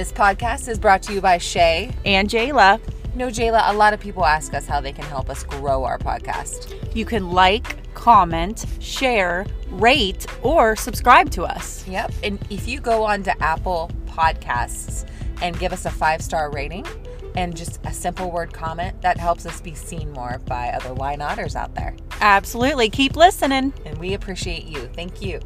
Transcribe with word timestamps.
This 0.00 0.12
podcast 0.12 0.66
is 0.66 0.78
brought 0.78 1.02
to 1.02 1.12
you 1.12 1.20
by 1.20 1.36
Shay. 1.36 1.94
and 2.06 2.26
Jayla. 2.26 2.80
No, 3.14 3.26
Jayla, 3.26 3.68
a 3.68 3.74
lot 3.74 3.92
of 3.92 4.00
people 4.00 4.24
ask 4.24 4.54
us 4.54 4.66
how 4.66 4.80
they 4.80 4.92
can 4.92 5.04
help 5.04 5.28
us 5.28 5.44
grow 5.44 5.84
our 5.84 5.98
podcast. 5.98 6.74
You 6.96 7.04
can 7.04 7.32
like, 7.32 7.92
comment, 7.92 8.64
share, 8.78 9.44
rate, 9.68 10.26
or 10.42 10.74
subscribe 10.74 11.28
to 11.32 11.42
us. 11.44 11.86
Yep. 11.86 12.12
And 12.22 12.38
if 12.48 12.66
you 12.66 12.80
go 12.80 13.02
on 13.02 13.22
to 13.24 13.42
Apple 13.42 13.90
Podcasts 14.06 15.06
and 15.42 15.58
give 15.58 15.70
us 15.70 15.84
a 15.84 15.90
five 15.90 16.22
star 16.22 16.50
rating 16.50 16.86
and 17.36 17.54
just 17.54 17.78
a 17.84 17.92
simple 17.92 18.30
word 18.30 18.54
comment, 18.54 19.02
that 19.02 19.18
helps 19.18 19.44
us 19.44 19.60
be 19.60 19.74
seen 19.74 20.12
more 20.12 20.40
by 20.46 20.70
other 20.70 20.94
why 20.94 21.14
notters 21.14 21.54
out 21.54 21.74
there. 21.74 21.94
Absolutely. 22.22 22.88
Keep 22.88 23.16
listening. 23.16 23.74
And 23.84 23.98
we 23.98 24.14
appreciate 24.14 24.64
you. 24.64 24.88
Thank 24.94 25.20
you. 25.20 25.40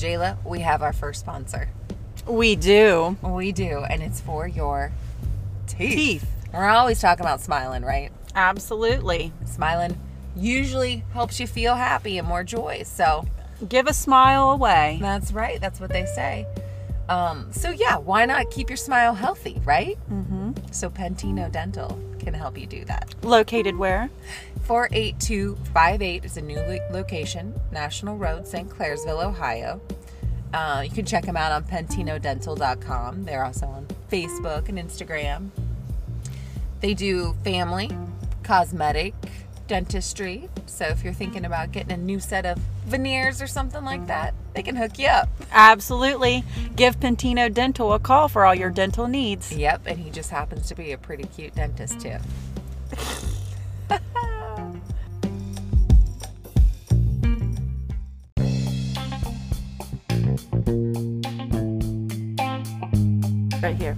Jayla, 0.00 0.36
we 0.44 0.60
have 0.60 0.82
our 0.82 0.92
first 0.92 1.20
sponsor. 1.20 1.68
We 2.26 2.56
do. 2.56 3.16
We 3.22 3.52
do, 3.52 3.84
and 3.88 4.02
it's 4.02 4.20
for 4.20 4.46
your 4.46 4.92
teeth. 5.66 5.92
Teeth. 5.94 6.26
We're 6.52 6.68
always 6.68 7.00
talking 7.00 7.24
about 7.24 7.40
smiling, 7.40 7.82
right? 7.84 8.10
Absolutely. 8.34 9.32
Smiling 9.44 9.98
usually 10.36 11.04
helps 11.12 11.38
you 11.40 11.46
feel 11.46 11.74
happy 11.74 12.18
and 12.18 12.26
more 12.26 12.44
joy. 12.44 12.82
So 12.84 13.26
Give 13.68 13.86
a 13.86 13.92
smile 13.92 14.50
away. 14.50 14.98
that's 15.00 15.32
right. 15.32 15.60
That's 15.60 15.80
what 15.80 15.90
they 15.90 16.06
say. 16.06 16.46
Um, 17.08 17.52
so 17.52 17.70
yeah, 17.70 17.96
why 17.98 18.24
not 18.24 18.50
keep 18.50 18.70
your 18.70 18.76
smile 18.76 19.14
healthy, 19.14 19.60
right? 19.64 19.98
Mm-hmm. 20.10 20.52
So 20.70 20.88
Pentino 20.88 21.50
Dental 21.50 21.98
can 22.20 22.34
help 22.34 22.56
you 22.56 22.66
do 22.66 22.84
that. 22.84 23.14
Located 23.22 23.76
where? 23.76 24.10
48258 24.62 26.24
is 26.24 26.36
a 26.36 26.40
new 26.40 26.58
lo- 26.58 26.88
location, 26.90 27.54
National 27.72 28.16
Road, 28.16 28.46
St. 28.46 28.68
Clairsville, 28.68 29.24
Ohio. 29.24 29.80
Uh, 30.52 30.82
you 30.84 30.90
can 30.90 31.04
check 31.04 31.24
them 31.24 31.36
out 31.36 31.52
on 31.52 31.64
pentinodental.com. 31.64 33.24
They're 33.24 33.44
also 33.44 33.66
on 33.66 33.86
Facebook 34.10 34.68
and 34.68 34.78
Instagram. 34.78 35.50
They 36.80 36.94
do 36.94 37.34
family, 37.44 37.90
cosmetic, 38.42 39.14
dentistry. 39.70 40.48
So 40.66 40.86
if 40.86 41.04
you're 41.04 41.12
thinking 41.12 41.44
about 41.44 41.70
getting 41.70 41.92
a 41.92 41.96
new 41.96 42.18
set 42.18 42.44
of 42.44 42.58
veneers 42.86 43.40
or 43.40 43.46
something 43.46 43.84
like 43.84 44.08
that, 44.08 44.34
they 44.54 44.62
can 44.62 44.74
hook 44.74 44.98
you 44.98 45.06
up. 45.06 45.28
Absolutely. 45.52 46.42
Give 46.74 46.98
Pentino 46.98 47.48
Dental 47.52 47.92
a 47.92 48.00
call 48.00 48.28
for 48.28 48.44
all 48.44 48.54
your 48.54 48.70
dental 48.70 49.06
needs. 49.06 49.52
Yep, 49.56 49.82
and 49.86 50.00
he 50.00 50.10
just 50.10 50.30
happens 50.30 50.66
to 50.68 50.74
be 50.74 50.90
a 50.90 50.98
pretty 50.98 51.24
cute 51.24 51.54
dentist 51.54 52.00
too. 52.00 52.16
Right 63.60 63.76
here. 63.76 63.96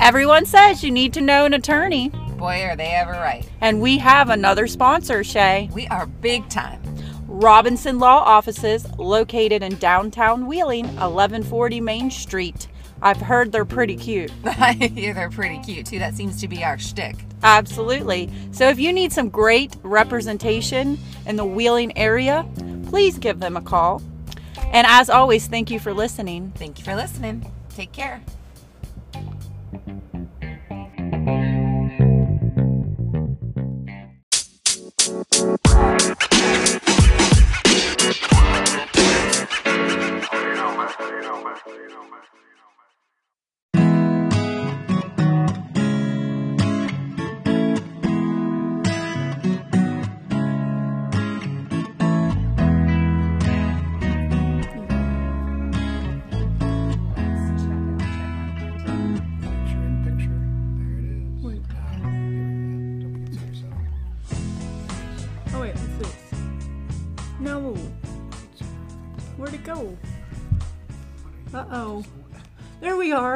Everyone 0.00 0.44
says 0.44 0.82
you 0.82 0.90
need 0.90 1.14
to 1.14 1.20
know 1.20 1.44
an 1.44 1.54
attorney. 1.54 2.08
Boy, 2.36 2.64
are 2.64 2.74
they 2.76 2.88
ever 2.88 3.12
right. 3.12 3.48
And 3.60 3.80
we 3.80 3.98
have 3.98 4.28
another 4.28 4.66
sponsor, 4.66 5.22
Shay. 5.22 5.70
We 5.72 5.86
are 5.86 6.06
big 6.06 6.48
time. 6.48 6.82
Robinson 7.28 7.98
Law 7.98 8.18
Offices, 8.18 8.86
located 8.98 9.62
in 9.62 9.76
downtown 9.76 10.46
Wheeling, 10.46 10.86
1140 10.86 11.80
Main 11.80 12.10
Street. 12.10 12.66
I've 13.00 13.18
heard 13.18 13.52
they're 13.52 13.64
pretty 13.64 13.96
cute. 13.96 14.32
yeah, 14.44 15.12
they're 15.12 15.30
pretty 15.30 15.58
cute 15.60 15.86
too. 15.86 15.98
That 15.98 16.14
seems 16.14 16.40
to 16.40 16.48
be 16.48 16.64
our 16.64 16.78
shtick. 16.78 17.16
Absolutely. 17.42 18.30
So 18.50 18.68
if 18.68 18.78
you 18.78 18.92
need 18.92 19.12
some 19.12 19.28
great 19.28 19.76
representation 19.82 20.98
in 21.26 21.36
the 21.36 21.44
Wheeling 21.44 21.96
area, 21.96 22.44
please 22.88 23.18
give 23.18 23.38
them 23.38 23.56
a 23.56 23.60
call. 23.60 24.02
And 24.58 24.86
as 24.86 25.10
always, 25.10 25.46
thank 25.46 25.70
you 25.70 25.78
for 25.78 25.92
listening. 25.92 26.52
Thank 26.56 26.78
you 26.78 26.84
for 26.84 26.94
listening. 26.94 27.50
Take 27.70 27.92
care. 27.92 28.22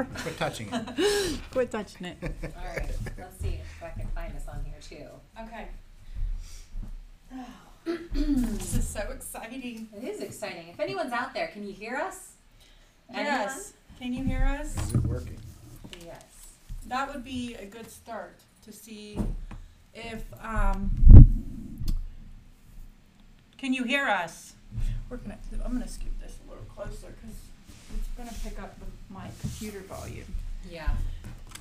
There 0.00 0.08
we 0.08 0.16
are. 0.16 0.22
Quit 0.22 0.38
touching 0.38 0.68
it. 0.72 1.40
Quit 1.50 1.70
touching 1.70 2.06
it. 2.06 2.16
All 2.22 2.76
right, 2.76 2.90
let's 3.18 3.40
see 3.40 3.60
if 3.60 3.82
I 3.82 3.90
can 3.90 4.08
find 4.08 4.34
this 4.34 4.46
on 4.48 4.64
here 4.64 4.80
too. 4.80 5.06
Okay. 5.42 5.68
this 8.14 8.76
is 8.76 8.88
so 8.88 9.00
exciting. 9.12 9.88
It 9.96 10.04
is 10.04 10.20
exciting. 10.20 10.68
If 10.68 10.80
anyone's 10.80 11.12
out 11.12 11.34
there, 11.34 11.48
can 11.48 11.66
you 11.66 11.72
hear 11.72 11.96
us? 11.96 12.32
Yes. 13.12 13.74
Can 13.98 14.12
you 14.14 14.24
hear 14.24 14.44
us? 14.60 14.76
Is 14.76 14.94
it 14.94 15.04
working? 15.04 15.38
Yes. 16.04 16.24
That 16.86 17.12
would 17.12 17.24
be 17.24 17.56
a 17.56 17.66
good 17.66 17.90
start 17.90 18.38
to 18.64 18.72
see 18.72 19.18
if, 19.94 20.24
um, 20.42 20.90
can 23.58 23.74
you 23.74 23.84
hear 23.84 24.06
us? 24.06 24.54
We're 25.08 25.18
gonna, 25.18 25.38
I'm 25.64 25.72
gonna 25.72 25.88
scoot 25.88 26.18
this 26.20 26.38
a 26.46 26.50
little 26.50 26.64
closer 26.64 27.12
because 27.20 27.36
it's 27.96 28.08
gonna 28.16 28.32
pick 28.44 28.60
up 28.62 28.78
the, 28.78 28.86
my 29.12 29.26
computer 29.40 29.80
volume. 29.80 30.24
Yeah. 30.68 30.88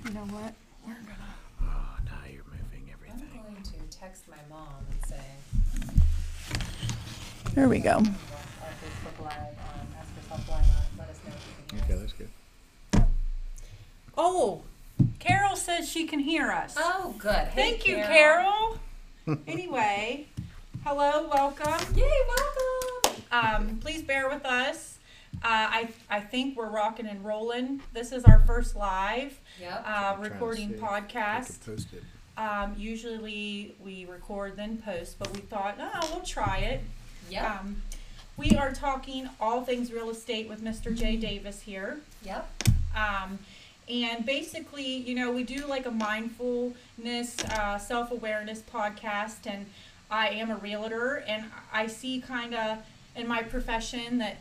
You 0.06 0.12
know 0.14 0.22
what? 0.22 0.54
We're 0.86 0.94
gonna. 0.94 1.34
Oh, 1.62 1.98
now 2.06 2.22
you're 2.32 2.44
moving 2.46 2.90
everything. 2.94 3.16
I'm 3.16 3.48
everything. 3.48 3.54
going 3.54 3.64
to 3.92 3.98
text 3.98 4.24
my 4.30 4.38
mom 4.50 4.68
and 4.92 5.10
say, 5.10 6.64
There 7.54 7.68
we 7.68 7.80
go. 7.80 7.92
our 7.92 8.00
Facebook 8.02 9.24
Live 9.24 9.32
on 9.32 9.88
Ask 10.00 10.10
Yourself 10.16 10.50
Why 10.50 10.58
Not. 10.58 10.86
Let 10.98 11.10
us 11.10 11.20
know 11.26 11.34
if 11.36 11.48
you 11.48 11.54
can 11.68 11.80
Okay, 11.80 11.88
hear 11.88 11.96
us. 11.96 12.02
that's 12.02 12.14
good. 12.14 12.30
Oh, 14.18 14.62
Carol 15.20 15.56
says 15.56 15.90
she 15.90 16.06
can 16.08 16.20
hear 16.20 16.52
us. 16.52 16.76
Oh, 16.78 17.16
good. 17.18 17.34
Hey, 17.50 17.72
Thank 17.72 17.88
you, 17.88 17.96
Carol. 17.96 18.78
anyway, 19.48 20.28
hello, 20.86 21.30
welcome. 21.32 21.96
Yay, 21.96 22.10
welcome. 22.28 23.22
Um, 23.32 23.78
please 23.80 24.02
bear 24.02 24.28
with 24.30 24.46
us. 24.46 24.98
Uh, 25.36 25.48
I, 25.48 25.90
I 26.10 26.20
think 26.20 26.58
we're 26.58 26.70
rocking 26.70 27.08
and 27.08 27.24
rolling. 27.24 27.82
This 27.94 28.12
is 28.12 28.26
our 28.26 28.40
first 28.40 28.76
live 28.76 29.40
Yep. 29.62 29.72
uh, 29.72 29.76
I'm 29.88 30.04
trying 30.18 30.24
to 30.24 30.30
recording 30.30 30.70
see 30.70 30.76
if 30.76 30.84
I 30.84 31.02
podcast. 31.02 31.48
could 31.66 31.76
post 31.78 31.88
it. 31.94 32.04
Um, 32.38 32.76
usually 32.78 33.76
we 33.84 34.06
record 34.06 34.56
then 34.58 34.78
post, 34.78 35.18
but 35.20 35.34
we 35.34 35.42
thought, 35.42 35.78
oh, 35.80 36.10
we'll 36.14 36.24
try 36.26 36.58
it. 36.60 36.82
Yep. 37.30 37.44
Um, 37.62 37.82
we 38.38 38.52
are 38.58 38.72
talking 38.74 39.30
all 39.40 39.64
things 39.64 39.92
real 39.92 40.10
estate 40.10 40.48
with 40.50 40.62
Mr. 40.62 40.96
Jay 40.96 41.16
Davis 41.18 41.62
here. 41.62 42.00
Yep. 42.24 42.50
Um, 42.96 43.40
and 43.90 44.26
basically, 44.26 44.86
you 44.86 45.16
know, 45.16 45.32
we 45.32 45.44
do 45.44 45.66
like 45.68 45.86
a 45.86 45.92
mindfulness, 45.92 47.38
uh, 47.46 47.78
self 47.78 48.12
awareness 48.12 48.62
podcast. 48.62 49.46
And 49.46 49.66
I 50.10 50.30
am 50.30 50.50
a 50.52 50.56
realtor, 50.58 51.24
and 51.28 51.46
I 51.74 51.88
see 51.88 52.20
kind 52.22 52.54
of 52.56 52.80
in 53.16 53.28
my 53.28 53.44
profession 53.44 54.18
that 54.20 54.38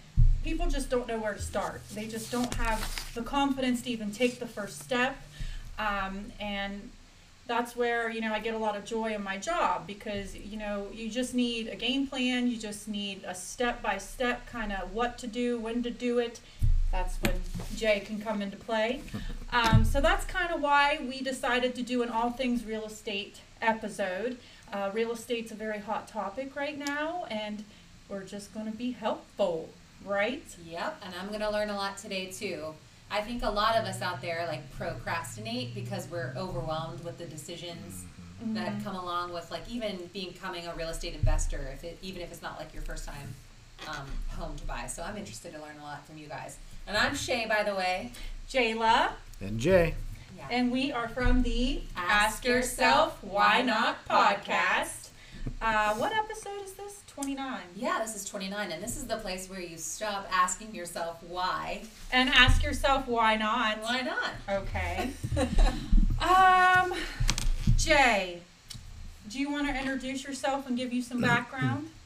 people 0.49 0.67
just 0.67 0.89
don't 0.89 1.07
know 1.07 1.19
where 1.19 1.35
to 1.35 1.43
start. 1.43 1.83
They 1.95 2.07
just 2.07 2.33
don't 2.33 2.53
have 2.55 2.81
the 3.15 3.21
confidence 3.23 3.83
to 3.83 3.91
even 3.91 4.11
take 4.11 4.39
the 4.39 4.47
first 4.47 4.79
step. 4.79 5.15
Um, 5.79 6.33
and 6.41 6.89
that's 7.47 7.77
where 7.77 8.11
you 8.11 8.23
know 8.23 8.33
I 8.33 8.41
get 8.41 8.55
a 8.55 8.59
lot 8.59 8.75
of 8.75 8.85
joy 8.87 9.15
in 9.15 9.23
my 9.23 9.37
job 9.37 9.87
because 9.87 10.35
you 10.35 10.59
know 10.59 10.87
you 10.93 11.11
just 11.11 11.35
need 11.35 11.69
a 11.69 11.77
game 11.77 12.07
plan. 12.07 12.49
You 12.49 12.57
just 12.57 12.89
need 12.89 13.25
a 13.27 13.35
step 13.35 13.83
by 13.83 13.99
step 13.99 14.47
kind 14.47 14.73
of 14.73 14.95
what 14.95 15.19
to 15.19 15.27
do, 15.27 15.59
when 15.59 15.83
to 15.83 15.91
do 15.91 16.19
it. 16.19 16.41
That's 16.93 17.17
when 17.17 17.35
Jay 17.77 18.01
can 18.01 18.19
come 18.19 18.41
into 18.41 18.57
play. 18.57 19.03
Um, 19.51 19.87
so 19.87 20.03
that's 20.03 20.27
kind 20.27 20.53
of 20.53 20.61
why 20.61 20.99
we 21.01 21.23
decided 21.23 21.75
to 21.77 21.83
do 21.83 22.03
an 22.03 22.11
all 22.11 22.31
things 22.31 22.67
real 22.67 22.85
estate 22.85 23.41
episode. 23.63 24.37
Uh, 24.71 24.91
real 24.93 25.11
estate's 25.13 25.51
a 25.51 25.55
very 25.55 25.79
hot 25.79 26.07
topic 26.07 26.55
right 26.55 26.79
now, 26.79 27.25
and 27.31 27.65
we're 28.11 28.25
just 28.25 28.53
going 28.53 28.67
to 28.71 28.77
be 28.77 28.91
helpful, 28.91 29.71
right? 30.05 30.45
Yep, 30.65 31.03
and 31.05 31.15
I'm 31.21 31.31
gonna 31.31 31.51
learn 31.51 31.71
a 31.71 31.77
lot 31.77 31.99
today 31.99 32.27
too. 32.27 32.75
I 33.11 33.23
think 33.23 33.43
a 33.43 33.51
lot 33.51 33.77
of 33.77 33.85
us 33.85 34.03
out 34.03 34.21
there 34.21 34.45
like 34.49 34.71
procrastinate 34.73 35.75
because 35.75 36.09
we're 36.11 36.35
overwhelmed 36.37 37.03
with 37.05 37.19
the 37.19 37.25
decisions 37.25 38.05
that 38.55 38.85
come 38.85 38.95
along 38.95 39.33
with 39.33 39.51
like 39.51 39.69
even 39.69 40.09
becoming 40.13 40.67
a 40.67 40.75
real 40.75 40.89
estate 40.91 41.15
investor, 41.15 41.71
if 41.75 41.83
it 41.85 41.99
even 42.03 42.23
if 42.23 42.31
it's 42.31 42.43
not 42.43 42.59
like 42.59 42.73
your 42.73 42.83
first 42.83 43.05
time 43.07 43.35
um, 43.89 44.07
home 44.29 44.57
to 44.57 44.65
buy. 44.65 44.87
So 44.87 45.03
I'm 45.03 45.17
interested 45.17 45.53
to 45.55 45.59
learn 45.61 45.77
a 45.81 45.83
lot 45.83 46.07
from 46.07 46.19
you 46.19 46.29
guys. 46.29 46.59
And 46.87 46.97
I'm 46.97 47.15
Shay, 47.17 47.47
by 47.49 47.63
the 47.65 47.75
way. 47.75 48.13
Jayla, 48.49 49.11
And 49.41 49.59
Jay. 49.59 49.95
Yeah. 50.37 50.47
and 50.51 50.71
we 50.71 50.93
are 50.93 51.09
from 51.09 51.43
the 51.43 51.83
Ask 51.97 52.37
Ask, 52.37 52.45
Yourself 52.45 53.19
Why 53.23 53.63
Not 53.63 54.07
podcast. 54.09 55.08
Uh, 55.61 55.95
what 55.95 56.13
episode 56.13 56.63
is 56.65 56.73
this? 56.75 57.03
29. 57.09 57.61
yeah, 57.75 57.99
this 58.01 58.15
is 58.15 58.25
29, 58.25 58.71
and 58.71 58.83
this 58.83 58.97
is 58.97 59.07
the 59.07 59.17
place 59.17 59.51
where 59.51 59.61
you 59.61 59.77
stop 59.77 60.29
asking 60.33 60.75
yourself 60.75 61.23
why. 61.29 61.83
And 62.13 62.29
ask 62.29 62.63
yourself 62.63 63.09
why 63.09 63.37
not. 63.37 63.83
Why 63.83 64.03
not? 64.03 64.31
Okay. 64.49 65.11
um, 66.21 66.95
Jay, 67.77 68.41
do 69.29 69.39
you 69.39 69.51
want 69.51 69.69
to 69.69 69.77
introduce 69.77 70.25
yourself 70.25 70.69
and 70.69 70.77
give 70.77 70.93
you 70.93 71.03
some 71.03 71.21
background? 71.21 71.91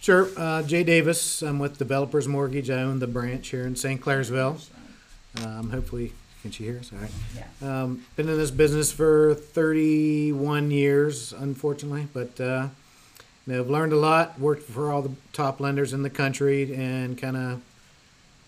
Sure. 0.00 0.28
Uh, 0.36 0.62
Jay 0.62 0.84
Davis. 0.84 1.42
I'm 1.42 1.58
with 1.58 1.76
Developers 1.76 2.28
Mortgage. 2.28 2.70
I 2.70 2.82
own 2.82 3.00
the 3.00 3.08
branch 3.08 3.48
here 3.48 3.66
in 3.66 3.74
St. 3.74 4.00
Clairsville. 4.00 4.64
Um, 5.44 5.70
hopefully, 5.70 6.12
can 6.42 6.50
she 6.50 6.64
hear 6.64 6.78
us? 6.78 6.92
All 6.92 6.98
right. 6.98 7.10
Yeah. 7.36 7.82
Um, 7.82 8.04
been 8.16 8.28
in 8.28 8.36
this 8.36 8.50
business 8.50 8.92
for 8.92 9.34
31 9.34 10.70
years, 10.70 11.32
unfortunately, 11.32 12.06
but 12.12 12.40
uh, 12.40 12.68
you 13.46 13.54
know, 13.54 13.60
I've 13.60 13.70
learned 13.70 13.92
a 13.92 13.96
lot. 13.96 14.38
Worked 14.38 14.62
for 14.62 14.92
all 14.92 15.02
the 15.02 15.12
top 15.32 15.60
lenders 15.60 15.92
in 15.92 16.02
the 16.02 16.10
country, 16.10 16.74
and 16.74 17.18
kind 17.18 17.36
of 17.36 17.62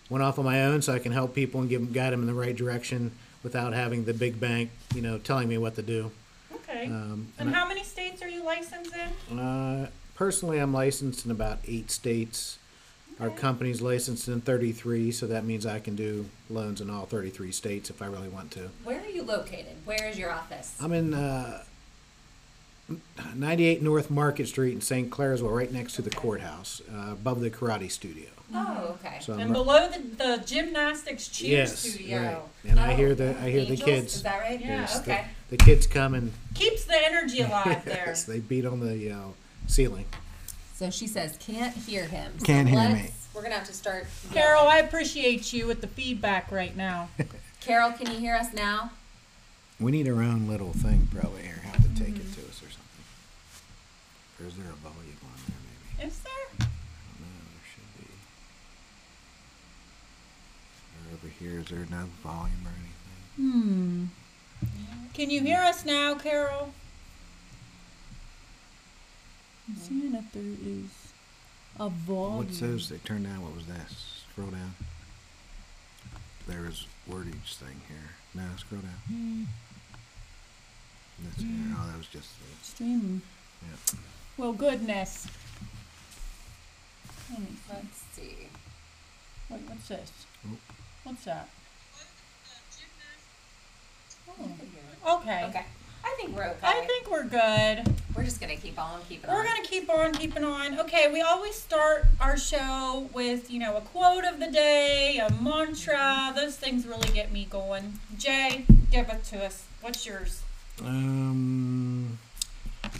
went 0.09 0.23
off 0.23 0.37
on 0.39 0.45
my 0.45 0.65
own, 0.65 0.81
so 0.81 0.93
I 0.93 0.99
can 0.99 1.11
help 1.11 1.33
people 1.33 1.61
and 1.61 1.69
give 1.69 1.81
them, 1.81 1.91
guide 1.91 2.13
them 2.13 2.21
in 2.21 2.27
the 2.27 2.33
right 2.33 2.55
direction 2.55 3.11
without 3.43 3.73
having 3.73 4.05
the 4.05 4.13
big 4.13 4.39
bank, 4.39 4.69
you 4.93 5.01
know, 5.01 5.17
telling 5.17 5.47
me 5.47 5.57
what 5.57 5.75
to 5.75 5.81
do. 5.81 6.11
Okay. 6.53 6.85
Um, 6.85 7.27
and 7.39 7.53
how 7.53 7.67
many 7.67 7.83
states 7.83 8.21
are 8.21 8.29
you 8.29 8.43
licensed 8.43 8.93
in? 9.29 9.39
uh, 9.39 9.89
personally, 10.15 10.59
I'm 10.59 10.73
licensed 10.73 11.25
in 11.25 11.31
about 11.31 11.59
eight 11.67 11.89
states. 11.91 12.57
Our 13.21 13.29
company's 13.29 13.81
licensed 13.83 14.27
in 14.27 14.41
33, 14.41 15.11
so 15.11 15.27
that 15.27 15.45
means 15.45 15.67
I 15.67 15.79
can 15.79 15.95
do 15.95 16.25
loans 16.49 16.81
in 16.81 16.89
all 16.89 17.05
33 17.05 17.51
states 17.51 17.91
if 17.91 18.01
I 18.01 18.07
really 18.07 18.29
want 18.29 18.49
to. 18.51 18.69
Where 18.83 18.99
are 18.99 19.05
you 19.09 19.21
located? 19.21 19.75
Where 19.85 20.07
is 20.09 20.17
your 20.17 20.31
office? 20.31 20.75
I'm 20.81 20.91
in 20.91 21.13
uh, 21.13 21.61
98 23.35 23.83
North 23.83 24.09
Market 24.09 24.47
Street 24.47 24.73
in 24.73 24.81
St. 24.81 25.11
Clairsville, 25.11 25.55
right 25.55 25.71
next 25.71 25.93
to 25.93 26.01
the 26.01 26.09
courthouse, 26.09 26.81
uh, 26.91 27.11
above 27.11 27.41
the 27.41 27.51
karate 27.51 27.91
studio. 27.91 28.25
Oh, 28.55 28.97
okay. 28.99 29.19
So 29.21 29.33
And 29.33 29.43
I'm- 29.43 29.53
below 29.53 29.87
the, 29.87 29.99
the 29.99 30.43
gymnastics 30.43 31.27
cheer 31.27 31.59
yes, 31.59 31.77
studio. 31.77 32.43
right. 32.63 32.71
And 32.71 32.79
I 32.79 32.93
Oh, 32.93 32.95
hear 32.97 33.13
the 33.15 33.37
I 33.39 33.49
hear 33.51 33.65
the 33.65 33.71
Angels? 33.73 33.79
Is 33.79 33.85
kids. 33.85 34.23
that 34.23 34.39
right? 34.41 34.59
Yeah. 34.59 34.67
yes, 34.81 34.99
the- 34.99 35.11
Okay. 35.11 35.25
The, 35.51 35.57
kids 35.57 35.85
come 35.85 36.15
and 36.15 36.31
Keeps 36.55 36.85
the 36.85 36.97
energy 36.97 37.41
alive 37.41 37.85
there. 37.85 38.03
yes, 38.07 38.23
they 38.23 38.39
beat 38.39 38.65
on 38.65 38.79
the 38.79 39.11
uh, 39.11 39.17
ceiling. 39.67 40.05
So 40.81 40.89
she 40.89 41.05
says 41.05 41.37
can't 41.39 41.75
hear 41.75 42.05
him. 42.05 42.39
So 42.39 42.45
Can't 42.47 42.67
hear 42.67 42.79
let's- 42.79 42.93
me. 43.03 43.11
We're 43.35 43.43
gonna 43.43 43.53
have 43.53 43.67
to 43.67 43.73
start. 43.73 44.07
Carol, 44.33 44.63
yelling. 44.63 44.77
I 44.77 44.79
appreciate 44.79 45.53
you 45.53 45.67
with 45.67 45.79
the 45.79 45.87
feedback 45.87 46.51
right 46.51 46.75
now. 46.75 47.07
Carol, 47.61 47.91
can 47.91 48.11
you 48.11 48.17
hear 48.17 48.35
us 48.35 48.51
now? 48.51 48.89
We 49.79 49.91
need 49.91 50.07
our 50.07 50.23
own 50.23 50.47
little 50.47 50.73
thing 50.73 51.07
probably 51.11 51.43
here. 51.43 51.61
Have 51.65 51.83
to 51.83 52.03
take 52.03 52.15
it 52.15 52.33
to 52.33 52.41
us 52.49 52.63
or 52.63 52.71
something. 52.71 53.05
Or 54.41 54.47
is 54.47 54.55
there 54.57 54.65
a 54.65 54.75
volume 54.77 55.17
on 55.23 55.39
there 55.47 55.57
maybe? 55.99 56.07
Is 56.11 56.19
there? 56.21 56.33
I 56.61 56.63
don't 56.63 57.21
know. 57.21 57.45
There 57.53 57.67
should 57.75 58.07
be. 58.07 58.13
Or 60.97 61.13
over 61.13 61.27
here, 61.39 61.59
is 61.59 61.67
there 61.67 61.85
no 61.91 62.07
volume 62.23 62.65
or 62.65 62.73
anything? 63.37 63.61
Hmm. 63.61 64.05
Can 65.13 65.29
you 65.29 65.41
hear 65.41 65.59
us 65.59 65.85
now, 65.85 66.15
Carol? 66.15 66.73
I'm 69.71 69.77
seeing 69.77 70.15
if 70.15 70.31
there 70.33 70.43
is 70.43 71.13
a 71.79 71.87
volume. 71.89 72.37
What's 72.39 72.59
those? 72.59 72.89
They 72.89 72.97
turn 72.97 73.23
down. 73.23 73.41
What 73.41 73.55
was 73.55 73.65
that? 73.67 73.89
Scroll 74.31 74.49
down. 74.49 74.75
There 76.47 76.65
is 76.67 76.87
wordage 77.09 77.55
thing 77.55 77.79
here. 77.87 78.09
No, 78.35 78.43
scroll 78.57 78.81
down. 78.81 78.91
Hmm. 79.07 79.43
That's 81.23 81.37
here. 81.37 81.47
Hmm. 81.47 81.73
Oh, 81.77 81.87
that 81.89 81.97
was 81.97 82.07
just 82.07 82.29
the. 82.39 82.65
Streaming. 82.65 83.21
Yeah. 83.61 83.99
Well, 84.37 84.53
goodness. 84.53 85.27
Let 87.29 87.39
me, 87.39 87.47
let's 87.69 88.03
see. 88.11 88.35
Wait, 89.49 89.61
what's 89.67 89.87
this? 89.87 90.11
Oh. 90.47 90.57
What's 91.03 91.23
that? 91.25 91.47
Oh, 95.05 95.19
Okay. 95.19 95.45
Okay. 95.45 95.65
I 96.03 96.13
think 96.17 96.35
we're 96.35 96.45
okay. 96.45 96.59
I 96.63 96.85
think 96.85 97.09
we're 97.11 97.23
good. 97.23 97.95
we're 98.15 98.23
just 98.23 98.39
gonna 98.41 98.55
keep 98.55 98.79
on 98.79 99.01
keeping 99.07 99.29
on. 99.29 99.35
We're 99.35 99.43
gonna 99.43 99.63
keep 99.63 99.89
on 99.89 100.13
keeping 100.13 100.43
on. 100.43 100.79
Okay, 100.79 101.11
we 101.11 101.21
always 101.21 101.55
start 101.55 102.05
our 102.19 102.37
show 102.37 103.09
with, 103.13 103.51
you 103.51 103.59
know, 103.59 103.77
a 103.77 103.81
quote 103.81 104.25
of 104.25 104.39
the 104.39 104.47
day, 104.47 105.17
a 105.17 105.31
mantra. 105.41 106.33
Those 106.35 106.57
things 106.57 106.85
really 106.87 107.09
get 107.09 107.31
me 107.31 107.47
going. 107.49 107.99
Jay, 108.17 108.65
give 108.91 109.09
it 109.09 109.23
to 109.25 109.45
us. 109.45 109.63
What's 109.81 110.05
yours? 110.05 110.41
Um, 110.83 112.19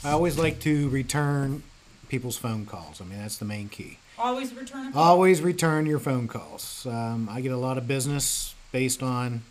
I 0.04 0.12
always 0.12 0.38
like 0.38 0.60
to 0.62 0.90
return 0.90 1.64
people's 2.10 2.38
phone 2.38 2.66
calls. 2.66 3.02
I 3.02 3.06
mean, 3.06 3.20
that's 3.20 3.38
the 3.38 3.46
main 3.46 3.70
key. 3.70 3.98
Always 4.18 4.54
return 4.54 4.88
a 4.88 4.92
call. 4.92 5.04
Always 5.04 5.42
return 5.42 5.86
your 5.86 6.00
phone 6.00 6.28
calls. 6.28 6.86
Um, 6.86 7.28
I 7.30 7.42
get 7.42 7.52
a 7.52 7.58
lot 7.58 7.78
of 7.78 7.88
business 7.88 8.54
based 8.72 9.02
on 9.02 9.42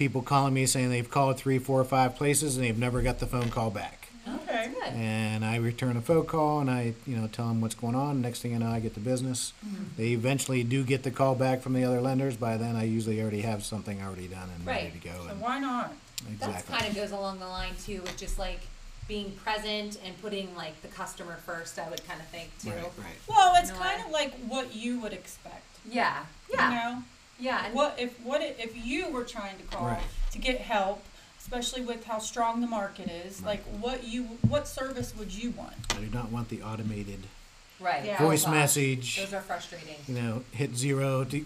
people 0.00 0.22
calling 0.22 0.54
me 0.54 0.64
saying 0.64 0.88
they've 0.88 1.10
called 1.10 1.36
three, 1.36 1.58
four, 1.58 1.78
or 1.78 1.84
five 1.84 2.16
places 2.16 2.56
and 2.56 2.64
they've 2.64 2.78
never 2.78 3.02
got 3.02 3.18
the 3.18 3.26
phone 3.26 3.50
call 3.50 3.70
back. 3.70 4.08
Okay. 4.26 4.72
And 4.94 5.44
I 5.44 5.56
return 5.56 5.94
a 5.98 6.00
phone 6.00 6.24
call 6.24 6.60
and 6.60 6.70
I, 6.70 6.94
you 7.06 7.16
know, 7.16 7.26
tell 7.26 7.46
them 7.48 7.60
what's 7.60 7.74
going 7.74 7.94
on. 7.94 8.22
Next 8.22 8.40
thing 8.40 8.54
I 8.54 8.58
know, 8.58 8.70
I 8.70 8.80
get 8.80 8.94
the 8.94 9.00
business. 9.00 9.52
Mm-hmm. 9.64 9.84
They 9.98 10.08
eventually 10.12 10.64
do 10.64 10.84
get 10.84 11.02
the 11.02 11.10
call 11.10 11.34
back 11.34 11.60
from 11.60 11.74
the 11.74 11.84
other 11.84 12.00
lenders. 12.00 12.34
By 12.38 12.56
then, 12.56 12.76
I 12.76 12.84
usually 12.84 13.20
already 13.20 13.42
have 13.42 13.62
something 13.62 14.00
already 14.02 14.26
done 14.26 14.48
and 14.56 14.66
ready 14.66 14.84
Right. 14.84 15.02
to 15.02 15.06
go. 15.08 15.14
So 15.24 15.28
And 15.32 15.40
why 15.42 15.58
not? 15.58 15.92
That 16.38 16.48
exactly. 16.48 16.76
kind 16.78 16.88
of 16.88 16.94
goes 16.96 17.10
along 17.12 17.38
the 17.40 17.46
line 17.48 17.74
too 17.84 18.00
with 18.00 18.16
just 18.16 18.38
like 18.38 18.60
being 19.06 19.32
present 19.32 19.98
and 20.02 20.18
putting 20.22 20.56
like 20.56 20.80
the 20.80 20.88
customer 20.88 21.36
first. 21.44 21.78
I 21.78 21.90
would 21.90 22.02
kind 22.08 22.20
of 22.22 22.26
think 22.28 22.48
too. 22.58 22.70
Right, 22.70 22.82
right. 22.98 23.16
Well, 23.28 23.52
it's 23.58 23.68
You 23.68 23.74
know 23.76 23.82
kind 23.82 23.98
what? 23.98 24.06
of 24.06 24.12
like 24.12 24.32
what 24.48 24.74
you 24.74 24.98
would 25.00 25.12
expect. 25.12 25.66
Yeah. 25.90 26.24
Yeah. 26.50 26.68
You 26.70 26.74
know? 26.96 27.02
Yeah. 27.40 27.64
And 27.66 27.74
What 27.74 27.96
if 27.98 28.18
what 28.20 28.42
if, 28.42 28.58
if 28.60 28.86
you 28.86 29.08
were 29.08 29.24
trying 29.24 29.56
to 29.58 29.64
call 29.64 29.86
Right. 29.86 30.02
to 30.32 30.38
get 30.38 30.60
help, 30.60 31.02
especially 31.38 31.80
with 31.82 32.04
how 32.04 32.18
strong 32.18 32.60
the 32.60 32.66
market 32.66 33.08
is? 33.10 33.40
Right. 33.40 33.46
Like 33.46 33.62
what 33.82 34.04
you 34.04 34.24
what 34.48 34.68
service 34.68 35.14
would 35.16 35.32
you 35.32 35.50
want? 35.52 35.74
I 35.90 35.94
do 36.00 36.10
not 36.12 36.30
want 36.30 36.48
the 36.48 36.62
automated 36.62 37.20
right. 37.80 38.04
Yeah. 38.04 38.18
voice 38.18 38.44
Those 38.44 38.48
are- 38.48 38.54
message. 38.54 39.16
Those 39.18 39.32
are 39.34 39.40
frustrating. 39.40 39.96
you 40.06 40.14
know, 40.14 40.42
hit 40.52 40.76
zero 40.76 41.24
to 41.24 41.44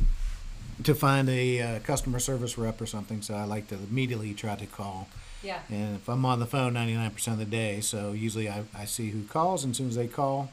to 0.83 0.95
find 0.95 1.29
a 1.29 1.61
uh, 1.61 1.79
customer 1.81 2.19
service 2.19 2.59
rep 2.59 2.81
or 2.81 2.87
something. 2.87 3.23
So 3.23 3.35
I 3.35 3.45
like 3.45 3.69
to 3.69 3.77
immediately 3.77 4.35
try 4.35 4.57
to 4.57 4.67
call. 4.67 5.07
Yeah. 5.43 5.61
And 5.71 5.97
if 5.97 6.09
I'm 6.09 6.25
on 6.25 6.41
the 6.41 6.47
phone 6.47 6.73
99% 6.75 7.29
of 7.29 7.39
the 7.39 7.45
day, 7.45 7.81
so 7.83 8.13
usually 8.13 8.49
I, 8.49 8.65
I 8.75 8.87
see 8.87 9.11
who 9.11 9.23
calls, 9.25 9.63
and 9.63 9.73
as 9.73 9.77
soon 9.77 9.89
as 9.89 9.95
they 9.95 10.09
call, 10.09 10.51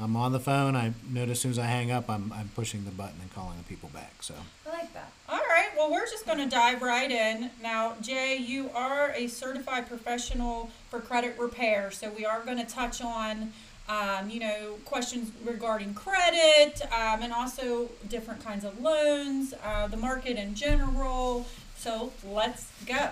I'm 0.00 0.16
on 0.16 0.32
the 0.32 0.40
phone. 0.40 0.76
I 0.76 0.92
notice 1.10 1.38
as 1.38 1.40
soon 1.40 1.50
as 1.50 1.58
I 1.58 1.66
hang 1.66 1.90
up, 1.90 2.08
I'm, 2.08 2.32
I'm 2.32 2.50
pushing 2.54 2.84
the 2.84 2.90
button 2.90 3.16
and 3.20 3.32
calling 3.34 3.58
the 3.58 3.64
people 3.64 3.90
back. 3.92 4.22
So 4.22 4.34
I 4.66 4.70
like 4.70 4.94
that. 4.94 5.10
All 5.28 5.38
right, 5.38 5.68
well, 5.76 5.90
we're 5.90 6.06
just 6.06 6.24
going 6.24 6.38
to 6.38 6.46
dive 6.46 6.82
right 6.82 7.10
in. 7.10 7.50
Now, 7.62 7.96
Jay, 8.00 8.36
you 8.36 8.70
are 8.74 9.10
a 9.10 9.26
certified 9.26 9.88
professional 9.88 10.70
for 10.88 11.00
credit 11.00 11.36
repair, 11.38 11.90
so 11.90 12.10
we 12.10 12.24
are 12.24 12.40
going 12.44 12.58
to 12.58 12.64
touch 12.64 13.02
on, 13.02 13.52
um, 13.88 14.30
you 14.30 14.38
know, 14.38 14.76
questions 14.84 15.32
regarding 15.44 15.94
credit 15.94 16.80
um, 16.92 17.22
and 17.22 17.32
also 17.32 17.90
different 18.08 18.44
kinds 18.44 18.64
of 18.64 18.80
loans, 18.80 19.52
uh, 19.64 19.88
the 19.88 19.96
market 19.96 20.36
in 20.36 20.54
general. 20.54 21.44
So 21.76 22.12
let's 22.24 22.70
go. 22.86 23.10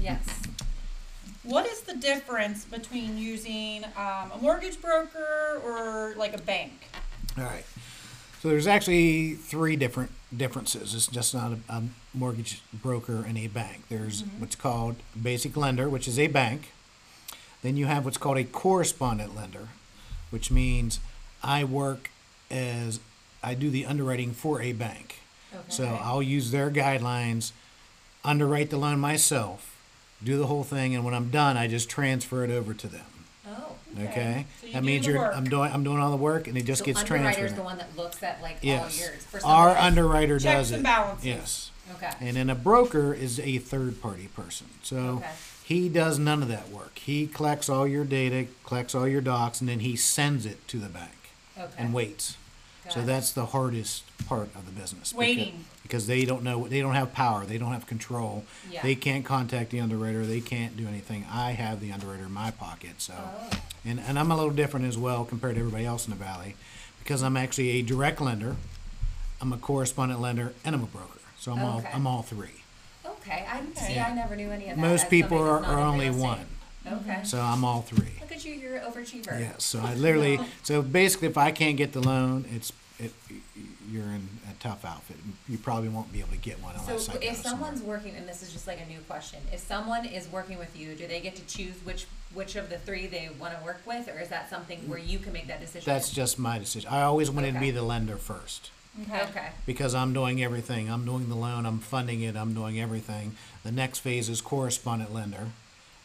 Yes. 0.00 0.24
What 1.44 1.66
is 1.66 1.80
the 1.80 1.96
difference 1.96 2.64
between 2.64 3.18
using 3.18 3.84
um, 3.96 4.30
a 4.32 4.38
mortgage 4.40 4.80
broker 4.80 5.60
or 5.64 6.14
like 6.16 6.34
a 6.34 6.40
bank? 6.40 6.72
All 7.36 7.44
right. 7.44 7.64
So 8.40 8.48
there's 8.48 8.66
actually 8.66 9.34
three 9.34 9.76
different 9.76 10.10
differences. 10.36 10.94
It's 10.94 11.06
just 11.06 11.34
not 11.34 11.52
a, 11.52 11.58
a 11.68 11.82
mortgage 12.14 12.62
broker 12.72 13.24
and 13.26 13.36
a 13.38 13.48
bank. 13.48 13.84
There's 13.88 14.22
what's 14.38 14.56
called 14.56 14.96
basic 15.20 15.56
lender, 15.56 15.88
which 15.88 16.06
is 16.08 16.18
a 16.18 16.26
bank. 16.26 16.72
Then 17.62 17.76
you 17.76 17.86
have 17.86 18.04
what's 18.04 18.18
called 18.18 18.38
a 18.38 18.44
correspondent 18.44 19.36
lender, 19.36 19.68
which 20.30 20.50
means 20.50 20.98
I 21.42 21.64
work 21.64 22.10
as 22.50 23.00
I 23.42 23.54
do 23.54 23.70
the 23.70 23.86
underwriting 23.86 24.32
for 24.32 24.60
a 24.60 24.72
bank. 24.72 25.20
Okay. 25.52 25.62
So 25.68 25.98
I'll 26.02 26.22
use 26.22 26.50
their 26.50 26.70
guidelines, 26.70 27.52
underwrite 28.24 28.70
the 28.70 28.76
loan 28.76 28.98
myself, 28.98 29.71
do 30.24 30.38
the 30.38 30.46
whole 30.46 30.64
thing, 30.64 30.94
and 30.94 31.04
when 31.04 31.14
I'm 31.14 31.30
done, 31.30 31.56
I 31.56 31.66
just 31.66 31.88
transfer 31.90 32.44
it 32.44 32.50
over 32.50 32.74
to 32.74 32.86
them. 32.86 33.04
Oh. 33.46 33.76
Okay, 34.04 34.46
So 34.60 34.66
you 34.68 34.72
that 34.72 34.80
do 34.80 34.86
means 34.86 35.04
the 35.06 35.12
you're 35.12 35.20
work. 35.20 35.36
I'm 35.36 35.44
doing 35.44 35.70
I'm 35.72 35.84
doing 35.84 35.98
all 35.98 36.10
the 36.10 36.16
work, 36.16 36.46
and 36.48 36.56
it 36.56 36.64
just 36.64 36.80
so 36.80 36.84
gets 36.86 37.00
underwriter's 37.00 37.36
transferred. 37.36 37.58
the 37.58 37.62
one 37.62 37.78
that 37.78 37.94
looks 37.96 38.22
at 38.22 38.40
like 38.40 38.58
Yes. 38.62 38.98
all 39.00 39.06
yours. 39.06 39.22
For 39.24 39.36
Our 39.46 39.68
somebody- 39.70 39.86
underwriter 39.86 40.38
Checks 40.38 40.58
does 40.58 40.70
and 40.70 40.80
it. 40.80 40.84
balances. 40.84 41.26
Yes. 41.26 41.70
Okay. 41.96 42.10
And 42.20 42.36
then 42.36 42.48
a 42.48 42.54
broker 42.54 43.12
is 43.12 43.38
a 43.40 43.58
third 43.58 44.00
party 44.00 44.28
person. 44.28 44.68
So 44.82 44.96
Okay. 44.96 45.26
he 45.64 45.88
does 45.90 46.18
none 46.18 46.42
of 46.42 46.48
that 46.48 46.70
work. 46.70 46.98
He 47.00 47.26
collects 47.26 47.68
all 47.68 47.86
your 47.86 48.04
data, 48.04 48.46
collects 48.64 48.94
all 48.94 49.06
your 49.06 49.20
docs, 49.20 49.60
and 49.60 49.68
then 49.68 49.80
he 49.80 49.96
sends 49.96 50.46
it 50.46 50.66
to 50.68 50.78
the 50.78 50.88
bank 50.88 51.10
Okay. 51.58 51.72
and 51.76 51.92
waits. 51.92 52.36
Got 52.84 52.92
So 52.94 53.00
it. 53.00 53.06
that's 53.06 53.32
the 53.32 53.46
hardest 53.46 54.04
part 54.26 54.48
of 54.54 54.66
the 54.66 54.72
business. 54.72 55.14
Waiting. 55.14 55.64
Because 55.82 56.06
they 56.06 56.24
don't 56.24 56.42
know, 56.42 56.66
they 56.68 56.80
don't 56.80 56.94
have 56.94 57.12
power, 57.12 57.44
they 57.44 57.58
don't 57.58 57.72
have 57.72 57.86
control. 57.86 58.44
Yeah. 58.70 58.82
They 58.82 58.94
can't 58.94 59.24
contact 59.24 59.70
the 59.70 59.80
underwriter, 59.80 60.24
they 60.24 60.40
can't 60.40 60.76
do 60.76 60.86
anything. 60.88 61.26
I 61.30 61.52
have 61.52 61.80
the 61.80 61.92
underwriter 61.92 62.24
in 62.24 62.32
my 62.32 62.50
pocket, 62.50 62.92
so. 62.98 63.14
Oh. 63.16 63.50
And, 63.84 64.00
and 64.00 64.18
I'm 64.18 64.30
a 64.30 64.36
little 64.36 64.52
different 64.52 64.86
as 64.86 64.96
well 64.96 65.24
compared 65.24 65.54
to 65.56 65.60
everybody 65.60 65.84
else 65.84 66.06
in 66.06 66.10
the 66.10 66.16
valley, 66.16 66.54
because 67.00 67.22
I'm 67.22 67.36
actually 67.36 67.70
a 67.70 67.82
direct 67.82 68.20
lender, 68.20 68.56
I'm 69.40 69.52
a 69.52 69.58
correspondent 69.58 70.20
lender, 70.20 70.54
and 70.64 70.74
I'm 70.74 70.82
a 70.82 70.86
broker. 70.86 71.18
So 71.38 71.52
I'm 71.52 71.62
all, 71.64 71.78
Okay. 71.78 71.90
I'm 71.92 72.06
all 72.06 72.22
three. 72.22 72.62
Okay. 73.04 73.44
I 73.50 73.60
see. 73.74 73.98
I 73.98 74.14
never 74.14 74.34
knew 74.36 74.50
any 74.50 74.68
of 74.68 74.76
that. 74.76 74.80
Most 74.82 75.04
as 75.04 75.08
people 75.10 75.38
somebody 75.38 75.50
are, 75.50 75.60
that's 75.60 75.66
not 75.72 75.78
are 75.78 75.80
in 75.80 75.86
only 75.88 76.04
real 76.06 76.14
estate. 76.14 76.26
one, 76.28 76.46
Okay. 76.90 77.20
so 77.24 77.40
I'm 77.40 77.64
all 77.64 77.82
three. 77.82 78.12
Look 78.20 78.32
at 78.32 78.44
you. 78.44 78.54
You're 78.54 78.76
an 78.76 78.90
overachiever. 78.90 79.38
Yes, 79.38 79.64
so 79.64 79.80
I 79.80 79.94
literally, 79.94 80.38
so 80.62 80.82
basically 80.82 81.28
if 81.28 81.38
I 81.38 81.50
can't 81.52 81.76
get 81.76 81.92
the 81.92 82.00
loan, 82.00 82.44
it's, 82.50 82.72
it, 82.98 83.12
you're 83.90 84.04
in 84.04 84.28
a 84.50 84.54
tough 84.60 84.84
outfit. 84.84 85.16
You 85.48 85.58
probably 85.58 85.88
won't 85.90 86.12
be 86.12 86.20
able 86.20 86.30
to 86.30 86.36
get 86.38 86.60
one 86.62 86.74
unless 86.76 87.06
So 87.06 87.12
I 87.12 87.16
go 87.16 87.20
if 87.22 87.36
someone's 87.36 87.78
somewhere. 87.80 87.98
working, 87.98 88.14
and 88.16 88.28
this 88.28 88.42
is 88.42 88.52
just 88.52 88.66
like 88.66 88.80
a 88.80 88.86
new 88.86 88.98
question, 89.08 89.40
if 89.52 89.60
someone 89.60 90.04
is 90.06 90.28
working 90.32 90.58
with 90.58 90.76
you, 90.76 90.94
do 90.94 91.06
they 91.06 91.20
get 91.20 91.36
to 91.36 91.46
choose 91.46 91.74
which 91.84 92.06
which 92.34 92.56
of 92.56 92.70
the 92.70 92.78
three 92.78 93.06
they 93.06 93.28
want 93.38 93.56
to 93.58 93.62
work 93.62 93.82
with, 93.86 94.08
or 94.08 94.18
is 94.18 94.28
that 94.30 94.48
something 94.48 94.78
where 94.88 94.98
you 94.98 95.18
can 95.18 95.34
make 95.34 95.48
that 95.48 95.60
decision? 95.60 95.84
That's 95.92 96.10
just 96.10 96.38
my 96.38 96.58
decision. 96.58 96.88
I 96.90 97.02
always 97.02 97.30
wanted 97.30 97.52
to 97.52 97.60
be 97.60 97.66
Okay. 97.66 97.70
the 97.72 97.82
lender 97.82 98.16
first. 98.16 98.70
okay. 99.10 99.48
because 99.66 99.94
I'm 99.94 100.12
doing 100.14 100.42
everything. 100.42 100.90
I'm 100.90 101.04
doing 101.04 101.28
the 101.28 101.34
loan, 101.34 101.66
I'm 101.66 101.78
funding 101.78 102.22
it, 102.22 102.34
I'm 102.36 102.54
doing 102.54 102.80
everything. 102.80 103.36
The 103.64 103.72
next 103.72 103.98
phase 103.98 104.28
is 104.30 104.40
correspondent 104.40 105.12
lender, 105.12 105.48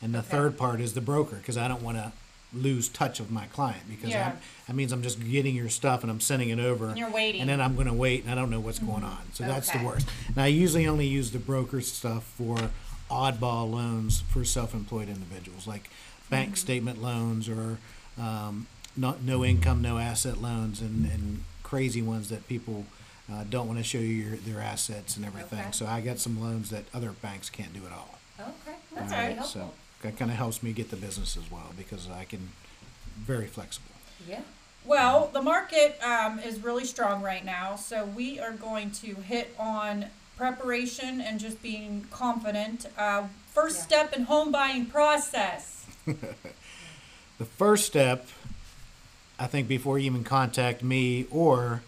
and 0.02 0.14
the 0.14 0.22
third 0.22 0.58
part 0.58 0.80
is 0.82 0.94
the 0.94 1.02
broker 1.02 1.36
because 1.38 1.58
I 1.58 1.68
don't 1.68 1.82
want 1.82 1.98
to 1.98 2.12
lose 2.54 2.88
touch 2.88 3.20
of 3.20 3.30
my 3.30 3.46
client 3.48 3.82
because 3.90 4.12
Yeah. 4.12 4.30
that, 4.30 4.38
that 4.68 4.76
means 4.76 4.92
I'm 4.92 5.02
just 5.04 5.20
getting 5.30 5.54
your 5.56 5.70
stuff 5.70 6.02
and 6.04 6.10
I'm 6.12 6.20
sending 6.22 6.50
it 6.50 6.60
over. 6.60 6.90
And 6.90 6.98
you're 6.98 7.10
waiting. 7.12 7.42
And 7.42 7.50
then 7.50 7.60
I'm 7.60 7.76
going 7.76 7.88
to 7.88 7.94
wait 7.94 8.24
and 8.24 8.32
I 8.32 8.36
don't 8.36 8.50
know 8.50 8.60
what's 8.62 8.80
going 8.80 9.04
on. 9.04 9.20
So 9.34 9.44
that's 9.44 9.70
the 9.72 9.78
Okay. 9.78 9.86
worst. 9.86 10.08
And 10.28 10.38
I 10.38 10.48
usually 10.48 10.88
only 10.88 11.08
use 11.08 11.32
the 11.32 11.40
broker 11.40 11.82
stuff 11.82 12.24
for 12.38 12.70
oddball 13.12 13.70
loans 13.72 14.22
for 14.30 14.46
self-employed 14.46 15.10
individuals, 15.10 15.68
like 15.68 15.90
bank 16.30 16.56
statement 16.58 17.02
loans 17.02 17.50
or 17.50 17.78
um, 18.20 18.68
not 18.96 19.22
no 19.24 19.44
income, 19.46 19.82
no 19.82 19.98
asset 19.98 20.42
loans, 20.42 20.80
and, 20.82 21.06
and 21.12 21.44
crazy 21.64 22.02
ones 22.02 22.30
that 22.30 22.48
people 22.48 22.86
uh, 23.32 23.44
don't 23.50 23.68
want 23.68 23.78
to 23.78 23.84
show 23.84 23.98
you 23.98 24.08
your, 24.08 24.36
their 24.38 24.62
assets 24.62 25.18
and 25.18 25.26
everything. 25.26 25.60
Okay. 25.60 25.72
So 25.72 25.86
I 25.86 26.00
got 26.02 26.18
some 26.20 26.42
loans 26.42 26.70
that 26.70 26.86
other 26.94 27.12
banks 27.12 27.50
can't 27.50 27.74
do 27.74 27.82
at 27.86 27.92
all. 27.92 28.18
Okay. 28.40 28.78
That's 28.96 29.12
very 29.12 29.34
So 29.34 29.60
helpful. 29.60 29.74
That 30.02 30.18
kind 30.18 30.30
of 30.32 30.38
helps 30.38 30.62
me 30.64 30.74
get 30.74 30.90
the 30.90 30.96
business 30.96 31.38
as 31.38 31.50
well 31.52 31.72
because 31.78 32.08
I 32.10 32.24
can 32.26 32.50
very 33.18 33.48
flexible. 33.48 33.92
Yeah. 34.28 34.42
Well, 34.86 35.30
the 35.34 35.42
market 35.42 36.00
um, 36.04 36.40
is 36.40 36.64
really 36.64 36.86
strong 36.86 37.22
right 37.22 37.44
now, 37.44 37.76
so 37.76 38.06
we 38.06 38.40
are 38.40 38.54
going 38.54 38.92
to 38.92 39.16
hit 39.16 39.54
on 39.60 40.06
preparation 40.38 41.20
and 41.20 41.40
just 41.40 41.62
being 41.62 42.06
confident. 42.12 42.86
Uh, 42.98 43.24
first 43.54 43.78
Yeah. 43.78 43.84
step 43.84 44.14
in 44.14 44.24
home 44.24 44.52
buying 44.52 44.86
process. 44.86 45.86
The 47.38 47.46
first 47.46 47.86
step, 47.86 48.28
I 49.38 49.46
think, 49.46 49.68
before 49.68 50.00
you 50.00 50.08
even 50.08 50.24
contact 50.24 50.82
me 50.82 51.28
or 51.30 51.84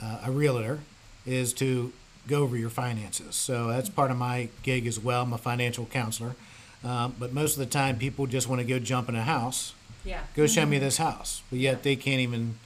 uh, 0.00 0.20
a 0.26 0.30
realtor, 0.30 0.78
is 1.26 1.52
to 1.54 1.92
go 2.28 2.42
over 2.44 2.56
your 2.56 2.70
finances. 2.70 3.34
So 3.34 3.66
that's 3.66 3.88
part 3.88 4.12
of 4.12 4.16
my 4.16 4.48
gig 4.62 4.86
as 4.86 5.00
well. 5.00 5.22
I'm 5.24 5.32
a 5.32 5.38
financial 5.38 5.86
counselor. 5.86 6.36
Um, 6.84 7.14
but 7.18 7.32
most 7.32 7.52
of 7.54 7.58
the 7.58 7.66
time, 7.66 7.98
people 7.98 8.26
just 8.26 8.48
want 8.48 8.60
to 8.60 8.66
go 8.66 8.78
jump 8.78 9.08
in 9.08 9.14
a 9.14 9.22
house, 9.22 9.74
Yeah. 10.04 10.20
go 10.34 10.46
show 10.46 10.64
me 10.64 10.78
this 10.78 10.96
house, 10.96 11.42
but 11.50 11.58
yet 11.58 11.82
they 11.82 11.94
can't 11.96 12.20
even 12.20 12.58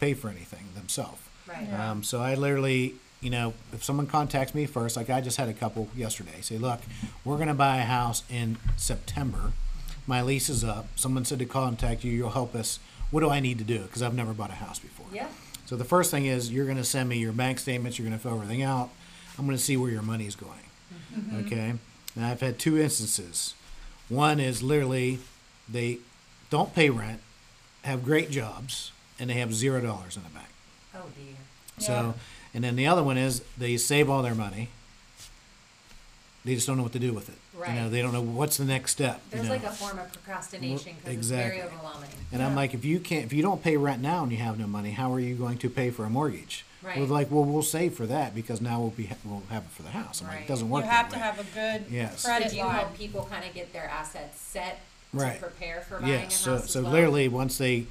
pay 0.00 0.14
for 0.14 0.28
anything 0.28 0.66
themselves. 0.74 1.20
Right. 1.46 1.66
Yeah. 1.68 1.90
Um, 1.92 2.02
so 2.02 2.20
I 2.20 2.34
literally, 2.34 2.94
you 3.20 3.30
know, 3.30 3.54
if 3.72 3.84
someone 3.84 4.06
contacts 4.06 4.54
me 4.54 4.66
first, 4.66 4.96
like 4.96 5.08
I 5.08 5.20
just 5.20 5.36
had 5.36 5.48
a 5.48 5.52
couple 5.52 5.88
yesterday, 5.96 6.40
say, 6.40 6.58
look, 6.58 6.80
we're 7.24 7.36
going 7.36 7.48
to 7.48 7.54
buy 7.54 7.76
a 7.78 7.84
house 7.84 8.24
in 8.28 8.56
September. 8.76 9.52
My 10.06 10.20
lease 10.20 10.48
is 10.48 10.64
up. 10.64 10.88
Someone 10.96 11.24
said 11.24 11.38
to 11.38 11.46
contact 11.46 12.02
you. 12.04 12.10
You'll 12.12 12.30
help 12.30 12.54
us. 12.54 12.78
What 13.10 13.20
do 13.20 13.30
I 13.30 13.38
need 13.40 13.58
to 13.58 13.64
do? 13.64 13.82
Because 13.82 14.02
I've 14.02 14.14
never 14.14 14.32
bought 14.32 14.50
a 14.50 14.54
house 14.54 14.78
before. 14.80 15.06
Yeah. 15.12 15.28
So 15.66 15.76
the 15.76 15.84
first 15.84 16.10
thing 16.10 16.26
is 16.26 16.50
you're 16.50 16.64
going 16.66 16.76
to 16.76 16.84
send 16.84 17.08
me 17.08 17.18
your 17.18 17.32
bank 17.32 17.58
statements. 17.60 17.98
You're 17.98 18.08
going 18.08 18.18
to 18.18 18.22
fill 18.22 18.34
everything 18.34 18.62
out. 18.62 18.90
I'm 19.38 19.46
going 19.46 19.56
to 19.56 19.62
see 19.62 19.76
where 19.76 19.90
your 19.90 20.02
money's 20.02 20.34
going. 20.36 20.58
Okay. 21.46 21.74
Now 22.16 22.30
I've 22.30 22.40
had 22.40 22.58
two 22.58 22.78
instances. 22.78 23.54
One 24.08 24.38
is 24.40 24.62
literally 24.62 25.18
they 25.68 25.98
don't 26.50 26.74
pay 26.74 26.90
rent, 26.90 27.20
have 27.82 28.04
great 28.04 28.30
jobs, 28.30 28.92
and 29.18 29.30
they 29.30 29.34
have 29.34 29.52
zero 29.54 29.80
dollars 29.80 30.16
in 30.16 30.22
the 30.22 30.28
bank. 30.30 30.48
Oh 30.94 31.06
dear. 31.16 31.34
So, 31.78 31.92
Yeah. 31.92 32.12
and 32.54 32.64
then 32.64 32.76
the 32.76 32.86
other 32.86 33.02
one 33.02 33.16
is 33.18 33.42
they 33.58 33.76
save 33.76 34.08
all 34.08 34.22
their 34.22 34.34
money. 34.34 34.68
They 36.44 36.54
just 36.54 36.66
don't 36.66 36.76
know 36.76 36.82
what 36.82 36.92
to 36.92 36.98
do 36.98 37.12
with 37.14 37.30
it. 37.30 37.36
Right. 37.54 37.70
You 37.74 37.80
know, 37.80 37.88
they 37.88 38.02
don't 38.02 38.12
know 38.12 38.20
what's 38.20 38.58
the 38.58 38.66
next 38.66 38.90
step. 38.92 39.22
you 39.30 39.36
There's 39.36 39.44
know. 39.44 39.54
like 39.54 39.64
a 39.64 39.70
form 39.70 39.98
of 39.98 40.12
procrastination 40.12 40.94
because 41.02 41.16
it's 41.16 41.28
very 41.28 41.46
Exactly. 41.58 41.62
overwhelming. 41.62 42.10
And 42.32 42.42
I'm 42.42 42.54
like, 42.54 42.74
if 42.74 42.84
you 42.84 43.00
can't, 43.00 43.24
if 43.24 43.32
you 43.32 43.42
don't 43.42 43.62
pay 43.62 43.76
rent 43.78 44.02
now 44.02 44.22
and 44.22 44.30
you 44.30 44.38
have 44.38 44.58
no 44.58 44.66
money, 44.66 44.90
how 44.90 45.12
are 45.14 45.20
you 45.20 45.34
going 45.36 45.56
to 45.58 45.70
pay 45.70 45.90
for 45.90 46.04
a 46.04 46.10
mortgage? 46.10 46.64
Right. 46.84 46.98
Well, 46.98 47.06
like, 47.06 47.30
well, 47.30 47.44
we'll 47.44 47.62
save 47.62 47.94
for 47.94 48.06
that 48.06 48.34
because 48.34 48.60
now 48.60 48.78
we'll 48.80 48.90
be 48.90 49.08
we'll 49.24 49.42
have 49.50 49.62
it 49.64 49.70
for 49.70 49.82
the 49.82 49.88
house. 49.90 50.20
I'm 50.20 50.26
like, 50.28 50.36
Right. 50.36 50.44
it 50.44 50.48
doesn't 50.48 50.68
work 50.68 50.84
You 50.84 50.90
have 50.90 51.10
that 51.10 51.16
to 51.16 51.18
way. 51.18 51.22
have 51.24 51.38
a 51.40 51.78
good 51.80 51.90
Yes. 51.90 52.20
So 52.20 52.28
credit 52.28 52.50
do 52.50 52.56
you 52.56 52.64
line. 52.64 52.74
help 52.74 52.96
people 52.96 53.26
kind 53.30 53.44
of 53.44 53.54
get 53.54 53.72
their 53.72 53.86
assets 53.88 54.38
set 54.40 54.80
to 55.18 55.24
Right. 55.24 55.40
prepare 55.40 55.80
for 55.88 56.00
buying 56.00 56.12
Yes. 56.12 56.34
a 56.34 56.38
So, 56.38 56.56
house 56.58 56.70
so 56.70 56.78
as 56.80 56.84
well? 56.84 56.92
literally, 56.92 57.28
once 57.28 57.58
they 57.58 57.86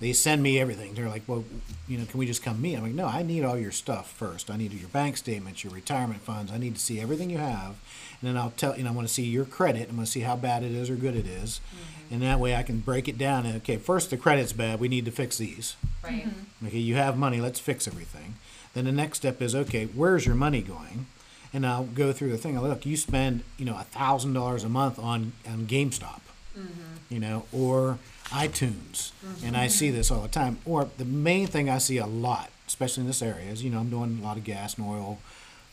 they 0.00 0.12
send 0.12 0.42
me 0.42 0.58
everything, 0.60 0.94
they're 0.94 1.08
like, 1.08 1.22
well, 1.26 1.44
you 1.88 1.98
know, 1.98 2.04
can 2.04 2.18
we 2.20 2.26
just 2.26 2.42
come 2.42 2.60
meet? 2.62 2.76
I'm 2.76 2.82
like, 2.84 2.92
no, 2.92 3.06
I 3.06 3.22
need 3.22 3.44
all 3.44 3.58
your 3.58 3.72
stuff 3.72 4.10
first. 4.12 4.50
I 4.50 4.56
need 4.56 4.72
your 4.72 4.88
bank 4.90 5.16
statements, 5.16 5.64
your 5.64 5.72
retirement 5.72 6.20
funds. 6.22 6.52
I 6.52 6.58
need 6.58 6.74
to 6.76 6.80
see 6.80 7.00
everything 7.00 7.30
you 7.30 7.38
have, 7.38 7.74
and 8.20 8.28
then 8.28 8.36
I'll 8.36 8.52
tell 8.56 8.76
you 8.76 8.84
know 8.84 8.90
I 8.90 8.92
want 8.92 9.08
to 9.08 9.12
see 9.14 9.24
your 9.24 9.44
credit. 9.44 9.88
I'm 9.88 9.96
going 9.96 10.04
to 10.06 10.10
see 10.10 10.20
how 10.20 10.36
bad 10.36 10.62
it 10.62 10.72
is 10.72 10.88
or 10.90 10.96
good 10.96 11.16
it 11.16 11.26
is. 11.26 11.60
Mm-hmm. 11.74 12.14
and 12.14 12.22
that 12.22 12.40
way 12.40 12.54
I 12.56 12.62
can 12.62 12.78
break 12.80 13.06
it 13.08 13.18
down. 13.18 13.44
And 13.44 13.56
okay, 13.56 13.76
first 13.76 14.10
the 14.10 14.16
credit's 14.16 14.52
bad. 14.54 14.80
We 14.80 14.88
need 14.88 15.04
to 15.04 15.10
fix 15.10 15.36
these. 15.38 15.76
Right. 16.02 16.26
Okay, 16.66 16.78
you 16.78 16.94
have 16.94 17.18
money. 17.18 17.40
Let's 17.40 17.60
fix 17.60 17.86
everything. 17.88 18.36
Then 18.74 18.84
the 18.86 18.92
next 18.92 19.18
step 19.18 19.42
is 19.42 19.54
okay, 19.54 19.86
where's 19.86 20.24
your 20.26 20.34
money 20.34 20.62
going? 20.62 21.06
And 21.52 21.66
I'll 21.66 21.84
go 21.84 22.12
through 22.12 22.30
the 22.30 22.38
thing. 22.38 22.56
I'll 22.56 22.62
look, 22.62 22.84
you 22.86 22.96
spend 22.96 23.42
you 23.58 23.64
know 23.64 23.76
a 23.78 23.82
thousand 23.84 24.34
dollars 24.34 24.64
a 24.64 24.68
month 24.68 24.98
on 24.98 25.32
on 25.48 25.66
GameStop, 25.66 26.20
Mm-hmm. 26.58 27.14
you 27.14 27.20
know, 27.20 27.44
or 27.52 27.98
iTunes, 28.26 29.12
mm-hmm. 29.24 29.46
and 29.46 29.56
I 29.56 29.68
see 29.68 29.90
this 29.90 30.10
all 30.10 30.22
the 30.22 30.28
time. 30.28 30.58
Or 30.64 30.88
the 30.98 31.04
main 31.04 31.46
thing 31.46 31.70
I 31.70 31.78
see 31.78 31.98
a 31.98 32.06
lot, 32.06 32.50
especially 32.66 33.02
in 33.02 33.06
this 33.06 33.22
area, 33.22 33.50
is 33.50 33.62
you 33.64 33.70
know 33.70 33.78
I'm 33.78 33.90
doing 33.90 34.18
a 34.20 34.24
lot 34.24 34.36
of 34.36 34.44
gas 34.44 34.76
and 34.76 34.86
oil 34.86 35.18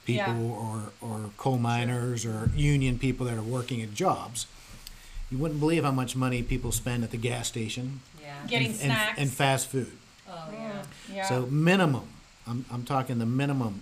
people 0.05 0.33
Yeah. 0.33 0.39
or 0.41 0.91
or 1.01 1.29
coal 1.37 1.57
miners 1.57 2.25
or 2.25 2.51
union 2.55 2.99
people 2.99 3.25
that 3.25 3.37
are 3.37 3.41
working 3.41 3.81
at 3.81 3.93
jobs. 3.93 4.45
You 5.31 5.37
wouldn't 5.39 5.59
believe 5.59 5.83
how 5.83 5.91
much 5.91 6.15
money 6.15 6.43
people 6.43 6.71
spend 6.71 7.03
at 7.03 7.11
the 7.11 7.17
gas 7.17 7.47
station 7.47 8.01
Yeah. 8.21 8.35
Getting 8.47 8.67
and, 8.67 8.75
snacks. 8.77 9.19
and 9.19 9.31
fast 9.31 9.67
food. 9.67 9.91
Oh 10.29 10.49
yeah. 10.53 10.83
yeah. 11.11 11.25
So 11.25 11.47
minimum, 11.47 12.07
I'm, 12.47 12.65
I'm 12.71 12.83
talking 12.83 13.17
the 13.19 13.25
minimum, 13.25 13.81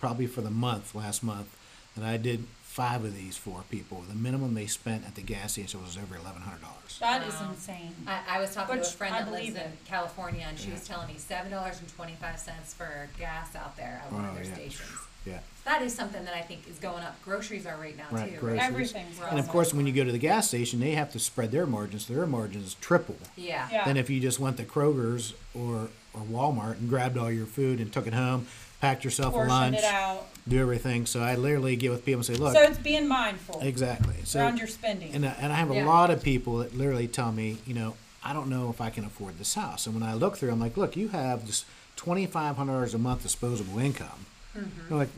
probably 0.00 0.26
for 0.26 0.40
the 0.40 0.50
month, 0.50 0.94
last 0.94 1.22
month, 1.22 1.48
that 1.96 2.04
I 2.04 2.16
did 2.16 2.44
five 2.76 3.04
of 3.06 3.16
these 3.16 3.38
four 3.38 3.62
people. 3.70 4.02
The 4.06 4.14
minimum 4.14 4.52
they 4.52 4.66
spent 4.66 5.06
at 5.06 5.14
the 5.14 5.22
gas 5.22 5.52
station 5.52 5.80
was 5.82 5.96
over 5.96 6.14
eleven 6.14 6.42
hundred 6.42 6.60
dollars. 6.60 6.98
that 7.00 7.26
is 7.26 7.32
Wow. 7.32 7.48
insane. 7.52 7.94
I, 8.06 8.20
I 8.36 8.38
was 8.38 8.52
talking 8.54 8.74
to 8.74 8.80
Which 8.82 8.90
a 8.90 8.92
friend 8.92 9.14
I 9.14 9.22
that 9.22 9.32
lives 9.32 9.46
believe 9.46 9.56
in 9.56 9.72
it. 9.72 9.78
California, 9.86 10.44
and 10.46 10.58
she 10.58 10.70
was 10.70 10.86
telling 10.86 11.08
me 11.08 11.14
seven 11.16 11.50
dollars 11.50 11.80
and 11.80 11.88
twenty 11.88 12.12
five 12.20 12.38
cents 12.38 12.74
for 12.74 13.08
gas 13.18 13.56
out 13.56 13.78
there 13.78 14.02
at 14.04 14.12
one 14.12 14.26
of 14.26 14.34
their 14.34 14.44
yeah. 14.44 14.52
stations. 14.54 14.90
Yeah, 15.24 15.40
That 15.64 15.82
is 15.82 15.92
something 15.92 16.24
that 16.24 16.34
I 16.36 16.42
think 16.42 16.68
is 16.70 16.78
going 16.78 17.02
up. 17.02 17.20
Groceries 17.24 17.66
are 17.66 17.76
right 17.78 17.96
now 17.96 18.04
Right, 18.12 18.34
too. 18.34 18.38
groceries. 18.38 18.62
Everything's 18.62 19.18
and 19.18 19.40
of 19.40 19.46
wrong. 19.46 19.52
course, 19.52 19.74
when 19.74 19.84
you 19.84 19.92
go 19.92 20.04
to 20.04 20.12
the 20.12 20.18
gas 20.18 20.46
station, 20.46 20.78
they 20.78 20.92
have 20.92 21.10
to 21.14 21.18
spread 21.18 21.50
their 21.50 21.66
margins. 21.66 22.06
Their 22.06 22.26
margins 22.26 22.74
triple 22.74 23.16
Yeah. 23.36 23.66
Yeah. 23.72 23.84
than 23.86 23.96
if 23.96 24.08
you 24.08 24.20
just 24.20 24.38
went 24.38 24.56
to 24.58 24.64
Kroger's 24.64 25.32
or 25.54 25.88
or 26.14 26.20
Walmart 26.30 26.78
and 26.78 26.88
grabbed 26.88 27.18
all 27.18 27.30
your 27.30 27.44
food 27.46 27.80
and 27.80 27.92
took 27.92 28.06
it 28.06 28.14
home, 28.14 28.46
packed 28.80 29.04
yourself 29.04 29.28
a 29.34 29.38
Portioned 29.38 29.50
lunch, 29.52 29.76
it 29.78 29.84
out. 29.84 30.26
do 30.46 30.60
everything. 30.60 31.06
So 31.06 31.20
I 31.20 31.34
literally 31.36 31.76
get 31.76 31.90
with 31.90 32.04
people 32.04 32.18
and 32.18 32.26
say, 32.26 32.34
look, 32.34 32.54
So 32.54 32.62
it's 32.62 32.78
being 32.78 33.08
mindful 33.08 33.60
exactly. 33.62 34.16
So 34.24 34.40
around 34.40 34.58
your 34.58 34.66
spending. 34.68 35.12
And, 35.14 35.24
I- 35.26 35.36
and 35.40 35.52
I 35.52 35.56
have 35.56 35.70
a 35.70 35.76
Yeah. 35.76 35.86
lot 35.86 36.10
of 36.10 36.22
people 36.22 36.58
that 36.58 36.76
literally 36.76 37.08
tell 37.08 37.32
me, 37.32 37.58
you 37.66 37.74
know, 37.74 37.96
I 38.24 38.32
don't 38.32 38.48
know 38.48 38.70
if 38.70 38.80
I 38.80 38.90
can 38.90 39.04
afford 39.04 39.38
this 39.38 39.54
house. 39.54 39.86
And 39.86 39.94
when 39.94 40.02
I 40.02 40.14
look 40.14 40.36
through, 40.36 40.50
I'm 40.50 40.60
like, 40.60 40.76
look, 40.76 40.96
you 40.96 41.08
have 41.08 41.46
this 41.46 41.64
twenty 41.94 42.26
five 42.26 42.56
hundred 42.56 42.72
dollars 42.72 42.92
a 42.94 42.98
month 42.98 43.22
disposable 43.22 43.78
income. 43.78 44.26
Mm-hmm. 44.56 44.88
They're 44.88 44.98
like, 44.98 45.08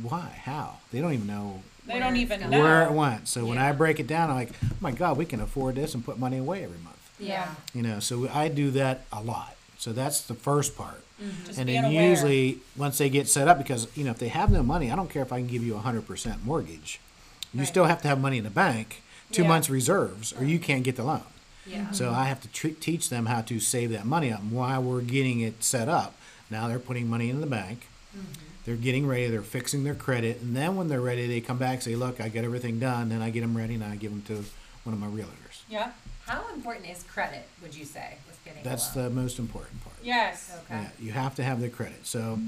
why? 0.00 0.40
How? 0.44 0.78
They 0.92 1.00
don't 1.00 1.12
even 1.12 1.26
know 1.26 1.62
they 1.86 1.98
don't 1.98 2.12
Where 2.12 2.16
even 2.22 2.48
know. 2.50 2.60
where 2.60 2.82
it 2.84 2.92
went. 2.92 3.26
So 3.26 3.44
when 3.44 3.58
I 3.58 3.72
break 3.72 3.98
it 3.98 4.06
down, 4.06 4.30
I'm 4.30 4.36
like, 4.36 4.52
oh 4.64 4.68
my 4.80 4.92
God, 4.92 5.16
we 5.16 5.24
can 5.26 5.40
afford 5.40 5.74
this 5.74 5.94
and 5.94 6.04
put 6.04 6.16
money 6.16 6.38
away 6.38 6.62
every 6.62 6.78
month. 6.78 7.10
Yeah. 7.18 7.52
You 7.74 7.82
know, 7.82 7.98
so 7.98 8.28
I 8.32 8.46
do 8.46 8.70
that 8.72 9.04
a 9.12 9.20
lot. 9.20 9.56
So 9.82 9.92
that's 9.92 10.20
the 10.20 10.34
first 10.34 10.76
part. 10.76 11.02
Mm-hmm. 11.20 11.44
Just 11.46 11.58
and 11.58 11.66
being 11.66 11.82
then 11.82 11.90
aware. 11.90 12.08
usually 12.08 12.58
once 12.76 12.98
they 12.98 13.10
get 13.10 13.26
set 13.28 13.48
up, 13.48 13.58
because 13.58 13.88
you 13.96 14.04
know 14.04 14.12
if 14.12 14.18
they 14.18 14.28
have 14.28 14.48
no 14.52 14.62
money, 14.62 14.92
I 14.92 14.94
don't 14.94 15.10
care 15.10 15.22
if 15.22 15.32
I 15.32 15.38
can 15.38 15.48
give 15.48 15.64
you 15.64 15.74
a 15.74 15.80
hundred 15.80 16.06
percent 16.06 16.44
mortgage. 16.44 17.00
You 17.52 17.58
Right. 17.58 17.66
still 17.68 17.86
have 17.86 18.00
to 18.02 18.08
have 18.08 18.20
money 18.20 18.38
in 18.38 18.44
the 18.44 18.50
bank, 18.50 19.02
two 19.32 19.42
Yeah. 19.42 19.48
months 19.48 19.68
reserves, 19.68 20.32
or 20.34 20.44
you 20.44 20.60
can't 20.60 20.84
get 20.84 20.94
the 20.94 21.02
loan. 21.02 21.24
Yeah. 21.66 21.90
So 21.90 22.06
mm-hmm. 22.06 22.14
I 22.14 22.26
have 22.26 22.40
to 22.42 22.48
tre- 22.48 22.74
teach 22.74 23.08
them 23.10 23.26
how 23.26 23.40
to 23.42 23.58
save 23.58 23.90
that 23.90 24.06
money 24.06 24.32
up. 24.32 24.38
And 24.40 24.52
while 24.52 24.80
we're 24.80 25.00
getting 25.00 25.40
it 25.40 25.64
set 25.64 25.88
up, 25.88 26.14
now 26.48 26.68
they're 26.68 26.78
putting 26.78 27.10
money 27.10 27.28
in 27.28 27.40
the 27.40 27.48
bank. 27.48 27.88
Mm-hmm. 28.16 28.32
They're 28.64 28.76
getting 28.76 29.08
ready. 29.08 29.26
They're 29.26 29.42
fixing 29.42 29.82
their 29.82 29.96
credit, 29.96 30.40
and 30.42 30.54
then 30.54 30.76
when 30.76 30.86
they're 30.86 31.00
ready, 31.00 31.26
they 31.26 31.40
come 31.40 31.58
back 31.58 31.74
and 31.74 31.82
say, 31.82 31.96
"Look, 31.96 32.20
I 32.20 32.28
got 32.28 32.44
everything 32.44 32.78
done." 32.78 33.08
Then 33.08 33.20
I 33.20 33.30
get 33.30 33.40
them 33.40 33.56
ready, 33.56 33.74
and 33.74 33.82
I 33.82 33.96
give 33.96 34.12
them 34.12 34.22
to 34.28 34.44
one 34.84 34.92
of 34.94 35.00
my 35.00 35.08
realtors. 35.08 35.62
Yeah. 35.68 35.90
How 36.26 36.44
important 36.54 36.88
is 36.88 37.02
credit, 37.02 37.48
would 37.60 37.74
you 37.74 37.84
say, 37.84 38.14
getting 38.44 38.62
That's 38.62 38.88
the 38.88 39.10
most 39.10 39.38
important 39.38 39.82
part. 39.82 39.96
Yes. 40.02 40.52
Okay. 40.64 40.82
Yeah, 40.82 40.88
you 40.98 41.12
have 41.12 41.34
to 41.36 41.42
have 41.42 41.60
the 41.60 41.68
credit. 41.68 42.06
So, 42.06 42.38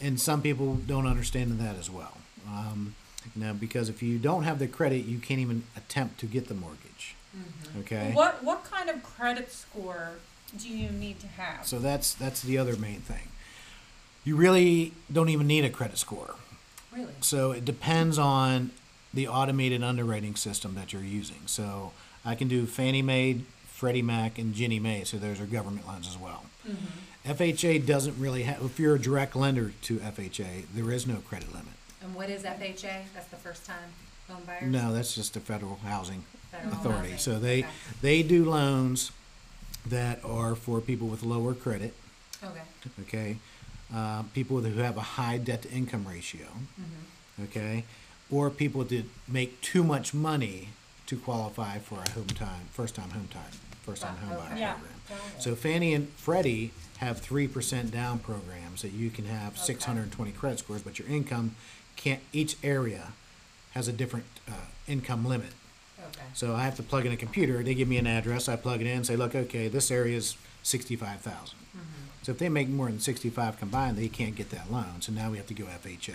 and 0.00 0.20
some 0.20 0.42
people 0.42 0.74
don't 0.74 1.06
understand 1.06 1.58
that 1.60 1.76
as 1.76 1.90
well. 1.90 2.16
Um, 2.46 2.94
know, 3.36 3.54
because 3.54 3.88
if 3.88 4.02
you 4.02 4.18
don't 4.18 4.44
have 4.44 4.58
the 4.58 4.68
credit, 4.68 5.04
you 5.04 5.18
can't 5.18 5.40
even 5.40 5.64
attempt 5.76 6.18
to 6.20 6.26
get 6.26 6.48
the 6.48 6.54
mortgage. 6.54 7.14
Mm-hmm. 7.36 7.80
Okay. 7.80 8.12
What 8.14 8.42
what 8.42 8.64
kind 8.64 8.88
of 8.88 9.02
credit 9.02 9.52
score 9.52 10.12
do 10.56 10.68
you 10.68 10.90
need 10.90 11.20
to 11.20 11.26
have? 11.26 11.66
So 11.66 11.78
that's 11.78 12.14
that's 12.14 12.42
the 12.42 12.58
other 12.58 12.76
main 12.76 13.00
thing. 13.00 13.28
You 14.24 14.36
really 14.36 14.92
don't 15.12 15.28
even 15.28 15.46
need 15.46 15.64
a 15.64 15.70
credit 15.70 15.98
score. 15.98 16.34
Really? 16.92 17.12
So 17.20 17.52
it 17.52 17.64
depends 17.64 18.18
on 18.18 18.70
the 19.12 19.28
automated 19.28 19.82
underwriting 19.82 20.36
system 20.36 20.74
that 20.74 20.92
you're 20.92 21.02
using. 21.02 21.46
So 21.46 21.92
I 22.24 22.34
can 22.34 22.48
do 22.48 22.66
Fannie 22.66 23.02
Mae, 23.02 23.40
Freddie 23.78 24.02
Mac, 24.02 24.38
and 24.38 24.54
Ginnie 24.54 24.80
Mae. 24.80 25.04
So 25.04 25.18
those 25.18 25.40
are 25.40 25.46
government 25.46 25.86
loans 25.86 26.08
as 26.08 26.18
well. 26.18 26.42
FHA 27.24 27.86
doesn't 27.86 28.18
really 28.18 28.42
have. 28.42 28.60
If 28.64 28.80
you're 28.80 28.96
a 28.96 28.98
direct 28.98 29.36
lender 29.36 29.72
to 29.82 29.98
FHA, 29.98 30.64
there 30.74 30.90
is 30.90 31.06
no 31.06 31.16
credit 31.28 31.52
limit. 31.52 31.68
And 32.02 32.12
what 32.16 32.28
is 32.28 32.42
FHA? 32.42 33.02
That's 33.14 33.28
the 33.28 33.36
first 33.36 33.64
time 33.66 33.76
home 34.28 34.42
buyers? 34.44 34.64
No, 34.64 34.92
that's 34.92 35.14
just 35.14 35.34
the 35.34 35.40
federal 35.40 35.76
housing 35.84 36.24
Federal 36.50 36.72
authority. 36.72 37.10
housing. 37.12 37.18
So 37.18 37.38
they 37.38 37.60
Okay. 37.60 37.68
they 38.02 38.22
do 38.24 38.44
loans 38.50 39.12
that 39.86 40.24
are 40.24 40.56
for 40.56 40.80
people 40.80 41.06
with 41.06 41.22
lower 41.22 41.54
credit. 41.54 41.94
Okay. 42.42 42.62
Okay, 43.02 43.36
uh, 43.94 44.24
people 44.34 44.60
who 44.60 44.80
have 44.80 44.96
a 44.96 45.02
high 45.16 45.38
debt 45.38 45.62
to 45.62 45.70
income 45.70 46.04
ratio. 46.08 46.46
Mm-hmm. 46.46 47.42
Okay, 47.44 47.84
or 48.28 48.50
people 48.50 48.82
that 48.84 49.04
make 49.28 49.60
too 49.60 49.84
much 49.84 50.12
money 50.12 50.70
to 51.06 51.16
qualify 51.16 51.78
for 51.78 52.02
a 52.02 52.10
home 52.10 52.26
time 52.26 52.66
first 52.72 52.94
time 52.96 53.10
home 53.10 53.28
time 53.28 53.52
first 53.88 54.02
time 54.02 54.14
Right, 54.16 54.24
home 54.38 54.48
buyer. 54.48 54.58
Yeah. 54.58 54.72
program. 54.74 55.40
So 55.40 55.54
Fannie 55.54 55.94
and 55.94 56.08
Freddie 56.10 56.72
have 56.98 57.18
three 57.20 57.48
percent 57.48 57.90
down 57.90 58.18
programs 58.18 58.82
that 58.82 58.92
you 58.92 59.10
can 59.10 59.24
have 59.26 59.56
six 59.58 59.84
hundred 59.84 60.02
and 60.02 60.12
twenty 60.12 60.32
credit 60.32 60.58
scores, 60.58 60.82
but 60.82 60.98
your 60.98 61.08
income 61.08 61.54
can't. 61.96 62.20
Each 62.32 62.56
area 62.62 63.12
has 63.72 63.88
a 63.88 63.92
different 63.92 64.26
uh, 64.48 64.52
income 64.86 65.24
limit. 65.24 65.50
Okay. 65.98 66.26
So 66.34 66.54
I 66.54 66.62
have 66.62 66.76
to 66.76 66.82
plug 66.82 67.06
in 67.06 67.12
a 67.12 67.16
computer. 67.16 67.62
They 67.62 67.74
give 67.74 67.88
me 67.88 67.98
an 67.98 68.06
address. 68.06 68.48
I 68.48 68.56
plug 68.56 68.80
it 68.80 68.86
in. 68.86 69.04
Say, 69.04 69.16
look, 69.16 69.34
okay, 69.34 69.68
this 69.68 69.90
area 69.90 70.16
is 70.16 70.36
sixty-five 70.62 71.20
So 72.22 72.32
if 72.32 72.38
they 72.38 72.48
make 72.48 72.68
more 72.68 72.86
than 72.86 73.00
sixty-five 73.00 73.58
combined, 73.58 73.96
they 73.96 74.08
can't 74.08 74.36
get 74.36 74.50
that 74.50 74.70
loan. 74.70 75.00
So 75.00 75.12
now 75.12 75.30
we 75.30 75.36
have 75.38 75.46
to 75.46 75.54
go 75.54 75.64
FHA 75.64 76.14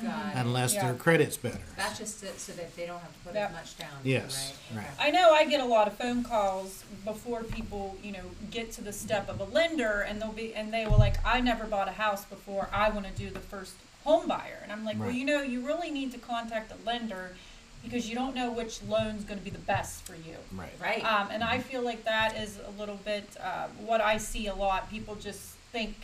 Got 0.00 0.06
it. 0.28 0.36
unless 0.38 0.74
Yeah. 0.74 0.86
their 0.86 0.94
credit's 0.94 1.36
better. 1.36 1.60
That's 1.76 1.98
just 1.98 2.22
it, 2.22 2.38
so 2.40 2.52
that 2.52 2.74
they 2.76 2.86
don't 2.86 3.00
have 3.00 3.12
to 3.12 3.18
put 3.24 3.34
Yep. 3.34 3.48
as 3.50 3.54
much 3.54 3.78
down. 3.78 3.98
Yes, 4.04 4.52
right? 4.72 4.84
right. 4.84 4.90
I 4.98 5.10
know 5.10 5.32
I 5.32 5.44
get 5.46 5.60
a 5.60 5.64
lot 5.64 5.88
of 5.88 5.94
phone 5.98 6.22
calls 6.22 6.84
before 7.04 7.42
people, 7.42 7.96
you 8.02 8.12
know, 8.12 8.30
get 8.50 8.72
to 8.72 8.82
the 8.82 8.92
step 8.92 9.28
of 9.28 9.40
a 9.40 9.44
lender 9.44 10.02
and 10.02 10.20
they'll 10.22 10.32
be 10.32 10.54
and 10.54 10.72
they 10.72 10.86
will 10.86 10.98
like, 10.98 11.16
I 11.26 11.40
never 11.40 11.64
bought 11.64 11.88
a 11.88 11.92
house 11.92 12.24
before, 12.24 12.68
I 12.72 12.90
wanna 12.90 13.10
do 13.10 13.30
the 13.30 13.40
first 13.40 13.74
home 14.04 14.28
buyer. 14.28 14.60
And 14.62 14.70
I'm 14.72 14.84
like, 14.84 14.98
Well, 14.98 15.08
Right. 15.08 15.16
you 15.18 15.24
know, 15.24 15.42
you 15.42 15.60
really 15.66 15.90
need 15.90 16.12
to 16.12 16.18
contact 16.18 16.72
a 16.72 16.76
lender 16.86 17.36
because 17.82 18.08
you 18.08 18.14
don't 18.14 18.34
know 18.34 18.50
which 18.52 18.82
loan's 18.82 19.24
gonna 19.24 19.40
be 19.40 19.50
the 19.50 19.58
best 19.58 20.02
for 20.06 20.14
you. 20.14 20.36
Right. 20.52 20.70
Right. 20.80 21.04
Um, 21.04 21.28
and 21.30 21.42
I 21.42 21.58
feel 21.58 21.82
like 21.82 22.04
that 22.04 22.36
is 22.36 22.58
a 22.58 22.70
little 22.78 22.96
bit 22.96 23.24
uh, 23.40 23.66
what 23.78 24.00
I 24.00 24.18
see 24.18 24.46
a 24.46 24.54
lot. 24.54 24.88
People 24.90 25.14
just 25.16 25.40
think, 25.72 25.96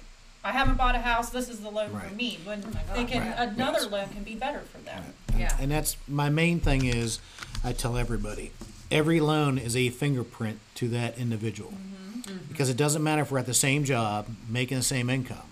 I 0.47 0.53
haven't 0.53 0.77
bought 0.77 0.95
a 0.95 1.01
house, 1.01 1.31
this 1.31 1.49
is 1.49 1.59
the 1.59 1.69
loan 1.71 1.91
for 1.91 1.97
Right. 1.97 2.15
me. 2.15 2.39
When 2.45 2.63
Oh 2.65 2.71
my 2.71 2.95
they 2.97 3.05
can, 3.05 3.23
right. 3.27 3.49
another 3.49 3.81
Yes. 3.83 3.91
loan 3.91 4.09
can 4.11 4.23
be 4.23 4.37
better 4.37 4.61
for 4.61 4.79
them. 4.79 5.03
Right. 5.03 5.13
And, 5.33 5.41
Yeah. 5.41 5.57
and 5.59 5.71
that's 5.73 5.97
my 6.07 6.29
main 6.31 6.61
thing 6.61 6.85
is 6.85 7.19
I 7.65 7.73
tell 7.73 7.97
everybody 7.97 8.53
every 8.91 9.19
loan 9.19 9.59
is 9.59 9.75
a 9.75 9.89
fingerprint 9.91 10.61
to 10.77 10.89
that 10.91 11.19
individual 11.19 11.73
mm-hmm. 11.73 12.21
Mm-hmm. 12.21 12.37
because 12.49 12.69
it 12.69 12.77
doesn't 12.77 13.03
matter 13.03 13.23
if 13.23 13.33
we're 13.33 13.41
at 13.41 13.47
the 13.47 13.55
same 13.55 13.83
job 13.85 14.29
making 14.49 14.77
the 14.77 14.85
same 14.85 15.11
income 15.11 15.49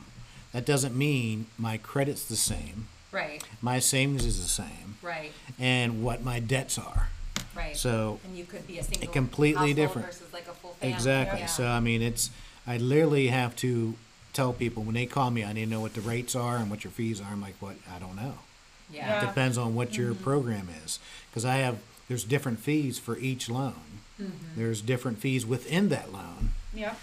that 0.52 0.64
doesn't 0.64 0.94
mean 0.96 1.46
my 1.58 1.76
credit's 1.76 2.24
the 2.24 2.36
same 2.36 2.86
Right. 3.10 3.42
my 3.60 3.80
savings 3.80 4.24
is 4.24 4.40
the 4.40 4.48
same 4.48 4.98
Right. 5.02 5.32
and 5.58 6.04
what 6.04 6.22
my 6.22 6.38
debts 6.38 6.78
are 6.78 7.08
Right. 7.56 7.76
so 7.76 8.20
and 8.24 8.38
you 8.38 8.44
could 8.44 8.64
be 8.68 8.78
a 8.78 8.84
single 8.84 9.08
completely 9.12 9.70
household 9.70 9.76
different. 9.76 10.06
versus 10.06 10.32
like 10.32 10.46
a 10.46 10.52
full 10.54 10.74
family. 10.74 10.94
exactly 10.94 11.40
Yeah. 11.40 11.46
so 11.46 11.66
i 11.66 11.80
mean 11.80 12.00
it's 12.00 12.30
i 12.68 12.76
literally 12.76 13.26
have 13.28 13.56
to 13.56 13.94
tell 14.34 14.52
people 14.52 14.82
when 14.82 14.94
they 14.94 15.06
call 15.06 15.30
me 15.30 15.42
i 15.44 15.52
need 15.52 15.64
to 15.64 15.70
know 15.70 15.80
what 15.80 15.94
the 15.94 16.00
rates 16.02 16.34
are 16.36 16.56
and 16.56 16.68
what 16.70 16.84
your 16.84 16.90
fees 16.90 17.20
are 17.20 17.28
i'm 17.32 17.40
like 17.40 17.54
what 17.60 17.76
i 17.94 17.98
don't 17.98 18.16
know 18.16 18.34
yeah. 18.92 19.20
Yeah. 19.22 19.26
depends 19.26 19.56
on 19.56 19.74
what 19.74 19.96
your 19.96 20.12
mm-hmm. 20.12 20.22
program 20.24 20.68
is 20.84 20.98
because 21.30 21.44
i 21.44 21.56
have 21.56 21.78
there's 22.08 22.24
different 22.24 22.58
fees 22.58 22.98
for 22.98 23.16
each 23.18 23.48
loan 23.48 23.74
Mm-hmm. 24.20 24.60
there's 24.60 24.80
different 24.80 25.18
fees 25.18 25.44
within 25.44 25.88
that 25.88 26.12
loan 26.12 26.50
Yeah. 26.72 26.94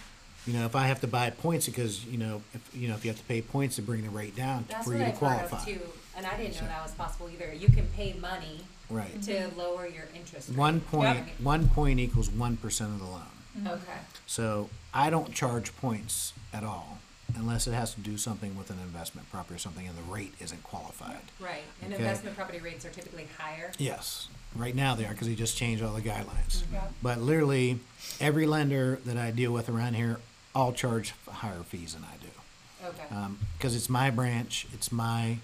you 0.48 0.54
know 0.54 0.64
if 0.66 0.78
i 0.78 0.88
have 0.88 1.02
to 1.02 1.08
buy 1.08 1.30
points 1.30 1.66
because 1.66 2.06
you 2.06 2.18
know 2.18 2.42
if 2.54 2.70
you 2.74 2.88
know 2.88 2.94
if 2.96 3.04
you 3.04 3.12
have 3.12 3.18
to 3.20 3.26
pay 3.26 3.42
points 3.42 3.76
to 3.76 3.82
bring 3.82 4.04
the 4.04 4.10
rate 4.10 4.34
down 4.34 4.64
That's 4.70 4.86
for 4.86 4.94
you 4.94 5.00
to 5.00 5.06
I've 5.08 5.12
heard 5.12 5.18
qualify 5.20 5.58
of 5.58 5.66
too, 5.66 5.82
and 6.16 6.26
I 6.26 6.38
didn't 6.38 6.54
know 6.54 6.60
So- 6.62 6.66
that 6.68 6.84
was 6.84 6.94
possible 6.94 7.30
either. 7.30 7.54
You 7.54 7.68
can 7.68 7.86
pay 7.88 8.14
money 8.14 8.62
right 8.90 9.22
to 9.24 9.32
mm-hmm. 9.34 9.60
lower 9.60 9.86
your 9.88 10.06
interest 10.16 10.48
rate. 10.50 10.58
one 10.58 10.80
point 10.80 11.18
Yep. 11.18 11.28
one 11.42 11.68
point 11.68 12.00
equals 12.00 12.30
one 12.30 12.56
percent 12.56 12.92
of 12.92 13.00
the 13.00 13.06
loan 13.06 13.22
mm-hmm. 13.58 13.68
Okay. 13.68 14.00
so 14.26 14.70
i 14.94 15.10
don't 15.10 15.34
charge 15.34 15.76
points 15.78 16.32
at 16.54 16.64
all 16.64 17.00
unless 17.42 17.68
it 17.68 17.74
has 17.74 17.94
to 17.96 18.00
do 18.02 18.18
something 18.18 18.56
with 18.58 18.70
an 18.70 18.78
investment 18.84 19.30
property 19.32 19.56
or 19.56 19.58
something 19.58 19.88
and 19.88 19.98
the 19.98 20.12
rate 20.12 20.34
isn't 20.40 20.64
qualified 20.64 21.22
Right. 21.40 21.64
And 21.82 21.94
Okay. 21.94 22.02
investment 22.04 22.36
property 22.38 22.60
rates 22.60 22.86
are 22.86 22.90
typically 22.92 23.28
higher. 23.38 23.72
yes 23.78 24.28
right 24.56 24.76
now 24.76 24.96
they 24.96 25.06
are 25.06 25.12
because 25.12 25.28
they 25.28 25.36
just 25.36 25.58
changed 25.58 25.84
all 25.84 25.94
the 25.94 26.02
guidelines 26.02 26.58
mm-hmm. 26.64 26.76
Yeah. 26.76 26.88
But 27.02 27.20
literally, 27.20 27.80
every 28.20 28.46
lender 28.46 29.00
that 29.06 29.18
I 29.18 29.32
deal 29.32 29.52
with 29.52 29.68
around 29.70 29.96
here, 29.96 30.20
all 30.54 30.72
charge 30.74 31.14
higher 31.28 31.64
fees 31.64 31.94
than 31.96 32.04
I 32.04 32.16
do. 32.22 32.88
Okay. 32.90 33.16
Um, 33.16 33.40
because 33.58 33.76
it's 33.76 33.90
my 33.90 34.10
branch, 34.10 34.68
it's 34.74 34.92
my, 34.92 35.38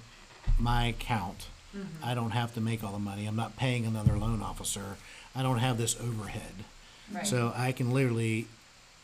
my 0.59 0.85
account. 0.87 1.47
Mm-hmm. 1.75 2.03
I 2.03 2.13
don't 2.15 2.31
have 2.31 2.53
to 2.55 2.61
make 2.61 2.83
all 2.83 2.91
the 2.91 2.99
money. 2.99 3.25
I'm 3.25 3.35
not 3.35 3.55
paying 3.57 3.85
another 3.85 4.17
loan 4.17 4.41
officer. 4.41 4.97
I 5.35 5.41
don't 5.43 5.59
have 5.59 5.77
this 5.77 5.95
overhead. 5.99 6.53
right. 7.11 7.25
So 7.27 7.53
I 7.55 7.71
can 7.71 7.93
literally 7.93 8.47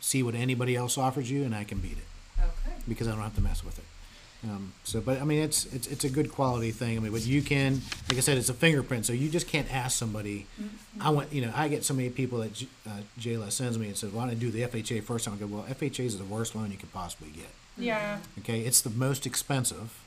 see 0.00 0.22
what 0.22 0.34
anybody 0.34 0.76
else 0.76 0.98
offers 0.98 1.30
you 1.30 1.44
and 1.44 1.54
I 1.54 1.64
can 1.64 1.78
beat 1.78 1.92
it 1.92 2.08
okay. 2.38 2.73
Because 2.88 3.08
I 3.08 3.12
don't 3.12 3.20
have 3.20 3.34
to 3.36 3.40
mess 3.40 3.64
with 3.64 3.78
it. 3.78 3.84
Um, 4.44 4.72
so, 4.84 5.00
but 5.00 5.22
I 5.22 5.24
mean, 5.24 5.42
it's, 5.42 5.64
it's, 5.72 5.86
it's 5.86 6.04
a 6.04 6.10
good 6.10 6.30
quality 6.30 6.70
thing. 6.70 6.98
I 6.98 7.00
mean, 7.00 7.12
but 7.12 7.24
you 7.24 7.40
can, 7.40 7.80
like 8.10 8.18
I 8.18 8.20
said, 8.20 8.36
it's 8.36 8.50
a 8.50 8.54
fingerprint. 8.54 9.06
So 9.06 9.14
you 9.14 9.30
just 9.30 9.48
can't 9.48 9.72
ask 9.72 9.96
somebody, 9.96 10.46
I 11.00 11.08
want, 11.10 11.32
you 11.32 11.40
know, 11.40 11.52
I 11.54 11.68
get 11.68 11.82
so 11.82 11.94
many 11.94 12.10
people 12.10 12.40
that 12.40 12.52
J- 12.52 12.68
uh, 12.86 12.90
Jayla 13.18 13.50
sends 13.50 13.78
me 13.78 13.86
and 13.86 13.96
says, 13.96 14.12
why 14.12 14.24
don't 14.24 14.32
I 14.32 14.34
do 14.34 14.50
the 14.50 14.62
FHA 14.62 15.02
first 15.04 15.24
time? 15.24 15.34
I 15.34 15.38
go, 15.38 15.46
well, 15.46 15.64
FHA 15.64 16.04
is 16.04 16.18
the 16.18 16.24
worst 16.24 16.54
loan 16.54 16.70
you 16.70 16.76
could 16.76 16.92
possibly 16.92 17.30
get. 17.30 17.48
Yeah. 17.78 18.18
Okay. 18.40 18.60
It's 18.60 18.82
the 18.82 18.90
most 18.90 19.24
expensive 19.24 19.98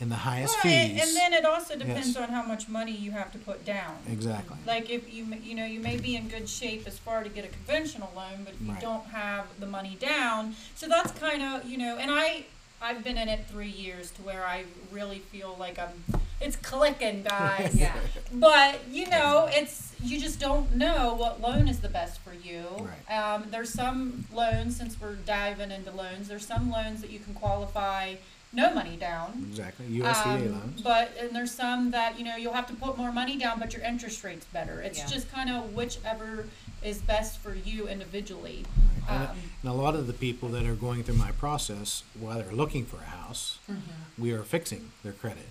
and 0.00 0.10
the 0.10 0.16
highest 0.16 0.56
Well, 0.64 0.72
and, 0.74 0.92
fees. 0.92 1.02
and 1.06 1.16
then 1.16 1.32
it 1.32 1.44
also 1.44 1.76
depends 1.76 2.08
Yes. 2.08 2.16
on 2.16 2.28
how 2.30 2.42
much 2.42 2.68
money 2.68 2.92
you 2.92 3.12
have 3.12 3.30
to 3.32 3.38
put 3.38 3.64
down. 3.64 3.96
exactly. 4.10 4.56
Like 4.66 4.90
if 4.90 5.12
you, 5.12 5.24
you 5.42 5.54
know, 5.54 5.64
you 5.64 5.80
may 5.80 5.96
be 5.96 6.16
in 6.16 6.28
good 6.28 6.48
shape 6.48 6.86
as 6.86 6.98
far 6.98 7.22
to 7.22 7.28
get 7.28 7.44
a 7.44 7.48
conventional 7.48 8.10
loan, 8.14 8.44
but 8.44 8.54
if 8.54 8.60
you 8.60 8.72
Right. 8.72 8.80
don't 8.80 9.06
have 9.06 9.46
the 9.60 9.66
money 9.66 9.96
down, 10.00 10.56
so 10.74 10.88
that's 10.88 11.12
kind 11.18 11.42
of, 11.42 11.64
you 11.64 11.78
know, 11.78 11.96
and 11.96 12.10
I, 12.10 12.44
I've 12.82 13.04
been 13.04 13.16
in 13.16 13.28
it 13.28 13.46
three 13.48 13.70
years 13.70 14.10
to 14.12 14.22
where 14.22 14.44
I 14.46 14.64
really 14.90 15.20
feel 15.20 15.56
like 15.58 15.78
I'm, 15.78 16.04
it's 16.40 16.56
clicking, 16.56 17.22
guys. 17.22 17.74
Yeah. 17.78 17.94
But 18.32 18.80
you 18.90 19.08
know, 19.08 19.48
it's 19.50 19.92
you 20.02 20.20
just 20.20 20.38
don't 20.40 20.74
know 20.74 21.14
what 21.14 21.40
loan 21.40 21.66
is 21.68 21.80
the 21.80 21.88
best 21.88 22.20
for 22.20 22.34
you. 22.34 22.64
Right. 23.08 23.16
Um, 23.16 23.46
there's 23.50 23.70
some 23.70 24.24
loans, 24.34 24.76
since 24.76 25.00
we're 25.00 25.14
diving 25.14 25.70
into 25.70 25.92
loans, 25.92 26.26
there's 26.28 26.44
some 26.44 26.70
loans 26.70 27.00
that 27.00 27.10
you 27.10 27.20
can 27.20 27.32
qualify 27.32 28.16
no 28.54 28.72
money 28.74 28.96
down. 28.96 29.46
Exactly. 29.50 29.86
USDA 29.86 30.46
Um, 30.46 30.52
loans. 30.52 30.82
But 30.82 31.16
and 31.20 31.30
there's 31.34 31.50
some 31.52 31.90
that 31.90 32.18
you 32.18 32.24
know 32.24 32.36
you'll 32.36 32.52
have 32.54 32.66
to 32.68 32.74
put 32.74 32.96
more 32.96 33.12
money 33.12 33.36
down, 33.38 33.58
but 33.58 33.72
your 33.72 33.82
interest 33.82 34.22
rate's 34.24 34.46
better. 34.46 34.80
It's 34.80 34.98
Yeah. 34.98 35.06
just 35.06 35.30
kind 35.30 35.50
of 35.50 35.74
whichever 35.74 36.46
is 36.82 36.98
best 36.98 37.38
for 37.38 37.54
you 37.54 37.88
individually. 37.88 38.64
And, 39.08 39.28
Um, 39.28 39.36
and 39.62 39.70
a 39.70 39.74
lot 39.74 39.94
of 39.94 40.06
the 40.06 40.12
people 40.12 40.48
that 40.50 40.64
are 40.66 40.74
going 40.74 41.02
through 41.04 41.16
my 41.16 41.32
process, 41.32 42.02
while 42.18 42.38
they're 42.38 42.52
looking 42.52 42.84
for 42.86 42.98
a 42.98 43.04
house, 43.10 43.58
Mm-hmm. 43.70 44.22
we 44.22 44.32
are 44.32 44.42
fixing 44.42 44.92
their 45.02 45.12
credit, 45.12 45.48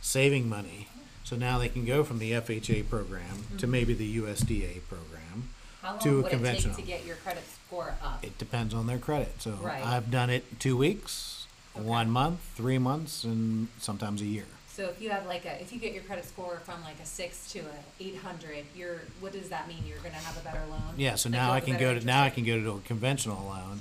saving 0.00 0.48
money. 0.48 0.88
So 1.24 1.34
now 1.36 1.58
they 1.58 1.68
can 1.68 1.84
go 1.84 2.04
from 2.04 2.20
the 2.20 2.32
FHA 2.32 2.82
program 2.84 3.22
Mm-hmm. 3.38 3.56
to 3.58 3.66
maybe 3.66 3.94
the 3.94 4.16
USDA 4.20 4.80
program 4.88 5.50
How 5.82 5.90
long 5.92 5.98
To 6.00 6.08
a 6.10 6.22
would 6.22 6.32
it 6.32 6.62
take 6.62 6.76
to 6.76 6.82
get 6.82 7.04
your 7.04 7.16
credit 7.16 7.44
score 7.66 7.94
up? 8.02 8.24
It 8.24 8.38
depends 8.38 8.72
on 8.74 8.86
their 8.86 8.98
credit. 8.98 9.40
So 9.42 9.52
Right. 9.52 9.84
I've 9.84 10.10
done 10.10 10.30
it 10.30 10.58
two 10.58 10.76
weeks, 10.76 11.45
one 11.76 12.10
month, 12.10 12.40
three 12.54 12.78
months, 12.78 13.24
and 13.24 13.68
sometimes 13.78 14.20
a 14.22 14.26
year. 14.26 14.44
So 14.68 14.88
if 14.88 15.00
you 15.00 15.08
have 15.10 15.26
like 15.26 15.46
a, 15.46 15.60
if 15.60 15.72
you 15.72 15.78
get 15.78 15.94
your 15.94 16.02
credit 16.02 16.24
score 16.26 16.56
from 16.64 16.82
like 16.84 17.00
a 17.02 17.06
six 17.06 17.50
to 17.52 17.60
a 17.60 17.64
eight 18.00 18.16
hundred, 18.18 18.66
you're, 18.74 19.00
what 19.20 19.32
does 19.32 19.48
that 19.48 19.66
mean? 19.68 19.78
You're 19.86 19.98
gonna 19.98 20.14
have 20.16 20.36
a 20.36 20.40
better 20.44 20.62
loan? 20.68 20.94
Yeah, 20.96 21.14
so 21.14 21.28
Like, 21.28 21.38
now 21.38 21.52
I 21.52 21.60
can 21.60 21.76
go 21.78 21.94
to 21.98 22.04
now 22.04 22.22
I 22.24 22.30
can 22.30 22.44
go 22.44 22.60
to 22.60 22.70
a 22.72 22.80
conventional 22.80 23.44
loan 23.46 23.80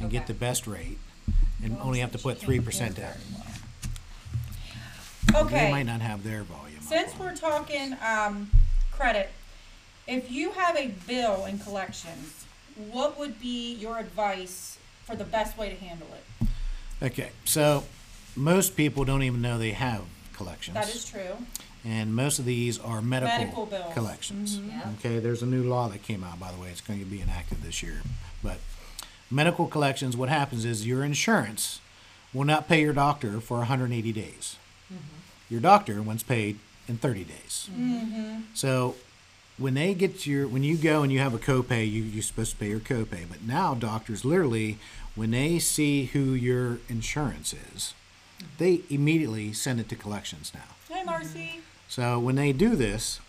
and 0.00 0.10
get 0.10 0.26
the 0.26 0.34
best 0.34 0.66
rate, 0.66 0.98
and 1.62 1.78
only 1.80 2.00
have 2.00 2.12
to 2.12 2.18
put 2.18 2.38
three 2.38 2.60
percent 2.60 2.96
down. 2.96 3.14
Okay. 5.34 5.42
They 5.48 5.56
Okay. 5.56 5.70
might 5.70 5.86
not 5.86 6.00
have 6.00 6.22
their 6.22 6.42
volume. 6.42 6.80
Since 6.80 7.18
we're 7.18 7.34
talking 7.34 7.96
um, 8.06 8.50
credit, 8.92 9.30
if 10.06 10.30
you 10.30 10.52
have 10.52 10.76
a 10.76 10.88
bill 11.06 11.46
in 11.46 11.58
collections, 11.58 12.44
what 12.76 13.18
would 13.18 13.40
be 13.40 13.74
your 13.74 13.98
advice 13.98 14.76
for 15.04 15.16
the 15.16 15.24
best 15.24 15.56
way 15.56 15.70
to 15.70 15.76
handle 15.76 16.08
it? 16.14 16.48
Okay, 17.04 17.30
so 17.44 17.84
most 18.34 18.76
people 18.76 19.04
don't 19.04 19.22
even 19.22 19.42
know 19.42 19.58
they 19.58 19.72
have 19.72 20.02
collections. 20.32 20.74
That 20.74 20.88
is 20.88 21.04
true. 21.04 21.36
And 21.84 22.14
most 22.16 22.38
of 22.38 22.46
these 22.46 22.78
are 22.80 23.02
medical, 23.02 23.36
Medical 23.38 23.66
bills. 23.66 23.92
collections. 23.94 24.56
Mhm. 24.56 24.68
Yeah. 24.70 24.90
Okay, 24.98 25.18
there's 25.18 25.42
a 25.42 25.46
new 25.46 25.62
law 25.62 25.88
that 25.90 26.02
came 26.02 26.24
out, 26.24 26.40
by 26.40 26.50
the 26.50 26.58
way. 26.58 26.70
It's 26.70 26.80
going 26.80 26.98
to 27.00 27.04
be 27.04 27.20
enacted 27.20 27.62
this 27.62 27.82
year. 27.82 28.00
But 28.42 28.58
medical 29.30 29.66
collections, 29.66 30.16
what 30.16 30.30
happens 30.30 30.64
is 30.64 30.86
your 30.86 31.04
insurance 31.04 31.80
will 32.32 32.44
not 32.44 32.68
pay 32.68 32.80
your 32.80 32.94
doctor 32.94 33.38
for 33.40 33.58
180 33.58 34.12
days. 34.12 34.56
Your 35.50 35.60
doctor 35.60 36.00
once 36.02 36.22
paid 36.22 36.58
in 36.88 36.96
30 36.96 37.24
days. 37.24 37.68
So 38.54 38.96
when 39.58 39.74
they 39.74 39.92
get 39.94 40.26
your, 40.26 40.48
when 40.48 40.62
you 40.64 40.76
go 40.78 41.02
and 41.02 41.12
you 41.12 41.18
have 41.18 41.34
a 41.34 41.38
copay, 41.38 41.88
you, 41.88 42.02
you're 42.02 42.22
supposed 42.22 42.52
to 42.52 42.56
pay 42.56 42.70
your 42.70 42.80
copay. 42.80 43.24
But 43.28 43.42
now 43.42 43.74
doctors 43.74 44.24
literally, 44.24 44.78
when 45.14 45.30
they 45.30 45.58
see 45.58 46.06
who 46.06 46.32
your 46.34 46.78
insurance 46.88 47.54
is, 47.74 47.94
they 48.58 48.80
immediately 48.90 49.52
send 49.52 49.80
it 49.80 49.88
to 49.88 49.96
collections 49.96 50.52
now. 50.54 50.94
Hey, 50.94 51.04
Marcy. 51.04 51.60
So 51.88 52.18
when 52.18 52.34
they 52.34 52.52
do 52.52 52.76
this, 52.76 53.20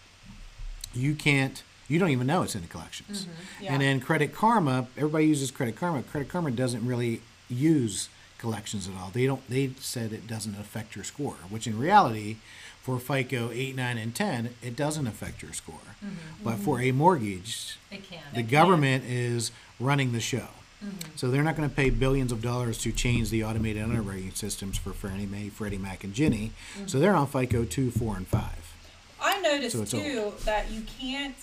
you 0.93 1.13
can't, 1.15 1.61
you 1.87 1.99
don't 1.99 2.09
even 2.09 2.27
know 2.27 2.41
it's 2.41 2.55
in 2.55 2.61
the 2.61 2.67
collections. 2.67 3.23
Mm-hmm. 3.25 3.63
Yeah. 3.63 3.73
And 3.73 3.81
then 3.81 3.99
Credit 3.99 4.33
Karma, 4.33 4.87
everybody 4.97 5.27
uses 5.27 5.51
Credit 5.51 5.75
Karma. 5.75 6.03
Credit 6.03 6.29
Karma 6.29 6.51
doesn't 6.51 6.85
really 6.85 7.21
use 7.49 8.09
collections 8.37 8.87
at 8.87 8.93
all. 8.95 9.11
They 9.13 9.25
don't. 9.25 9.47
They 9.49 9.71
said 9.79 10.11
it 10.13 10.27
doesn't 10.27 10.55
affect 10.59 10.95
your 10.95 11.03
score, 11.03 11.35
which 11.49 11.67
in 11.67 11.77
reality, 11.77 12.37
for 12.81 12.99
FICO 12.99 13.51
eight, 13.51 13.75
nine, 13.75 13.97
and 13.97 14.13
ten, 14.13 14.55
it 14.61 14.75
doesn't 14.75 15.07
affect 15.07 15.41
your 15.41 15.53
score. 15.53 15.75
Mm-hmm. 16.03 16.43
But 16.43 16.55
mm-hmm. 16.55 16.63
for 16.63 16.81
a 16.81 16.91
mortgage, 16.91 17.77
It 17.91 18.09
can. 18.09 18.19
the 18.33 18.43
government 18.43 19.03
is 19.05 19.51
running 19.79 20.11
the 20.11 20.19
show. 20.19 20.47
Mm-hmm. 20.83 21.11
So 21.15 21.29
they're 21.31 21.43
not 21.43 21.55
going 21.55 21.69
to 21.69 21.75
pay 21.75 21.89
billions 21.89 22.31
of 22.31 22.41
dollars 22.41 22.77
to 22.79 22.91
change 22.91 23.29
the 23.29 23.43
automated 23.43 23.81
underwriting 23.83 24.31
systems 24.31 24.77
for 24.77 24.91
Fannie 24.91 25.25
Mae, 25.25 25.49
Freddie 25.49 25.77
Mac, 25.77 26.03
and 26.03 26.13
Ginnie. 26.13 26.51
Mm-hmm. 26.77 26.88
So 26.88 26.99
they're 26.99 27.15
on 27.15 27.27
FICO 27.27 27.63
two, 27.65 27.91
four, 27.91 28.15
and 28.17 28.27
five. 28.27 28.73
I 29.21 29.39
noticed 29.41 29.75
So 29.75 29.81
it's 29.83 29.91
too 29.91 30.33
that 30.43 30.69
you 30.69 30.83
can't, 30.99 31.35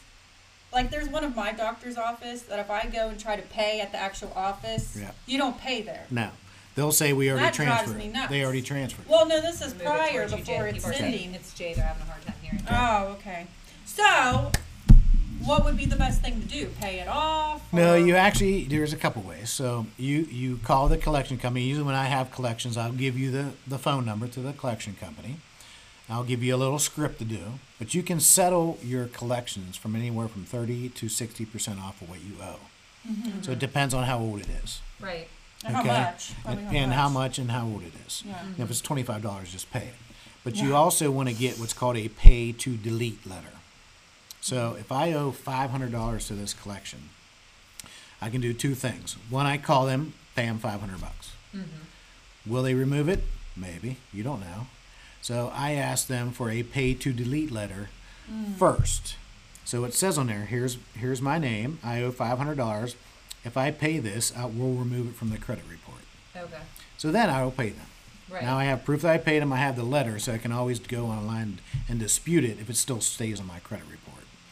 like, 0.72 0.90
there's 0.90 1.08
one 1.08 1.24
of 1.24 1.34
my 1.34 1.52
doctor's 1.52 1.96
office 1.96 2.42
that 2.42 2.58
if 2.58 2.70
I 2.70 2.86
go 2.86 3.08
and 3.08 3.18
try 3.18 3.36
to 3.36 3.42
pay 3.42 3.80
at 3.80 3.90
the 3.92 3.98
actual 3.98 4.32
office, 4.36 4.96
Yeah. 5.00 5.10
you 5.26 5.38
don't 5.38 5.58
pay 5.58 5.82
there. 5.82 6.04
No, 6.10 6.30
they'll 6.76 6.92
say 6.92 7.12
we 7.12 7.30
already 7.30 7.46
That 7.46 7.54
drives 7.54 7.70
transferred. 7.84 7.98
me 7.98 8.08
nuts. 8.08 8.30
They 8.30 8.44
already 8.44 8.62
transferred. 8.62 9.08
Well, 9.08 9.26
no, 9.26 9.40
this 9.40 9.62
is 9.62 9.72
Move 9.72 9.82
it 9.82 9.84
prior 9.86 10.10
towards 10.28 10.32
you, 10.32 10.38
Jay. 10.38 10.52
before 10.52 10.66
it's 10.68 10.76
People 10.78 10.90
are 10.90 10.94
saying 10.94 11.12
sending. 11.12 11.34
It's 11.34 11.54
Jay, 11.54 11.74
they're 11.74 11.84
having 11.84 12.02
a 12.02 12.06
hard 12.06 12.22
time 12.26 12.34
hearing. 12.42 12.64
Oh, 12.70 13.06
okay. 13.18 13.46
So, 13.86 14.52
what 15.44 15.64
would 15.64 15.76
be 15.76 15.86
the 15.86 15.96
best 15.96 16.20
thing 16.22 16.40
to 16.40 16.46
do? 16.46 16.68
Pay 16.80 17.00
it 17.00 17.08
off? 17.08 17.60
No, 17.72 17.94
or- 17.94 17.98
you 17.98 18.16
actually 18.16 18.64
there's 18.64 18.92
a 18.92 18.96
couple 18.96 19.22
ways. 19.22 19.50
So 19.50 19.86
you 19.98 20.20
you 20.30 20.58
call 20.58 20.88
the 20.88 20.98
collection 20.98 21.38
company. 21.38 21.64
Usually 21.64 21.86
when 21.86 21.94
I 21.94 22.04
have 22.04 22.30
collections, 22.30 22.76
I'll 22.76 22.92
give 22.92 23.18
you 23.18 23.30
the 23.30 23.52
the 23.66 23.78
phone 23.78 24.04
number 24.04 24.26
to 24.28 24.40
the 24.40 24.52
collection 24.52 24.94
company. 24.94 25.36
I'll 26.08 26.24
give 26.24 26.42
you 26.42 26.54
a 26.54 26.58
little 26.58 26.78
script 26.78 27.18
to 27.20 27.24
do, 27.24 27.58
but 27.78 27.94
you 27.94 28.02
can 28.02 28.20
settle 28.20 28.78
your 28.82 29.06
collections 29.06 29.76
from 29.76 29.96
anywhere 29.96 30.28
from 30.28 30.44
thirty 30.44 30.88
to 30.90 31.08
sixty 31.08 31.44
percent 31.46 31.80
off 31.80 32.02
of 32.02 32.10
what 32.10 32.20
you 32.20 32.34
owe. 32.42 32.60
Mm-hmm. 33.08 33.42
So 33.42 33.52
it 33.52 33.58
depends 33.58 33.94
on 33.94 34.04
how 34.04 34.18
old 34.18 34.40
it 34.40 34.48
is. 34.62 34.80
Right. 35.00 35.28
And 35.64 35.74
how 35.76 35.80
okay? 35.80 35.88
much? 35.88 36.32
And, 36.44 36.58
Probably 36.58 36.78
and 36.78 36.92
how 36.92 37.08
much 37.08 37.38
and 37.38 37.50
how 37.50 37.66
old 37.66 37.82
it 37.82 37.92
is. 38.06 38.24
Yeah. 38.26 38.40
And 38.44 38.60
if 38.60 38.70
it's 38.70 38.80
twenty 38.80 39.02
five 39.02 39.22
dollars, 39.22 39.52
just 39.52 39.70
pay 39.72 39.86
it. 39.86 39.94
But 40.44 40.56
you 40.56 40.74
also 40.74 41.10
want 41.10 41.28
to 41.28 41.34
get 41.34 41.58
what's 41.58 41.72
called 41.72 41.96
a 41.96 42.08
pay 42.08 42.50
to 42.50 42.76
delete 42.76 43.24
letter. 43.24 43.54
So 44.42 44.76
if 44.78 44.92
I 44.92 45.14
owe 45.14 45.30
five 45.30 45.70
hundred 45.70 45.92
dollars 45.92 46.26
to 46.26 46.34
this 46.34 46.52
collection, 46.52 47.08
I 48.20 48.28
can 48.28 48.40
do 48.40 48.52
two 48.52 48.74
things. 48.74 49.16
One, 49.30 49.46
I 49.46 49.56
call 49.56 49.86
them, 49.86 50.12
pay 50.36 50.46
them 50.46 50.58
five 50.58 50.80
hundred 50.80 51.00
bucks. 51.00 51.32
Mm-hmm. 51.56 52.52
Will 52.52 52.64
they 52.64 52.74
remove 52.74 53.08
it? 53.08 53.22
Maybe. 53.56 53.98
You 54.12 54.24
don't 54.24 54.40
know. 54.40 54.66
So 55.20 55.52
I 55.54 55.72
ask 55.72 56.08
them 56.08 56.32
for 56.32 56.50
a 56.50 56.64
pay 56.64 56.92
to 56.92 57.12
delete 57.12 57.52
letter 57.52 57.88
mm. 58.30 58.54
first. 58.56 59.16
So 59.64 59.84
it 59.84 59.94
says 59.94 60.18
on 60.18 60.26
there, 60.26 60.46
here's 60.46 60.76
here's 60.94 61.22
my 61.22 61.38
name. 61.38 61.78
I 61.84 62.02
owe 62.02 62.10
five 62.10 62.38
hundred 62.38 62.56
dollars. 62.56 62.96
If 63.44 63.56
I 63.56 63.70
pay 63.70 64.00
this, 64.00 64.32
I 64.36 64.46
will 64.46 64.74
remove 64.74 65.08
it 65.08 65.14
from 65.14 65.30
the 65.30 65.38
credit 65.38 65.64
report. 65.70 66.02
Okay. 66.36 66.62
So 66.98 67.12
then 67.12 67.30
I 67.30 67.44
will 67.44 67.52
pay 67.52 67.70
them. 67.70 67.86
Right. 68.28 68.42
Now 68.42 68.58
I 68.58 68.64
have 68.64 68.84
proof 68.84 69.02
that 69.02 69.12
I 69.12 69.18
paid 69.18 69.40
them. 69.40 69.52
I 69.52 69.58
have 69.58 69.76
the 69.76 69.84
letter, 69.84 70.18
so 70.18 70.32
I 70.32 70.38
can 70.38 70.52
always 70.52 70.80
go 70.80 71.06
online 71.06 71.60
and 71.88 72.00
dispute 72.00 72.44
it 72.44 72.58
if 72.58 72.68
it 72.70 72.76
still 72.76 73.00
stays 73.00 73.38
on 73.38 73.46
my 73.46 73.60
credit 73.60 73.86
report. 73.90 74.01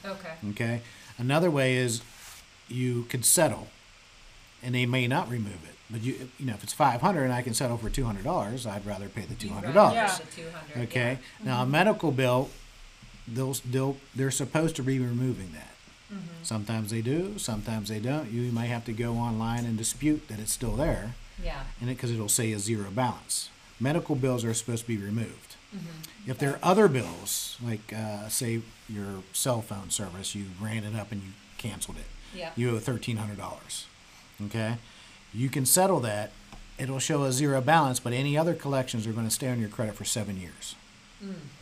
Okay. 0.04 0.32
Okay. 0.50 0.80
Another 1.18 1.50
way 1.50 1.76
is 1.76 2.00
you 2.68 3.04
could 3.08 3.24
settle, 3.24 3.68
and 4.62 4.74
they 4.74 4.86
may 4.86 5.06
not 5.06 5.28
remove 5.28 5.62
it. 5.64 5.74
But 5.90 6.02
you, 6.02 6.30
you 6.38 6.46
know, 6.46 6.54
if 6.54 6.62
it's 6.62 6.72
five 6.72 7.00
hundred 7.00 7.24
and 7.24 7.32
I 7.32 7.42
can 7.42 7.52
settle 7.54 7.76
for 7.76 7.90
two 7.90 8.04
hundred 8.04 8.24
dollars, 8.24 8.66
I'd 8.66 8.86
rather 8.86 9.08
pay 9.08 9.22
the 9.22 9.34
two 9.34 9.50
rather 9.50 9.72
dollars. 9.72 9.94
Yeah. 9.94 10.16
the 10.16 10.42
200, 10.42 10.82
Okay. 10.88 11.18
yeah. 11.40 11.44
Now 11.46 11.62
a 11.62 11.66
medical 11.66 12.12
bill, 12.12 12.48
they'll 13.26 13.54
they'll 13.68 13.96
they're 14.14 14.30
supposed 14.30 14.76
to 14.76 14.82
be 14.82 14.98
removing 14.98 15.50
that. 15.52 15.66
Mm-hmm. 16.12 16.42
Sometimes 16.42 16.90
they 16.90 17.02
do, 17.02 17.38
sometimes 17.38 17.88
they 17.88 17.98
don't. 18.00 18.30
You 18.30 18.50
might 18.52 18.66
have 18.66 18.84
to 18.86 18.92
go 18.92 19.14
online 19.14 19.64
and 19.64 19.76
dispute 19.76 20.28
that 20.28 20.38
it's 20.40 20.52
still 20.52 20.76
there, 20.76 21.14
Yeah. 21.42 21.62
and 21.80 21.90
it 21.90 21.94
because 21.96 22.10
it'll 22.12 22.28
say 22.28 22.52
a 22.52 22.58
zero 22.58 22.90
balance. 22.90 23.48
Medical 23.78 24.14
bills 24.16 24.44
are 24.44 24.52
supposed 24.54 24.82
to 24.82 24.88
be 24.88 24.96
removed. 24.96 25.49
Mm-hmm. 25.74 26.30
If 26.30 26.38
there 26.38 26.52
are 26.54 26.58
other 26.62 26.88
bills, 26.88 27.56
like 27.64 27.92
uh, 27.92 28.28
say 28.28 28.62
your 28.88 29.22
cell 29.32 29.62
phone 29.62 29.90
service, 29.90 30.34
you 30.34 30.46
ran 30.60 30.84
it 30.84 30.96
up 30.96 31.12
and 31.12 31.22
you 31.22 31.28
canceled 31.58 31.96
it, 31.98 32.06
Yeah. 32.38 32.50
you 32.56 32.70
owe 32.74 32.78
thirteen 32.78 33.16
hundred 33.18 33.38
dollars. 33.38 33.86
Okay, 34.46 34.76
you 35.32 35.48
can 35.48 35.64
settle 35.66 36.00
that. 36.00 36.32
It'll 36.78 36.98
show 36.98 37.24
a 37.24 37.32
zero 37.32 37.60
balance, 37.60 38.00
but 38.00 38.12
any 38.14 38.38
other 38.38 38.54
collections 38.54 39.06
are 39.06 39.12
going 39.12 39.26
to 39.26 39.30
stay 39.30 39.48
on 39.48 39.60
your 39.60 39.68
credit 39.68 39.94
for 39.94 40.04
seven 40.04 40.40
years. 40.40 40.74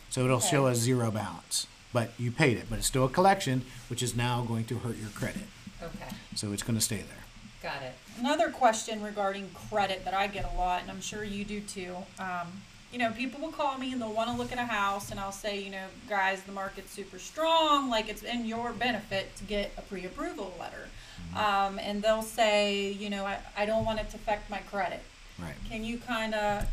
So 0.09 0.23
it'll 0.23 0.39
show 0.39 0.67
a 0.67 0.73
zero 0.75 1.11
balance, 1.11 1.67
but 1.91 2.11
you 2.17 2.31
paid 2.31 2.57
it, 2.57 2.65
but 2.69 2.79
it's 2.79 2.87
still 2.87 3.03
a 3.03 3.09
collection, 3.09 3.63
which 3.89 4.01
is 4.01 4.15
now 4.15 4.43
going 4.47 4.63
to 4.65 4.77
hurt 4.79 4.95
your 4.97 5.09
credit. 5.09 5.43
Okay. 5.83 6.15
So 6.35 6.53
it's 6.53 6.63
going 6.63 6.77
to 6.77 6.83
stay 6.83 6.97
there. 6.97 7.23
Got 7.61 7.81
it. 7.83 7.93
Another 8.17 8.49
question 8.49 9.03
regarding 9.03 9.49
credit 9.69 10.05
that 10.05 10.13
I 10.13 10.27
get 10.27 10.49
a 10.53 10.57
lot, 10.57 10.81
and 10.81 10.89
I'm 10.89 11.01
sure 11.01 11.25
you 11.25 11.43
do 11.43 11.59
too. 11.59 11.93
Um, 12.17 12.61
you 12.91 12.97
know, 12.99 13.11
people 13.11 13.39
will 13.39 13.51
call 13.51 13.77
me 13.77 13.91
and 13.93 14.01
they'll 14.01 14.13
want 14.13 14.29
to 14.31 14.35
look 14.35 14.51
at 14.51 14.57
a 14.57 14.65
house, 14.65 15.11
and 15.11 15.19
I'll 15.19 15.31
say, 15.31 15.61
you 15.61 15.69
know, 15.69 15.85
guys, 16.09 16.41
the 16.43 16.51
market's 16.51 16.91
super 16.91 17.19
strong. 17.19 17.89
Like 17.89 18.09
it's 18.09 18.23
in 18.23 18.45
your 18.45 18.71
benefit 18.73 19.35
to 19.37 19.43
get 19.43 19.71
a 19.77 19.81
pre-approval 19.81 20.53
letter. 20.59 20.89
Um, 21.35 21.77
and 21.79 22.01
they'll 22.01 22.21
say, 22.23 22.91
you 22.91 23.09
know, 23.09 23.25
I, 23.25 23.37
I 23.55 23.65
don't 23.65 23.85
want 23.85 23.99
it 23.99 24.09
to 24.11 24.15
affect 24.15 24.49
my 24.49 24.59
credit. 24.59 25.01
Right. 25.37 25.53
Can 25.69 25.83
you 25.83 25.97
kind 25.99 26.33
of 26.33 26.65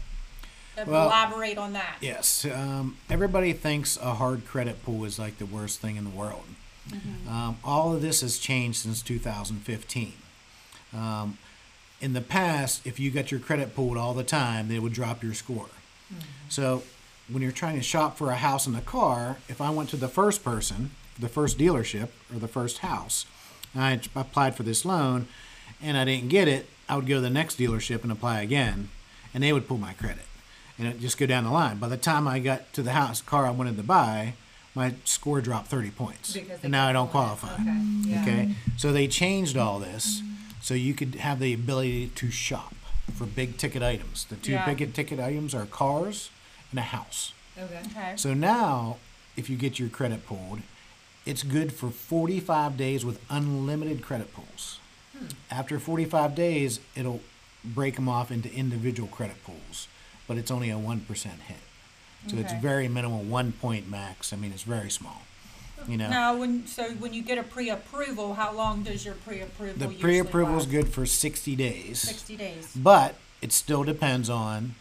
Well, 0.87 1.07
elaborate 1.07 1.59
on 1.59 1.73
that? 1.75 1.97
Yes. 2.01 2.45
Um, 2.45 2.97
everybody 3.11 3.53
thinks 3.53 3.97
a 3.99 4.15
hard 4.15 4.47
credit 4.47 4.83
pull 4.85 5.05
is 5.05 5.19
like 5.19 5.39
the 5.39 5.47
worst 5.47 5.81
thing 5.81 5.97
in 5.97 6.05
the 6.05 6.11
world. 6.11 6.45
Um, 7.29 7.59
all 7.65 7.93
of 7.93 8.01
this 8.01 8.21
has 8.21 8.39
changed 8.39 8.79
since 8.79 9.03
2015. 9.03 10.13
Um, 10.95 11.37
in 12.01 12.13
the 12.13 12.21
past, 12.21 12.87
if 12.87 13.01
you 13.01 13.11
got 13.11 13.31
your 13.33 13.41
credit 13.41 13.75
pulled 13.75 13.97
all 13.97 14.15
the 14.15 14.23
time, 14.23 14.69
they 14.69 14.79
would 14.79 14.93
drop 14.93 15.23
your 15.23 15.35
score. 15.35 15.67
So 16.49 16.83
when 17.29 17.43
you're 17.43 17.53
trying 17.53 17.77
to 17.77 17.83
shop 17.83 18.17
for 18.17 18.31
a 18.31 18.37
house 18.37 18.67
and 18.67 18.77
a 18.77 18.81
car, 18.81 19.39
if 19.49 19.61
I 19.61 19.71
went 19.71 19.89
to 19.91 19.97
the 19.97 20.09
first 20.09 20.45
person, 20.45 20.91
the 21.19 21.29
first 21.29 21.59
dealership, 21.59 22.09
or 22.33 22.39
the 22.39 22.49
first 22.49 22.79
house, 22.79 23.27
and 23.75 23.83
I 23.83 24.21
applied 24.21 24.57
for 24.57 24.63
this 24.63 24.85
loan 24.85 25.27
and 25.83 25.97
I 25.97 26.05
didn't 26.05 26.29
get 26.29 26.49
it, 26.49 26.69
I 26.89 26.97
would 26.97 27.07
go 27.07 27.17
to 27.17 27.21
the 27.21 27.31
next 27.31 27.59
dealership 27.59 28.03
and 28.03 28.13
apply 28.13 28.41
again, 28.41 28.89
and 29.35 29.43
they 29.43 29.53
would 29.53 29.67
pull 29.67 29.79
my 29.79 29.93
credit. 29.93 30.25
And 30.79 30.87
it 30.87 31.01
just 31.01 31.19
go 31.19 31.27
down 31.27 31.45
the 31.45 31.51
line. 31.51 31.79
By 31.79 31.89
the 31.89 31.97
time 31.97 32.29
I 32.29 32.39
got 32.39 32.73
to 32.75 32.83
the 32.83 32.93
house 32.93 33.21
car 33.21 33.47
I 33.47 33.51
wanted 33.51 33.77
to 33.77 33.83
buy, 33.83 34.35
my 34.75 34.95
score 35.05 35.41
dropped 35.41 35.69
30 35.69 35.91
points. 35.91 36.37
And 36.63 36.71
now 36.71 36.87
I 36.87 36.93
don't 36.93 37.11
kept 37.11 37.13
pulling 37.13 37.27
it. 37.27 37.41
qualify. 37.41 37.55
Okay. 37.55 38.11
Yeah. 38.11 38.23
Okay. 38.23 38.55
So 38.77 38.93
they 38.93 39.09
changed 39.09 39.57
all 39.57 39.79
this 39.79 40.23
so 40.61 40.75
you 40.75 40.95
could 40.95 41.17
have 41.17 41.41
the 41.41 41.55
ability 41.55 42.09
to 42.09 42.31
shop 42.31 42.75
for 43.15 43.27
big 43.27 43.57
ticket 43.57 43.83
items. 43.83 44.25
The 44.25 44.37
two 44.37 44.53
Yeah. 44.53 44.67
big 44.75 44.93
ticket 44.95 45.19
items 45.21 45.55
are 45.55 45.67
cars 45.67 46.31
and 46.71 46.79
a 46.79 46.83
house. 46.83 47.33
Okay. 47.59 47.81
Okay. 47.91 48.13
So 48.17 48.35
now, 48.35 48.97
if 49.37 49.49
you 49.49 49.57
get 49.57 49.79
your 49.79 49.89
credit 49.89 50.27
pulled, 50.27 50.61
it's 51.25 51.43
good 51.43 51.73
for 51.73 51.91
45 51.91 52.77
days 52.77 53.05
with 53.05 53.21
unlimited 53.31 54.03
credit 54.03 54.33
pulls. 54.35 54.79
Hmm. 55.17 55.27
After 55.51 55.79
45 55.79 56.35
days, 56.35 56.81
it'll 56.95 57.21
break 57.65 57.97
them 57.97 58.09
off 58.09 58.31
into 58.31 58.53
individual 58.53 59.09
credit 59.09 59.43
pulls, 59.45 59.89
but 60.29 60.37
it's 60.37 60.51
only 60.51 60.71
a 60.71 60.79
1% 60.79 61.41
hit. 61.43 61.57
So 62.29 62.37
it's 62.37 62.53
Okay. 62.53 62.61
very 62.61 62.89
minimal, 62.89 63.23
one 63.23 63.53
point 63.53 63.89
max. 63.89 64.33
I 64.33 64.37
mean, 64.37 64.53
it's 64.53 64.63
very 64.65 64.91
small. 64.91 65.23
You 65.89 65.97
know, 65.99 66.09
Now, 66.11 66.37
when 66.37 66.67
so 66.67 66.91
when 66.93 67.13
you 67.15 67.23
get 67.23 67.39
a 67.39 67.43
pre-approval, 67.43 68.35
how 68.35 68.53
long 68.53 68.83
does 68.83 69.05
your 69.05 69.15
pre-approval? 69.15 69.75
the 69.79 69.85
usually 69.87 70.03
pre-approval 70.03 70.57
is 70.57 70.65
last? 70.65 70.71
good 70.73 70.89
for 70.89 71.07
60 71.07 71.55
days. 71.57 72.01
Sixty 72.01 72.37
days. 72.37 72.73
But 72.75 73.15
it 73.43 73.53
still 73.53 73.85
depends 73.85 74.29
on 74.31 74.75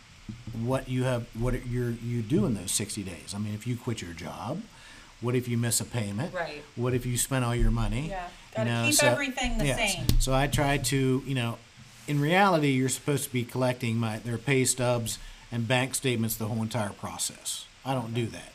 what 0.53 0.87
you 0.89 1.03
have, 1.03 1.27
what 1.37 1.67
you're 1.67 1.91
you 1.91 2.21
do 2.21 2.45
in 2.45 2.55
those 2.55 2.71
sixty 2.71 3.03
days. 3.03 3.33
I 3.35 3.37
mean, 3.37 3.53
if 3.53 3.67
you 3.67 3.75
quit 3.75 4.01
your 4.01 4.13
job, 4.13 4.61
what 5.21 5.35
if 5.35 5.47
you 5.47 5.57
miss 5.57 5.79
a 5.81 5.85
payment? 5.85 6.33
Right. 6.33 6.63
What 6.75 6.93
if 6.93 7.05
you 7.05 7.17
spend 7.17 7.45
all 7.45 7.53
your 7.55 7.71
money? 7.71 8.07
Yeah, 8.09 8.27
gotta 8.55 8.69
know, 8.71 8.85
keep 8.85 8.95
so- 8.95 9.07
everything 9.07 9.57
the 9.57 9.65
yes. 9.67 9.93
same. 9.95 10.07
So 10.19 10.33
I 10.33 10.47
try 10.47 10.77
to, 10.77 11.23
you 11.25 11.35
know, 11.35 11.57
in 12.07 12.19
reality, 12.19 12.69
you're 12.69 12.89
supposed 12.89 13.25
to 13.25 13.33
be 13.33 13.43
collecting 13.43 13.97
my 13.97 14.17
their 14.19 14.37
pay 14.37 14.65
stubs 14.65 15.19
and 15.51 15.67
bank 15.67 15.93
statements 15.93 16.35
the 16.35 16.45
whole 16.45 16.61
entire 16.63 16.89
process. 16.89 17.65
I 17.85 17.93
don't 17.93 18.13
do 18.13 18.25
that. 18.27 18.51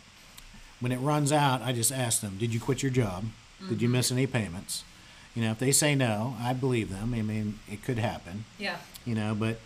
When 0.81 0.93
it 0.93 0.99
runs 0.99 1.31
out, 1.33 1.63
I 1.63 1.73
just 1.73 1.93
ask 1.93 2.21
them, 2.21 2.37
"Did 2.39 2.53
you 2.55 2.61
quit 2.61 2.83
your 2.83 2.91
job? 2.93 3.25
Did 3.69 3.83
you 3.83 3.89
Mm-hmm. 3.89 3.93
miss 3.97 4.11
any 4.13 4.27
payments?" 4.27 4.85
You 5.35 5.43
know, 5.43 5.53
if 5.53 5.59
they 5.59 5.71
say 5.73 5.95
no, 5.95 6.37
I 6.41 6.53
believe 6.55 6.91
them. 6.91 7.15
I 7.15 7.23
mean, 7.23 7.61
it 7.71 7.85
could 7.85 7.99
happen 7.99 8.45
Yeah. 8.59 8.77
you 9.07 9.15
know 9.15 9.35
but 9.35 9.61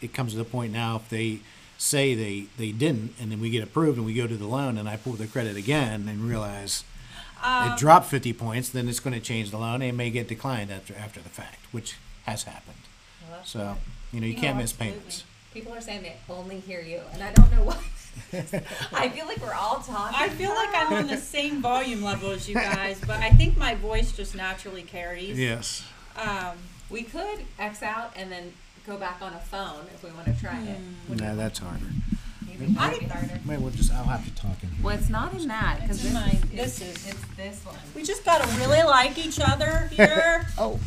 it 0.00 0.14
comes 0.14 0.32
to 0.32 0.38
the 0.38 0.44
point 0.44 0.72
now 0.72 0.96
if 0.96 1.08
they 1.10 1.40
say 1.76 2.14
they 2.14 2.46
they 2.56 2.72
didn't 2.72 3.14
and 3.20 3.30
then 3.30 3.38
we 3.40 3.50
get 3.50 3.62
approved 3.62 3.96
and 3.98 4.06
we 4.06 4.14
go 4.14 4.26
to 4.26 4.36
the 4.36 4.46
loan 4.46 4.76
and 4.78 4.88
i 4.88 4.96
pull 4.96 5.12
the 5.14 5.26
credit 5.26 5.56
again 5.56 6.08
and 6.08 6.20
realize 6.22 6.84
Um, 7.42 7.72
it 7.72 7.78
dropped 7.78 8.06
50 8.06 8.32
points 8.34 8.68
then 8.70 8.88
it's 8.88 9.00
going 9.00 9.14
to 9.14 9.20
change 9.20 9.50
the 9.50 9.56
loan 9.58 9.74
and 9.82 9.84
it 9.84 9.94
may 9.94 10.10
get 10.10 10.26
declined 10.28 10.70
after 10.70 10.94
after 10.96 11.20
the 11.20 11.28
fact 11.30 11.58
which 11.70 11.96
has 12.24 12.42
happened 12.44 12.82
Well, 13.30 13.44
so 13.44 13.76
you 14.12 14.20
know 14.20 14.26
you 14.26 14.34
No, 14.34 14.40
can't 14.40 14.56
miss 14.58 14.72
absolutely. 14.72 14.96
payments 14.98 15.24
People 15.54 15.72
are 15.74 15.80
saying 15.80 16.02
they 16.02 16.16
only 16.28 16.60
hear 16.60 16.80
you, 16.80 17.00
and 17.12 17.22
I 17.24 17.32
don't 17.32 17.50
know 17.50 17.64
why. 17.64 17.78
I 18.92 19.08
feel 19.08 19.26
like 19.26 19.38
we're 19.40 19.54
all 19.54 19.80
talking. 19.80 20.16
I 20.18 20.28
feel 20.28 20.50
like 20.54 20.70
I'm 20.74 20.92
on 20.92 21.06
the 21.06 21.16
same 21.36 21.60
volume 21.62 22.02
level 22.02 22.30
as 22.30 22.48
you 22.48 22.54
guys, 22.54 23.00
but 23.06 23.16
I 23.20 23.30
think 23.30 23.56
my 23.56 23.74
voice 23.74 24.12
just 24.12 24.34
naturally 24.34 24.82
carries. 24.82 25.38
yes 25.38 25.84
Um, 26.16 26.56
We 26.90 27.02
could 27.02 27.40
X 27.58 27.82
out 27.82 28.12
and 28.16 28.30
then 28.32 28.52
go 28.86 28.96
back 28.96 29.18
on 29.22 29.32
a 29.34 29.38
phone 29.38 29.86
if 29.94 30.02
we 30.02 30.10
want 30.10 30.26
to 30.26 30.40
try 30.40 30.58
it. 30.62 30.78
no 31.20 31.36
that's 31.36 31.58
harder 31.58 31.84
Maybe 32.46 32.72
that 32.72 32.92
would 32.92 33.02
harder. 33.10 33.40
maybe 33.44 33.62
we'll 33.62 33.70
just 33.72 33.92
i'll 33.92 34.04
have 34.04 34.24
to 34.24 34.34
talk 34.34 34.62
in 34.62 34.68
here 34.70 34.78
Well, 34.84 34.96
it's 34.98 35.08
not 35.08 35.32
in 35.34 35.46
that 35.48 35.80
because 35.80 36.04
It's 36.04 36.14
in 36.14 36.14
this, 36.14 36.24
my- 36.26 36.32
is, 36.32 36.50
this 36.50 36.80
it's, 36.80 37.06
is- 37.06 37.08
it's 37.12 37.36
this 37.36 37.64
one. 37.64 37.76
we 37.94 38.02
just 38.02 38.24
gotta 38.24 38.46
really 38.58 38.82
like 38.82 39.16
each 39.18 39.38
other 39.40 39.88
here. 39.92 40.46
oh 40.58 40.78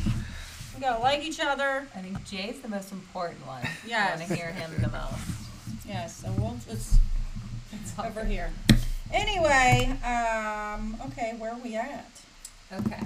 We 0.75 0.81
gotta 0.81 1.01
like 1.01 1.23
each 1.23 1.39
other. 1.39 1.87
I 1.95 1.99
think 1.99 2.23
Jay's 2.25 2.59
the 2.61 2.67
most 2.67 2.91
important 2.91 3.45
one. 3.47 3.61
Yes. 3.87 4.15
I 4.15 4.17
want 4.17 4.27
to 4.29 4.35
hear 4.35 4.51
him 4.51 4.71
the 4.81 4.89
most. 4.89 5.85
Yes, 5.87 6.15
so 6.17 6.31
we'll 6.37 6.57
just 6.67 6.95
It's 7.81 7.97
over 7.99 8.23
here. 8.25 8.51
Anyway, 9.11 9.95
um, 10.03 10.97
okay, 11.07 11.35
where 11.37 11.51
are 11.53 11.59
we 11.63 11.75
at? 11.75 12.09
Okay. 12.71 12.99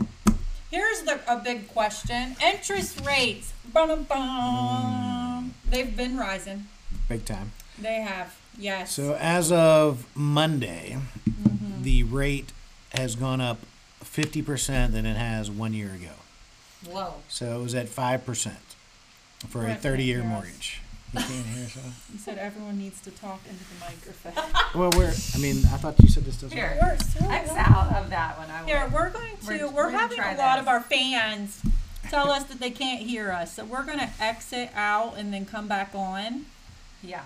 Here's 0.71 1.01
the 1.03 1.19
a 1.27 1.37
big 1.37 1.67
question: 1.69 2.35
interest 2.43 3.05
rates. 3.05 3.53
Bum-bum-bum. 3.73 5.53
They've 5.69 5.95
been 5.95 6.17
rising. 6.17 6.67
big 7.09 7.25
time 7.25 7.51
They 7.79 7.95
have. 8.01 8.35
Yes. 8.57 8.91
so 8.93 9.15
as 9.19 9.51
of 9.51 10.05
monday 10.15 10.97
Mm-hmm. 11.29 11.83
the 11.83 12.01
rate 12.03 12.51
has 12.93 13.15
gone 13.15 13.39
up 13.39 13.59
50% 14.03 14.91
than 14.91 15.05
it 15.05 15.15
has 15.15 15.51
one 15.51 15.73
year 15.75 15.91
ago 15.93 16.13
Whoa. 16.89 17.15
So 17.29 17.59
it 17.59 17.61
was 17.63 17.75
at 17.75 17.87
five 17.89 18.25
percent 18.25 18.57
for 19.47 19.61
Right, 19.61 19.71
a 19.71 19.75
thirty-year 19.75 20.19
yes. 20.19 20.27
mortgage. 20.27 20.81
You 21.13 21.19
can't 21.19 21.45
hear 21.45 21.67
so? 21.69 21.79
you 22.11 22.19
said 22.19 22.37
everyone 22.37 22.77
needs 22.77 22.99
to 23.01 23.11
talk 23.11 23.39
into 23.49 23.63
the 23.63 23.79
microphone. 23.79 24.63
Well, 24.79 24.91
we're. 24.97 25.13
I 25.33 25.37
mean, 25.39 25.57
I 25.71 25.77
thought 25.77 25.95
you 26.01 26.09
said 26.09 26.25
this 26.25 26.35
doesn't. 26.41 26.55
Here. 26.55 26.77
We're 26.81 26.97
so 26.99 27.25
X 27.29 27.49
loud. 27.49 27.57
out 27.93 28.03
of 28.03 28.09
that 28.09 28.37
one. 28.37 28.51
I 28.51 28.65
Here, 28.65 28.89
we're 28.93 29.09
going 29.09 29.37
to. 29.37 29.47
We're- 29.47 29.63
We're, 29.63 29.71
we're 29.73 29.83
gonna 29.85 29.97
having 29.97 30.17
try 30.17 30.33
a 30.33 30.37
lot 30.37 30.55
this. 30.57 30.61
of 30.63 30.67
our 30.67 30.81
fans 30.81 31.61
tell 32.09 32.29
us 32.29 32.43
that 32.45 32.59
they 32.59 32.69
can't 32.69 33.01
hear 33.01 33.31
us, 33.31 33.53
so 33.55 33.63
we're 33.65 33.85
going 33.85 33.99
to 33.99 34.09
exit 34.19 34.69
out 34.75 35.15
and 35.17 35.33
then 35.33 35.45
come 35.45 35.67
back 35.67 35.91
on. 35.95 36.45
Yeah. 37.01 37.23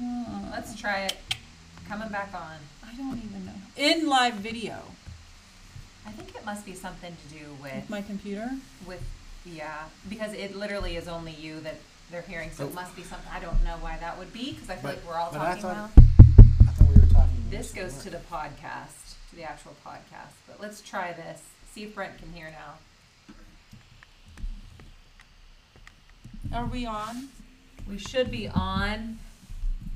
Hmm, 0.00 0.50
Let's 0.50 0.74
try 0.74 1.00
it. 1.04 1.16
Coming 1.88 2.08
back 2.08 2.30
on. 2.34 2.56
I 2.86 2.94
don't 2.96 3.18
even 3.22 3.44
know. 3.46 3.52
In 3.76 4.06
live 4.08 4.34
video 4.34 4.76
I 6.06 6.10
think 6.12 6.34
it 6.34 6.44
must 6.44 6.64
be 6.64 6.74
something 6.74 7.14
to 7.28 7.34
do 7.38 7.44
with 7.62 7.74
with 7.74 7.90
my 7.90 8.00
computer. 8.02 8.50
with 8.86 9.02
yeah 9.44 9.84
because 10.08 10.32
it 10.32 10.56
literally 10.56 10.96
is 10.96 11.06
only 11.06 11.32
you 11.32 11.60
that 11.60 11.76
they're 12.10 12.22
hearing 12.22 12.50
so 12.50 12.66
it 12.66 12.74
must 12.74 12.94
be 12.96 13.02
something 13.02 13.30
i 13.32 13.38
don't 13.40 13.62
know 13.64 13.76
why 13.80 13.96
that 14.00 14.18
would 14.18 14.32
be 14.32 14.52
because 14.52 14.70
i 14.70 14.74
feel 14.74 14.82
But- 14.82 14.96
like 14.96 15.06
we're 15.06 15.14
all 15.18 15.30
but 15.32 15.40
I 15.40 15.46
talking 15.56 15.62
thought- 15.62 15.96
now 15.96 16.02
I 16.68 16.72
thought 16.72 16.88
we 16.88 17.00
were 17.00 17.06
talking. 17.06 17.44
this 17.50 17.72
goes 17.72 17.94
to 18.02 18.10
the 18.10 18.20
podcast 18.30 19.16
to 19.30 19.36
the 19.36 19.42
actual 19.44 19.74
podcast 19.86 20.32
but 20.46 20.60
let's 20.60 20.80
try 20.80 21.12
this 21.12 21.42
see 21.72 21.84
if 21.84 21.94
brent 21.94 22.18
can 22.18 22.32
hear 22.32 22.50
now 22.50 22.74
Are 26.52 26.64
we 26.66 26.86
on? 26.86 27.28
we 27.88 27.98
should 27.98 28.30
be 28.30 28.48
on 28.48 29.18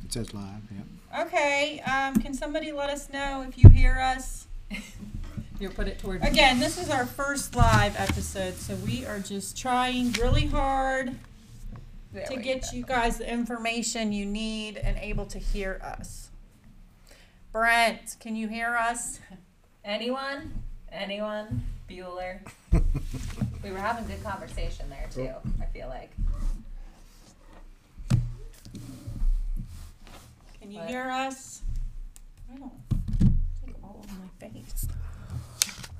It 0.05 0.13
says 0.13 0.35
live. 0.35 0.61
Yep. 0.71 1.27
Okay. 1.27 1.81
Um, 1.81 2.17
can 2.17 2.35
somebody 2.35 2.73
let 2.73 2.91
us 2.91 3.09
know 3.11 3.45
if 3.49 3.57
you 3.57 3.69
hear 3.71 3.99
us? 3.99 4.47
you 5.61 5.69
put 5.71 5.89
it 5.89 5.99
towards 5.99 6.27
Again, 6.27 6.59
this 6.61 6.77
is 6.79 6.91
our 6.91 7.07
first 7.07 7.55
live 7.57 7.95
episode, 7.99 8.55
so 8.57 8.75
we 8.77 9.07
are 9.07 9.19
just 9.19 9.57
trying 9.57 10.13
really 10.13 10.47
hard 10.47 11.15
There 12.13 12.27
to 12.27 12.37
we 12.37 12.43
get 12.43 12.63
go. 12.63 12.77
you 12.77 12.85
guys 12.85 13.19
the 13.19 13.31
information 13.31 14.13
you 14.13 14.27
need 14.27 14.77
and 14.77 14.99
able 14.99 15.25
to 15.27 15.39
hear 15.39 15.81
us. 15.83 16.31
Brent, 17.53 18.17
can 18.21 18.37
you 18.37 18.49
hear 18.49 18.75
us? 18.77 19.21
anyone 19.85 20.63
anyone 20.93 21.61
bueller 21.91 22.39
we 23.65 23.73
were 23.73 23.79
having 23.79 24.07
good 24.07 24.23
conversation 24.23 24.89
there 24.89 25.09
too 25.13 25.29
oh. 25.35 25.43
i 25.61 25.65
feel 25.67 25.89
like 25.89 26.11
Can 30.61 30.71
you 30.71 30.79
What? 30.79 30.89
hear 30.89 31.11
us? 31.11 31.63
I 32.55 32.57
don't 32.59 32.73
take 33.67 33.75
all 33.83 34.05
of 34.05 34.11
my 34.21 34.29
face. 34.49 34.87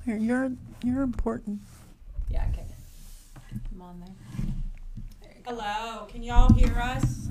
Here, 0.05 0.15
you're 0.15 0.51
you're 0.83 1.01
important. 1.01 1.59
yeah 2.29 2.45
okay 2.53 2.63
i'm 3.73 3.81
on 3.81 3.99
there 3.99 4.07
there 4.07 4.37
you 4.37 4.42
go. 4.42 4.42
Hello, 5.45 6.05
can 6.07 6.23
y'all 6.23 6.51
hear 6.53 6.77
us? 6.79 7.27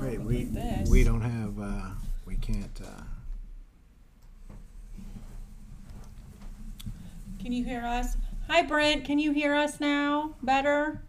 Wait, 0.00 0.20
we 0.20 0.44
this. 0.44 0.88
we 0.88 1.04
don't 1.04 1.20
have. 1.20 1.58
Uh, 1.58 1.90
we 2.26 2.36
can't. 2.36 2.80
Uh, 2.84 3.02
Can 7.38 7.52
you 7.52 7.64
hear 7.64 7.84
us? 7.84 8.16
Hi, 8.48 8.62
Brent. 8.62 9.04
Can 9.04 9.18
you 9.20 9.32
hear 9.32 9.54
us 9.54 9.78
now? 9.78 10.34
Better? 10.42 11.00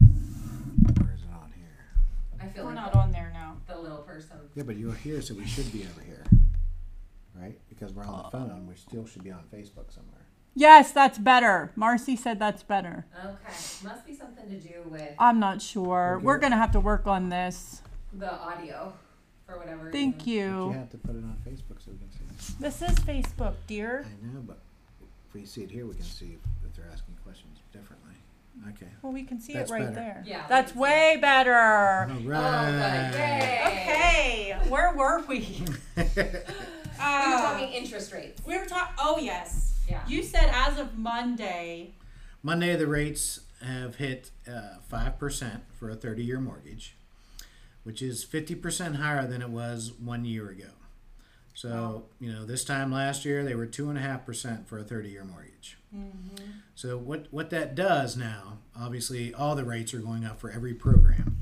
where 0.00 1.14
is 1.14 1.22
it 1.22 1.32
on 1.32 1.50
here? 1.56 1.86
i 2.40 2.46
feel 2.48 2.64
We're 2.64 2.74
like 2.74 2.84
not 2.84 2.92
the, 2.92 2.98
on 2.98 3.10
there 3.10 3.30
now. 3.32 3.56
the 3.66 3.78
little 3.78 3.98
person 3.98 4.36
Yeah, 4.54 4.64
but 4.64 4.76
you're 4.76 4.92
here, 4.92 5.22
so 5.22 5.34
we 5.34 5.46
should 5.46 5.72
be 5.72 5.86
over 5.90 6.02
here, 6.02 6.24
right? 7.34 7.58
Because 7.70 7.92
we're 7.94 8.04
on 8.04 8.24
the 8.24 8.30
phone. 8.30 8.66
We 8.66 8.74
still 8.76 9.06
should 9.06 9.24
be 9.24 9.30
on 9.30 9.44
Facebook 9.52 9.90
somewhere. 9.92 10.26
Yes, 10.54 10.90
that's 10.92 11.18
better. 11.18 11.70
Marcy 11.76 12.16
said 12.16 12.38
that's 12.38 12.62
better. 12.62 13.06
okay 13.24 13.54
must 13.84 14.04
be 14.06 14.14
something 14.14 14.48
to 14.50 14.56
do 14.58 14.74
with 14.90 15.12
I'm 15.18 15.38
not 15.40 15.62
sure. 15.62 16.16
Okay. 16.16 16.24
We're 16.24 16.38
gonna 16.38 16.56
have 16.58 16.72
to 16.72 16.80
work 16.80 17.06
on 17.06 17.28
this. 17.28 17.82
the 18.12 18.32
audio 18.32 18.92
or 19.48 19.58
whatever 19.58 19.90
Thank 19.90 20.18
But 20.18 20.26
you 20.26 20.34
you. 20.66 20.72
have 20.72 20.90
to 20.90 20.98
put 20.98 21.14
it 21.16 21.22
on 21.24 21.36
Facebook 21.46 21.82
so 21.84 21.92
we 21.92 21.98
can 21.98 22.10
see. 22.38 22.54
This 22.60 22.82
is 22.82 22.90
Facebook, 23.00 23.54
dear. 23.66 24.04
I 24.06 24.26
know, 24.26 24.40
but 24.46 24.58
if 25.28 25.34
we 25.34 25.44
see 25.44 25.62
it 25.62 25.70
here, 25.70 25.86
we 25.86 25.94
can 25.94 26.02
see 26.04 26.36
if, 26.64 26.68
if 26.70 26.76
they're 26.76 26.90
asking 26.92 27.16
questions 27.24 27.58
differently. 27.72 28.14
Okay. 28.70 28.90
Well, 29.02 29.12
we 29.12 29.22
can 29.22 29.40
see 29.40 29.52
That's 29.54 29.70
it 29.70 29.74
right 29.74 29.82
better. 29.84 29.94
there. 29.94 30.24
Yeah, 30.26 30.44
That's 30.48 30.72
can 30.72 30.78
see 30.78 30.82
way 30.82 31.18
better. 31.20 31.54
All 31.54 32.10
Oh, 32.10 32.18
Yay. 33.16 33.62
Okay, 33.66 34.58
where 34.68 34.92
were 34.94 35.22
we? 35.28 35.62
We 35.96 36.02
were 36.16 36.44
Uh, 37.00 37.40
talking 37.52 37.72
interest 37.72 38.12
rates. 38.12 38.42
we 38.44 38.58
were 38.58 38.66
talking. 38.66 38.94
Oh 38.98 39.18
yes. 39.18 39.69
Yeah. 39.90 40.02
You 40.06 40.22
said 40.22 40.50
as 40.52 40.78
of 40.78 40.96
Monday. 40.96 41.94
Monday, 42.42 42.76
the 42.76 42.86
rates 42.86 43.40
have 43.62 43.96
hit 43.96 44.30
uh, 44.48 44.78
five 44.88 45.18
percent 45.18 45.64
for 45.72 45.90
a 45.90 45.94
thirty-year 45.94 46.40
mortgage, 46.40 46.96
which 47.84 48.00
is 48.00 48.24
fifty 48.24 48.54
percent 48.54 48.96
higher 48.96 49.26
than 49.26 49.42
it 49.42 49.50
was 49.50 49.92
one 49.92 50.24
year 50.24 50.48
ago. 50.48 50.70
So 51.54 51.68
Wow. 51.68 52.02
you 52.20 52.32
know, 52.32 52.46
this 52.46 52.64
time 52.64 52.90
last 52.92 53.24
year 53.24 53.44
they 53.44 53.54
were 53.54 53.66
two 53.66 53.90
and 53.90 53.98
a 53.98 54.00
half 54.00 54.24
percent 54.24 54.68
for 54.68 54.78
a 54.78 54.82
thirty-year 54.84 55.24
mortgage. 55.24 55.76
So 56.76 56.96
what 56.96 57.26
what 57.32 57.50
that 57.50 57.74
does 57.74 58.16
now, 58.16 58.58
obviously, 58.78 59.34
all 59.34 59.56
the 59.56 59.64
rates 59.64 59.92
are 59.92 59.98
going 59.98 60.24
up 60.24 60.38
for 60.40 60.50
every 60.50 60.72
program. 60.72 61.36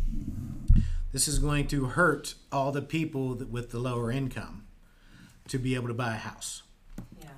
This 1.12 1.28
is 1.28 1.38
going 1.38 1.66
to 1.68 1.86
hurt 1.86 2.34
all 2.50 2.72
the 2.72 2.82
people 2.82 3.34
that, 3.36 3.50
with 3.50 3.70
the 3.70 3.78
lower 3.78 4.10
income 4.10 4.64
to 5.48 5.58
be 5.58 5.74
able 5.74 5.88
to 5.88 5.94
buy 5.94 6.14
a 6.14 6.18
house. 6.18 6.62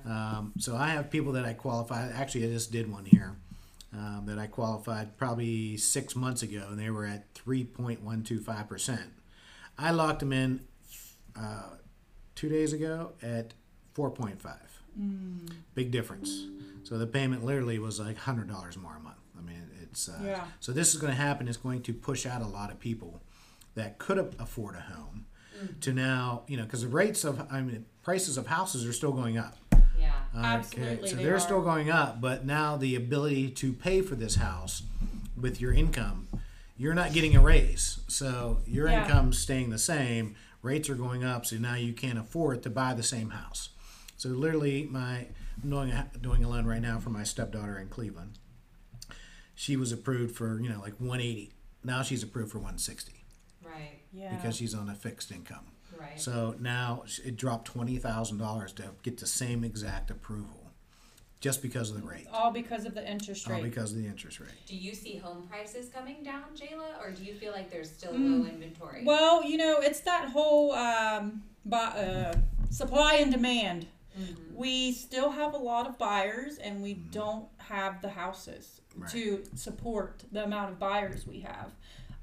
Um, 0.05 0.53
so 0.57 0.75
I 0.75 0.89
have 0.89 1.09
people 1.09 1.33
that 1.33 1.45
I 1.45 1.53
qualify. 1.53 2.09
Actually, 2.11 2.45
I 2.45 2.49
just 2.49 2.71
did 2.71 2.91
one 2.91 3.05
here 3.05 3.35
um, 3.93 4.23
that 4.25 4.37
I 4.39 4.47
qualified 4.47 5.17
probably 5.17 5.77
six 5.77 6.15
months 6.15 6.41
ago, 6.43 6.65
and 6.69 6.79
they 6.79 6.89
were 6.89 7.05
at 7.05 7.33
3.125 7.35 8.67
percent. 8.67 9.11
I 9.77 9.91
locked 9.91 10.19
them 10.19 10.33
in 10.33 10.61
uh, 11.35 11.75
two 12.35 12.49
days 12.49 12.73
ago 12.73 13.13
at 13.21 13.53
4.5. 13.95 14.35
Big 15.75 15.91
difference. 15.91 16.45
So 16.83 16.97
the 16.97 17.07
payment 17.07 17.45
literally 17.45 17.79
was 17.79 17.99
like 17.99 18.17
hundred 18.17 18.49
dollars 18.49 18.77
more 18.77 18.95
a 18.97 18.99
month. 18.99 19.15
I 19.37 19.41
mean, 19.41 19.69
it's 19.83 20.09
uh, 20.09 20.19
Yeah. 20.23 20.43
so 20.59 20.71
this 20.71 20.93
is 20.93 20.99
going 20.99 21.11
to 21.13 21.17
happen. 21.21 21.47
It's 21.47 21.57
going 21.57 21.81
to 21.83 21.93
push 21.93 22.25
out 22.25 22.41
a 22.41 22.47
lot 22.47 22.71
of 22.71 22.79
people 22.79 23.21
that 23.75 23.97
could 23.97 24.17
afford 24.39 24.75
a 24.75 24.81
home 24.81 25.25
to 25.81 25.93
now, 25.93 26.41
you 26.47 26.57
know, 26.57 26.63
because 26.63 26.81
the 26.81 26.87
rates 26.87 27.23
of, 27.23 27.45
I 27.51 27.61
mean, 27.61 27.85
prices 28.01 28.35
of 28.37 28.47
houses 28.47 28.85
are 28.85 28.91
still 28.93 29.11
going 29.11 29.37
up. 29.37 29.55
Yeah. 30.01 30.13
Absolutely, 30.35 31.07
so 31.09 31.15
they 31.15 31.23
they're 31.23 31.35
are. 31.35 31.39
still 31.39 31.61
going 31.61 31.89
up, 31.89 32.19
but 32.21 32.45
now 32.45 32.75
the 32.77 32.95
ability 32.95 33.51
to 33.51 33.73
pay 33.73 34.01
for 34.01 34.15
this 34.15 34.35
house 34.35 34.83
with 35.39 35.61
your 35.61 35.73
income, 35.73 36.27
you're 36.77 36.93
not 36.93 37.13
getting 37.13 37.35
a 37.35 37.41
raise. 37.41 37.99
So 38.07 38.61
your 38.65 38.87
Yeah. 38.89 39.03
income's 39.05 39.37
staying 39.39 39.69
the 39.69 39.77
same. 39.77 40.35
Rates 40.61 40.89
are 40.89 40.95
going 40.95 41.23
up, 41.23 41.45
so 41.45 41.57
now 41.57 41.75
you 41.75 41.93
can't 41.93 42.17
afford 42.19 42.63
to 42.63 42.69
buy 42.69 42.93
the 42.93 43.03
same 43.03 43.31
house. 43.31 43.69
So 44.17 44.29
literally, 44.29 44.83
my 44.89 45.27
I'm 45.63 45.69
doing 45.69 45.91
a, 45.91 46.09
doing 46.19 46.43
a 46.43 46.49
loan 46.49 46.65
right 46.65 46.81
now 46.81 46.99
for 46.99 47.09
my 47.09 47.23
stepdaughter 47.23 47.77
in 47.77 47.87
Cleveland. 47.89 48.39
She 49.55 49.75
was 49.75 49.91
approved 49.91 50.35
for 50.35 50.59
you 50.59 50.69
know 50.69 50.79
like 50.79 50.93
180. 50.99 51.51
Now 51.83 52.01
she's 52.03 52.23
approved 52.23 52.51
for 52.51 52.59
160 52.59 53.23
Right. 53.63 53.99
Yeah. 54.13 54.35
because 54.35 54.55
she's 54.55 54.73
on 54.73 54.89
a 54.89 54.95
fixed 54.95 55.31
income. 55.31 55.65
Right. 56.01 56.19
So 56.19 56.55
now 56.59 57.03
it 57.23 57.37
dropped 57.37 57.65
twenty 57.65 57.97
thousand 57.97 58.37
dollars 58.39 58.73
to 58.73 58.83
get 59.03 59.17
the 59.17 59.27
same 59.27 59.63
exact 59.63 60.09
approval, 60.11 60.71
just 61.39 61.61
because 61.61 61.89
of 61.91 62.01
the 62.01 62.07
rate, 62.07 62.27
all 62.33 62.51
because 62.51 62.85
of 62.85 62.93
the 62.95 63.07
interest 63.09 63.47
rate. 63.47 63.55
all 63.55 63.61
rate. 63.61 63.69
because 63.69 63.91
of 63.91 63.97
the 63.99 64.07
interest 64.07 64.39
rate. 64.39 64.49
do 64.67 64.75
you 64.75 64.93
see 64.95 65.17
home 65.17 65.47
prices 65.49 65.89
coming 65.89 66.23
down, 66.23 66.43
Jayla, 66.55 66.99
or 67.01 67.11
do 67.11 67.23
you 67.23 67.35
feel 67.35 67.51
like 67.51 67.69
there's 67.69 67.89
still 67.91 68.13
Mm. 68.13 68.41
low 68.43 68.49
inventory? 68.49 69.03
Well, 69.05 69.43
you 69.43 69.57
know, 69.57 69.79
it's 69.79 69.99
that 70.01 70.29
whole 70.29 70.71
um, 70.73 71.43
bu- 71.65 71.75
uh, 71.75 72.33
supply 72.69 73.15
and 73.15 73.31
demand. 73.31 73.87
Mhm. 74.19 74.35
We 74.53 74.91
still 74.91 75.29
have 75.31 75.53
a 75.53 75.57
lot 75.57 75.87
of 75.87 75.97
buyers, 75.97 76.57
and 76.57 76.81
we 76.83 76.93
don't 76.95 77.47
have 77.59 78.01
the 78.01 78.09
houses 78.09 78.81
Right. 78.97 79.09
to 79.11 79.43
support 79.55 80.23
the 80.33 80.43
amount 80.43 80.71
of 80.71 80.79
buyers 80.79 81.25
we 81.25 81.39
have. 81.41 81.67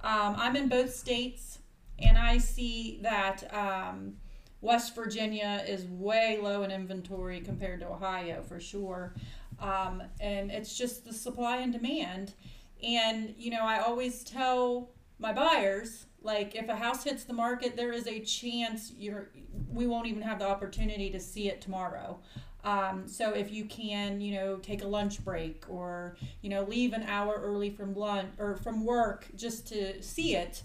Um, 0.02 0.34
I'm 0.36 0.54
in 0.54 0.68
both 0.68 0.94
states, 0.94 1.58
and 1.98 2.18
I 2.18 2.38
see 2.38 3.00
that 3.02 3.52
um, 3.54 4.14
West 4.60 4.94
Virginia 4.94 5.64
is 5.66 5.84
way 5.86 6.38
low 6.42 6.62
in 6.62 6.70
inventory 6.70 7.40
compared 7.40 7.80
to 7.80 7.88
Ohio 7.88 8.42
for 8.42 8.60
sure. 8.60 9.14
Um, 9.60 10.02
and 10.20 10.50
it's 10.50 10.76
just 10.76 11.04
the 11.04 11.12
supply 11.12 11.58
and 11.58 11.72
demand. 11.72 12.34
And, 12.82 13.34
you 13.36 13.50
know, 13.50 13.62
I 13.62 13.80
always 13.80 14.22
tell 14.22 14.90
my 15.18 15.32
buyers, 15.32 16.06
like, 16.22 16.54
if 16.54 16.68
a 16.68 16.76
house 16.76 17.04
hits 17.04 17.24
the 17.24 17.32
market, 17.32 17.76
there 17.76 17.92
is 17.92 18.06
a 18.06 18.20
chance 18.20 18.92
you're, 18.96 19.30
we 19.68 19.86
won't 19.86 20.06
even 20.06 20.22
have 20.22 20.38
the 20.38 20.48
opportunity 20.48 21.10
to 21.10 21.20
see 21.20 21.48
it 21.48 21.60
tomorrow. 21.60 22.20
Um, 22.64 23.06
so 23.06 23.32
if 23.32 23.52
you 23.52 23.64
can, 23.64 24.20
you 24.20 24.34
know, 24.34 24.56
take 24.56 24.82
a 24.82 24.86
lunch 24.86 25.24
break 25.24 25.64
or, 25.68 26.16
you 26.42 26.50
know, 26.50 26.62
leave 26.64 26.92
an 26.92 27.04
hour 27.04 27.40
early 27.40 27.70
from 27.70 27.94
lunch 27.94 28.30
or 28.38 28.56
from 28.56 28.84
work 28.84 29.26
just 29.36 29.66
to 29.68 30.02
see 30.02 30.36
it. 30.36 30.62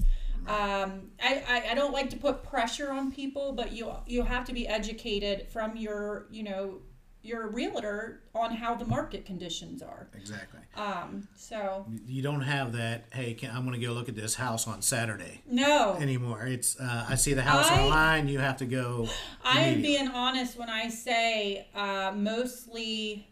Um, 0.47 1.11
I, 1.21 1.43
I, 1.47 1.71
I 1.71 1.75
don't 1.75 1.93
like 1.93 2.09
to 2.11 2.17
put 2.17 2.43
pressure 2.43 2.91
on 2.91 3.11
people, 3.11 3.53
but 3.53 3.71
you 3.71 3.91
you 4.05 4.23
have 4.23 4.45
to 4.45 4.53
be 4.53 4.67
educated 4.67 5.47
from 5.49 5.75
your 5.75 6.27
you 6.31 6.43
know 6.43 6.81
your 7.23 7.47
realtor 7.47 8.21
on 8.35 8.53
how 8.53 8.75
the 8.75 8.85
market 8.85 9.25
conditions 9.25 9.81
are. 9.81 10.09
Exactly. 10.13 10.59
Um, 10.75 11.27
so 11.35 11.85
You 12.05 12.21
don't 12.21 12.41
have 12.41 12.73
that. 12.73 13.05
Hey, 13.13 13.33
can, 13.33 13.55
I'm 13.55 13.65
going 13.65 13.79
to 13.79 13.85
go 13.85 13.93
look 13.93 14.09
at 14.09 14.15
this 14.15 14.35
house 14.35 14.67
on 14.67 14.81
Saturday 14.81 15.41
no, 15.47 15.95
anymore. 15.95 16.45
It's 16.45 16.77
uh, 16.77 17.05
I 17.07 17.15
see 17.15 17.33
the 17.33 17.41
house 17.41 17.69
I- 17.71 17.81
online. 17.81 18.27
You 18.27 18.39
have 18.39 18.57
to 18.57 18.65
go. 18.65 19.07
I 19.43 19.61
am 19.61 19.81
being 19.81 20.09
honest 20.09 20.57
when 20.57 20.69
I 20.69 20.89
say 20.89 21.67
uh, 21.73 22.11
mostly 22.13 23.29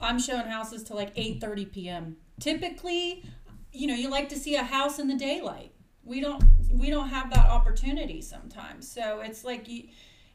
I'm 0.00 0.18
showing 0.18 0.46
houses 0.46 0.82
to 0.84 0.94
like 0.94 1.14
8:30 1.14 1.72
p.m. 1.72 2.16
Typically, 2.38 3.24
you 3.72 3.86
know, 3.86 3.94
you 3.94 4.10
like 4.10 4.28
to 4.30 4.36
see 4.36 4.56
a 4.56 4.62
house 4.62 4.98
in 4.98 5.08
the 5.08 5.16
daylight. 5.16 5.72
We 6.10 6.20
don't 6.20 6.42
we 6.70 6.90
don't 6.90 7.08
have 7.08 7.30
that 7.30 7.46
opportunity 7.46 8.20
sometimes. 8.20 8.90
So 8.90 9.20
it's 9.20 9.44
like 9.44 9.68
you 9.68 9.84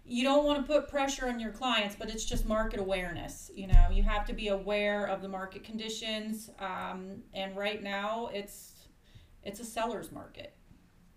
you 0.06 0.24
don't 0.24 0.46
want 0.46 0.66
to 0.66 0.74
put 0.74 0.88
pressure 0.88 1.28
on 1.28 1.40
your 1.40 1.52
clients, 1.52 1.96
but 1.96 2.10
it's 2.10 2.24
just 2.24 2.46
market 2.46 2.80
awareness. 2.80 3.52
You 3.54 3.68
know, 3.68 3.88
you 3.92 4.04
have 4.04 4.26
to 4.28 4.34
be 4.34 4.50
aware 4.50 5.06
of 5.06 5.22
the 5.22 5.28
market 5.28 5.64
conditions. 5.64 6.50
Um, 6.60 7.24
and 7.34 7.58
right 7.58 7.82
now, 7.84 8.30
it's 8.34 8.74
it's 9.44 9.60
a 9.60 9.66
seller's 9.66 10.12
market. 10.12 10.56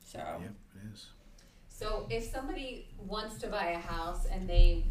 So 0.04 0.18
Yep, 0.18 0.54
it 0.74 0.92
is. 0.92 1.06
So 1.68 2.06
if 2.10 2.24
somebody 2.24 2.88
wants 2.98 3.38
to 3.38 3.46
buy 3.46 3.68
a 3.70 3.78
house 3.78 4.26
and 4.26 4.48
they 4.48 4.86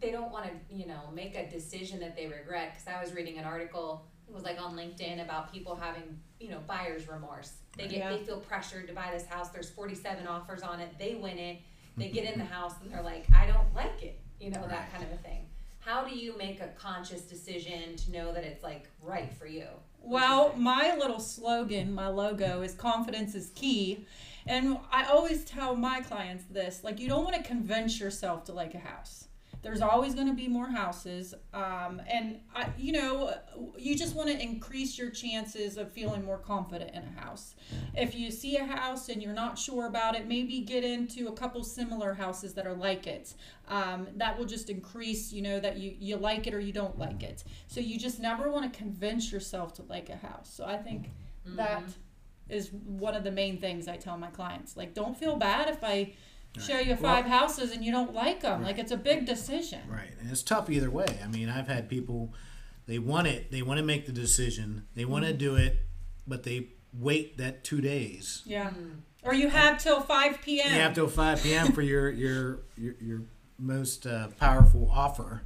they 0.00 0.10
don't 0.10 0.32
want 0.32 0.46
to, 0.46 0.52
you 0.74 0.86
know, 0.86 1.10
make 1.14 1.36
a 1.36 1.48
decision 1.48 2.00
that 2.00 2.16
they 2.16 2.26
regret, 2.26 2.72
because 2.72 2.88
I 2.88 3.00
was 3.00 3.12
reading 3.14 3.38
an 3.38 3.44
article, 3.44 4.06
it 4.26 4.34
was 4.34 4.42
like 4.42 4.60
on 4.60 4.74
LinkedIn 4.76 5.22
about 5.22 5.52
people 5.52 5.76
having, 5.76 6.18
you 6.42 6.50
know, 6.50 6.60
buyer's 6.66 7.08
remorse. 7.08 7.52
They 7.76 7.84
get 7.88 7.98
Yeah. 7.98 8.10
they 8.10 8.24
feel 8.24 8.40
pressured 8.40 8.88
to 8.88 8.92
buy 8.94 9.10
this 9.12 9.26
house. 9.26 9.50
There's 9.50 9.70
47 9.70 10.26
offers 10.26 10.62
on 10.62 10.80
it. 10.80 10.90
They 10.98 11.14
win 11.14 11.38
it. 11.38 11.58
They 11.96 12.08
get 12.08 12.24
in 12.32 12.38
the 12.38 12.44
house 12.56 12.74
and 12.82 12.92
they're 12.92 13.02
like, 13.02 13.26
I 13.34 13.46
don't 13.46 13.72
like 13.74 14.02
it. 14.02 14.20
You 14.40 14.50
know, 14.50 14.66
that 14.66 14.90
kind 14.92 15.04
of 15.04 15.12
a 15.12 15.16
thing. 15.18 15.46
How 15.78 16.04
do 16.04 16.14
you 16.16 16.36
make 16.36 16.60
a 16.60 16.68
conscious 16.68 17.22
decision 17.22 17.96
to 17.96 18.12
know 18.12 18.32
that 18.32 18.44
it's 18.44 18.62
like 18.62 18.88
right 19.00 19.32
for 19.32 19.46
you? 19.46 19.66
Well, 20.00 20.52
my 20.56 20.96
little 20.96 21.20
slogan, 21.20 21.92
my 21.94 22.08
logo 22.08 22.62
is 22.62 22.74
confidence 22.74 23.34
is 23.34 23.50
key. 23.54 24.06
And 24.46 24.78
I 24.90 25.04
always 25.04 25.44
tell 25.44 25.76
my 25.76 26.00
clients 26.00 26.44
this 26.50 26.82
like, 26.82 26.98
you 26.98 27.08
don't 27.08 27.24
want 27.24 27.36
to 27.36 27.42
convince 27.42 28.00
yourself 28.00 28.44
to 28.44 28.52
like 28.52 28.74
a 28.74 28.78
house. 28.78 29.28
There's 29.62 29.80
always 29.80 30.14
going 30.14 30.26
to 30.26 30.34
be 30.34 30.48
more 30.48 30.68
houses. 30.68 31.34
Um, 31.54 32.02
and, 32.08 32.40
I, 32.54 32.68
you 32.76 32.92
know, 32.92 33.32
you 33.78 33.96
just 33.96 34.16
want 34.16 34.28
to 34.28 34.42
increase 34.42 34.98
your 34.98 35.10
chances 35.10 35.76
of 35.76 35.92
feeling 35.92 36.24
more 36.24 36.38
confident 36.38 36.90
in 36.94 37.02
a 37.04 37.20
house. 37.20 37.54
If 37.94 38.14
you 38.14 38.32
see 38.32 38.56
a 38.56 38.64
house 38.64 39.08
and 39.08 39.22
you're 39.22 39.32
not 39.32 39.56
sure 39.56 39.86
about 39.86 40.16
it, 40.16 40.26
maybe 40.26 40.60
get 40.60 40.82
into 40.82 41.28
a 41.28 41.32
couple 41.32 41.62
similar 41.62 42.12
houses 42.14 42.54
that 42.54 42.66
are 42.66 42.74
like 42.74 43.06
it. 43.06 43.34
Um, 43.68 44.08
that 44.16 44.36
will 44.36 44.46
just 44.46 44.68
increase, 44.68 45.32
you 45.32 45.42
know, 45.42 45.60
that 45.60 45.78
you, 45.78 45.94
you 45.98 46.16
like 46.16 46.48
it 46.48 46.54
or 46.54 46.60
you 46.60 46.72
don't 46.72 46.98
like 46.98 47.22
it. 47.22 47.44
So 47.68 47.80
you 47.80 47.98
just 47.98 48.18
never 48.18 48.50
want 48.50 48.70
to 48.70 48.76
convince 48.76 49.30
yourself 49.30 49.74
to 49.74 49.82
like 49.82 50.08
a 50.08 50.16
house. 50.16 50.52
So 50.52 50.64
I 50.64 50.76
think 50.76 51.10
that 51.44 51.84
is 52.48 52.70
one 52.72 53.14
of 53.14 53.24
the 53.24 53.30
main 53.30 53.60
things 53.60 53.88
I 53.88 53.96
tell 53.96 54.18
my 54.18 54.28
clients. 54.28 54.76
Like, 54.76 54.92
don't 54.92 55.16
feel 55.16 55.36
bad 55.36 55.68
if 55.68 55.82
I 55.82 56.14
show 56.60 56.78
you 56.78 56.96
five 56.96 57.24
houses 57.24 57.72
and 57.72 57.84
you 57.84 57.90
don't 57.92 58.12
like 58.14 58.40
them. 58.42 58.62
Like, 58.62 58.78
it's 58.78 58.92
a 58.92 58.96
big 58.96 59.24
decision. 59.26 59.80
Right, 59.88 60.10
and 60.20 60.30
it's 60.30 60.42
tough 60.42 60.68
either 60.70 60.90
way. 60.90 61.18
I 61.24 61.28
mean, 61.28 61.48
I've 61.48 61.68
had 61.68 61.88
people, 61.88 62.32
they 62.86 62.98
want 62.98 63.26
it, 63.26 63.50
they 63.50 63.62
want 63.62 63.78
to 63.78 63.84
make 63.84 64.06
the 64.06 64.12
decision, 64.12 64.86
they 64.94 65.04
want 65.04 65.24
Mm-hmm. 65.24 65.32
to 65.32 65.38
do 65.38 65.56
it, 65.56 65.78
but 66.26 66.42
they 66.42 66.68
wait 66.92 67.38
that 67.38 67.64
two 67.64 67.80
days. 67.80 68.42
Yeah. 68.44 68.70
Or 69.22 69.32
you 69.34 69.48
have 69.48 69.78
till 69.82 70.00
5 70.00 70.42
p.m. 70.42 70.66
You 70.74 70.80
have 70.80 70.94
till 70.94 71.06
five 71.08 71.40
p.m. 71.42 71.70
for 71.72 71.80
your 71.82 72.10
your 72.10 72.58
your, 72.76 72.94
your 73.00 73.22
most 73.56 74.04
uh, 74.04 74.28
powerful 74.40 74.90
offer, 74.92 75.42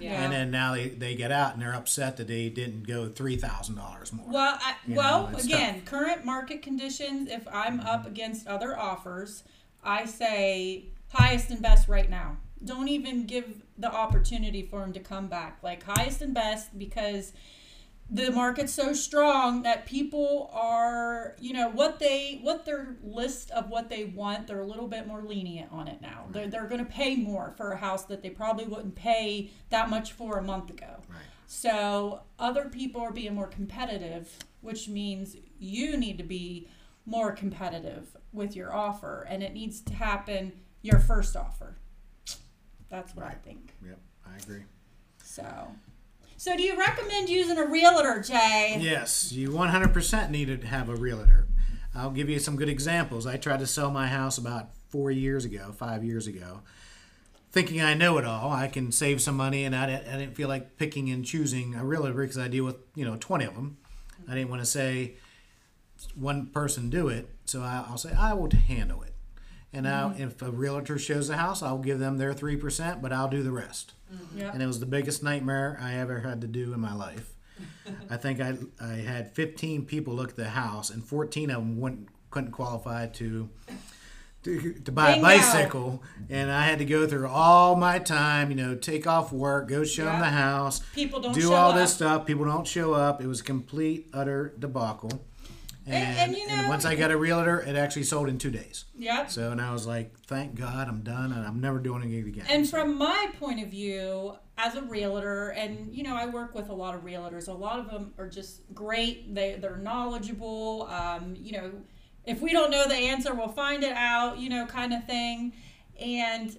Yeah. 0.00 0.22
and 0.24 0.32
then 0.32 0.50
now 0.50 0.74
they, 0.74 0.88
they 0.88 1.14
get 1.14 1.30
out 1.30 1.52
and 1.52 1.60
they're 1.60 1.74
upset 1.74 2.16
that 2.16 2.26
they 2.26 2.48
didn't 2.48 2.86
go 2.86 3.06
three 3.10 3.36
thousand 3.36 3.74
dollars 3.76 4.14
more. 4.14 4.26
Well, 4.30 4.58
I, 4.58 4.74
well, 4.88 5.28
know, 5.28 5.36
it's 5.36 5.44
again, 5.44 5.82
current 5.84 6.24
market 6.24 6.62
conditions. 6.62 7.28
If 7.30 7.46
I'm 7.52 7.80
up 7.80 8.06
against 8.06 8.46
other 8.46 8.74
offers, 8.78 9.44
I 9.82 10.04
say 10.04 10.86
highest 11.08 11.50
and 11.50 11.62
best 11.62 11.88
right 11.88 12.08
now. 12.08 12.36
Don't 12.64 12.88
even 12.88 13.24
give 13.24 13.62
the 13.76 13.92
opportunity 13.92 14.62
for 14.62 14.82
him 14.82 14.92
to 14.92 15.00
come 15.00 15.28
back. 15.28 15.58
Like 15.62 15.84
highest 15.84 16.22
and 16.22 16.34
best 16.34 16.76
because 16.78 17.32
the 18.10 18.32
market's 18.32 18.72
so 18.72 18.94
strong 18.94 19.62
that 19.62 19.84
people 19.84 20.50
are, 20.52 21.36
you 21.38 21.52
know, 21.52 21.68
what 21.68 21.98
they 21.98 22.40
what 22.42 22.64
their 22.64 22.96
list 23.02 23.50
of 23.50 23.68
what 23.68 23.90
they 23.90 24.04
want, 24.04 24.46
they're 24.46 24.60
a 24.60 24.66
little 24.66 24.88
bit 24.88 25.06
more 25.06 25.22
lenient 25.22 25.70
on 25.70 25.88
it 25.88 26.00
now. 26.00 26.24
They're 26.30 26.48
they're 26.48 26.66
going 26.66 26.84
to 26.84 26.90
pay 26.90 27.16
more 27.16 27.52
for 27.56 27.72
a 27.72 27.76
house 27.76 28.04
that 28.06 28.22
they 28.22 28.30
probably 28.30 28.64
wouldn't 28.64 28.94
pay 28.94 29.50
that 29.70 29.90
much 29.90 30.12
for 30.12 30.38
a 30.38 30.42
month 30.42 30.70
ago. 30.70 30.96
Right. 31.08 31.18
So 31.46 32.22
other 32.38 32.68
people 32.68 33.00
are 33.02 33.12
being 33.12 33.34
more 33.34 33.46
competitive, 33.46 34.30
which 34.62 34.88
means 34.88 35.36
you 35.58 35.96
need 35.96 36.18
to 36.18 36.24
be 36.24 36.68
more 37.08 37.32
competitive 37.32 38.16
with 38.32 38.54
your 38.54 38.72
offer, 38.74 39.26
and 39.28 39.42
it 39.42 39.54
needs 39.54 39.80
to 39.80 39.94
happen 39.94 40.52
your 40.82 40.98
first 40.98 41.36
offer. 41.36 41.76
That's 42.90 43.14
what 43.16 43.24
I 43.24 43.32
think. 43.32 43.74
Yep, 43.84 43.98
I 44.26 44.36
agree. 44.36 44.62
So, 45.22 45.68
so 46.36 46.56
do 46.56 46.62
you 46.62 46.78
recommend 46.78 47.28
using 47.28 47.58
a 47.58 47.66
realtor, 47.66 48.20
Jay? 48.20 48.76
Yes, 48.78 49.32
you 49.32 49.50
100% 49.50 50.30
need 50.30 50.60
to 50.60 50.66
have 50.66 50.88
a 50.88 50.94
realtor. 50.94 51.46
I'll 51.94 52.10
give 52.10 52.28
you 52.28 52.38
some 52.38 52.56
good 52.56 52.68
examples. 52.68 53.26
I 53.26 53.38
tried 53.38 53.60
to 53.60 53.66
sell 53.66 53.90
my 53.90 54.06
house 54.06 54.38
about 54.38 54.68
four 54.88 55.10
years 55.10 55.44
ago, 55.44 55.72
five 55.76 56.04
years 56.04 56.26
ago, 56.26 56.60
thinking 57.50 57.80
I 57.80 57.94
know 57.94 58.18
it 58.18 58.24
all. 58.24 58.52
I 58.52 58.68
can 58.68 58.92
save 58.92 59.20
some 59.20 59.36
money, 59.36 59.64
and 59.64 59.74
I, 59.74 59.86
di- 59.86 60.10
I 60.10 60.18
didn't 60.18 60.34
feel 60.34 60.48
like 60.48 60.76
picking 60.76 61.10
and 61.10 61.24
choosing 61.24 61.74
a 61.74 61.84
realtor 61.84 62.12
because 62.12 62.38
I 62.38 62.48
deal 62.48 62.64
with 62.64 62.76
you 62.94 63.04
know 63.04 63.16
twenty 63.16 63.46
of 63.46 63.54
them. 63.54 63.78
I 64.28 64.34
didn't 64.34 64.50
want 64.50 64.62
to 64.62 64.66
say 64.66 65.14
one 66.14 66.46
person 66.46 66.90
do 66.90 67.08
it, 67.08 67.28
so 67.44 67.62
I, 67.62 67.84
I'll 67.88 67.98
say 67.98 68.12
I 68.12 68.34
will 68.34 68.50
handle 68.50 69.02
it. 69.02 69.14
And 69.72 69.84
now, 69.84 70.10
mm-hmm. 70.10 70.22
if 70.22 70.40
a 70.40 70.50
realtor 70.50 70.98
shows 70.98 71.28
a 71.28 71.36
house, 71.36 71.62
I'll 71.62 71.78
give 71.78 71.98
them 71.98 72.18
their 72.18 72.32
three 72.32 72.56
percent, 72.56 73.02
but 73.02 73.12
I'll 73.12 73.28
do 73.28 73.42
the 73.42 73.52
rest. 73.52 73.92
Mm-hmm. 74.12 74.38
Yep. 74.38 74.54
And 74.54 74.62
it 74.62 74.66
was 74.66 74.80
the 74.80 74.86
biggest 74.86 75.22
nightmare 75.22 75.78
I 75.80 75.94
ever 75.94 76.20
had 76.20 76.40
to 76.40 76.46
do 76.46 76.72
in 76.72 76.80
my 76.80 76.94
life. 76.94 77.34
I 78.10 78.16
think 78.16 78.40
I 78.40 78.56
I 78.80 78.94
had 78.94 79.34
15 79.34 79.84
people 79.84 80.14
look 80.14 80.30
at 80.30 80.36
the 80.36 80.48
house, 80.48 80.90
and 80.90 81.04
14 81.04 81.50
of 81.50 81.56
them 81.56 81.80
wouldn't 81.80 82.08
couldn't 82.30 82.52
qualify 82.52 83.06
to 83.06 83.50
to, 84.44 84.72
to 84.84 84.92
buy 84.92 85.14
Bingo. 85.14 85.26
a 85.26 85.28
bicycle, 85.28 86.02
and 86.30 86.50
I 86.50 86.62
had 86.62 86.78
to 86.78 86.84
go 86.84 87.06
through 87.06 87.28
all 87.28 87.76
my 87.76 87.98
time, 87.98 88.50
you 88.50 88.56
know, 88.56 88.74
take 88.74 89.06
off 89.06 89.32
work, 89.32 89.68
go 89.68 89.84
show 89.84 90.04
them 90.04 90.20
the 90.20 90.26
house, 90.26 90.80
People 90.94 91.20
don't 91.20 91.34
do 91.34 91.42
show 91.42 91.54
all 91.54 91.70
up. 91.70 91.76
this 91.76 91.92
stuff. 91.92 92.24
People 92.24 92.44
don't 92.44 92.66
show 92.66 92.94
up. 92.94 93.20
It 93.20 93.26
was 93.26 93.40
a 93.40 93.44
complete 93.44 94.08
utter 94.12 94.54
debacle. 94.58 95.24
And- 95.94 96.18
and, 96.18 96.36
you 96.36 96.46
know- 96.46 96.68
once 96.68 96.84
I 96.84 96.94
got 96.94 97.10
a 97.10 97.16
realtor, 97.16 97.60
it 97.60 97.76
actually 97.76 98.04
sold 98.04 98.28
in 98.28 98.38
two 98.38 98.50
days. 98.50 98.84
Yep. 98.98 99.30
So, 99.30 99.50
and 99.52 99.60
I 99.60 99.72
was 99.72 99.86
like, 99.86 100.18
thank 100.26 100.54
God 100.54 100.88
I'm 100.88 101.02
done, 101.02 101.32
and 101.32 101.46
I'm 101.46 101.60
never 101.60 101.78
doing 101.78 102.12
it 102.12 102.26
again. 102.26 102.46
And 102.48 102.68
from 102.68 102.98
my 102.98 103.30
point 103.38 103.62
of 103.62 103.68
view, 103.70 104.36
as 104.56 104.74
a 104.74 104.82
realtor, 104.82 105.50
and 105.50 105.94
you 105.94 106.02
know, 106.02 106.16
I 106.16 106.26
work 106.26 106.54
with 106.54 106.68
a 106.68 106.74
lot 106.74 106.94
of 106.94 107.02
realtors. 107.04 107.48
A 107.48 107.52
lot 107.52 107.78
of 107.78 107.90
them 107.90 108.12
are 108.18 108.28
just 108.28 108.62
great. 108.74 109.34
They 109.34 109.56
they're 109.60 109.76
knowledgeable. 109.76 110.88
Um, 110.90 111.34
you 111.36 111.52
know, 111.52 111.70
if 112.26 112.40
we 112.40 112.52
don't 112.52 112.70
know 112.70 112.86
the 112.88 112.94
answer, 112.94 113.34
we'll 113.34 113.48
find 113.48 113.84
it 113.84 113.92
out. 113.92 114.38
You 114.38 114.48
know, 114.50 114.66
kind 114.66 114.92
of 114.92 115.04
thing. 115.04 115.52
And 116.00 116.56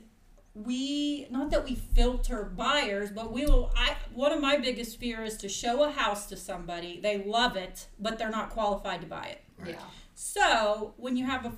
we 0.53 1.27
not 1.29 1.51
that 1.51 1.65
we 1.65 1.75
filter 1.75 2.43
buyers, 2.43 3.11
but 3.11 3.31
we 3.31 3.45
will. 3.45 3.71
I 3.75 3.95
one 4.13 4.31
of 4.31 4.41
my 4.41 4.57
biggest 4.57 4.99
fear 4.99 5.23
is 5.23 5.37
to 5.37 5.49
show 5.49 5.83
a 5.83 5.91
house 5.91 6.25
to 6.27 6.37
somebody. 6.37 6.99
They 6.99 7.23
love 7.23 7.55
it, 7.55 7.87
but 7.99 8.17
they're 8.17 8.29
not 8.29 8.49
qualified 8.49 9.01
to 9.01 9.07
buy 9.07 9.27
it. 9.27 9.41
Yeah. 9.65 9.75
So 10.15 10.93
when 10.97 11.15
you 11.15 11.25
have 11.25 11.45
a 11.45 11.53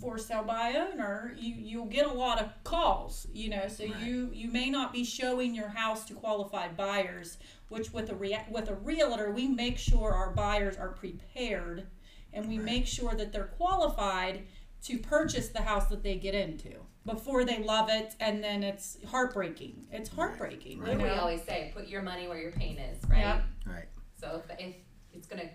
for 0.00 0.18
sale 0.18 0.42
by 0.44 0.74
owner, 0.74 1.34
you 1.38 1.54
you'll 1.54 1.86
get 1.86 2.06
a 2.06 2.12
lot 2.12 2.40
of 2.40 2.50
calls. 2.64 3.26
You 3.32 3.50
know, 3.50 3.68
so 3.68 3.82
you 3.82 4.30
you 4.32 4.50
may 4.50 4.70
not 4.70 4.92
be 4.92 5.04
showing 5.04 5.54
your 5.54 5.68
house 5.68 6.04
to 6.06 6.14
qualified 6.14 6.76
buyers. 6.76 7.38
Which 7.68 7.92
with 7.92 8.10
a 8.10 8.14
rea- 8.14 8.46
with 8.48 8.68
a 8.68 8.74
realtor, 8.74 9.32
we 9.32 9.48
make 9.48 9.76
sure 9.76 10.12
our 10.12 10.30
buyers 10.30 10.76
are 10.76 10.90
prepared, 10.90 11.88
and 12.32 12.48
we 12.48 12.58
make 12.58 12.86
sure 12.86 13.14
that 13.14 13.32
they're 13.32 13.52
qualified 13.56 14.44
to 14.84 14.98
purchase 14.98 15.48
the 15.48 15.62
house 15.62 15.88
that 15.88 16.04
they 16.04 16.14
get 16.16 16.34
into 16.34 16.85
before 17.06 17.44
they 17.44 17.62
love 17.62 17.88
it, 17.88 18.14
and 18.20 18.42
then 18.44 18.62
it's 18.62 18.98
heartbreaking. 19.08 19.86
It's 19.92 20.10
heartbreaking. 20.10 20.80
What 20.80 20.92
You 20.92 20.98
do 20.98 21.04
we 21.04 21.10
always 21.10 21.42
say? 21.42 21.70
Put 21.74 21.88
your 21.88 22.02
money 22.02 22.28
where 22.28 22.38
your 22.38 22.52
pain 22.52 22.78
is, 22.78 22.98
right? 23.08 23.20
Yep. 23.20 23.44
right. 23.66 23.84
So 24.20 24.42
if, 24.50 24.58
if 24.58 24.74
it's 25.14 25.26
gonna 25.26 25.48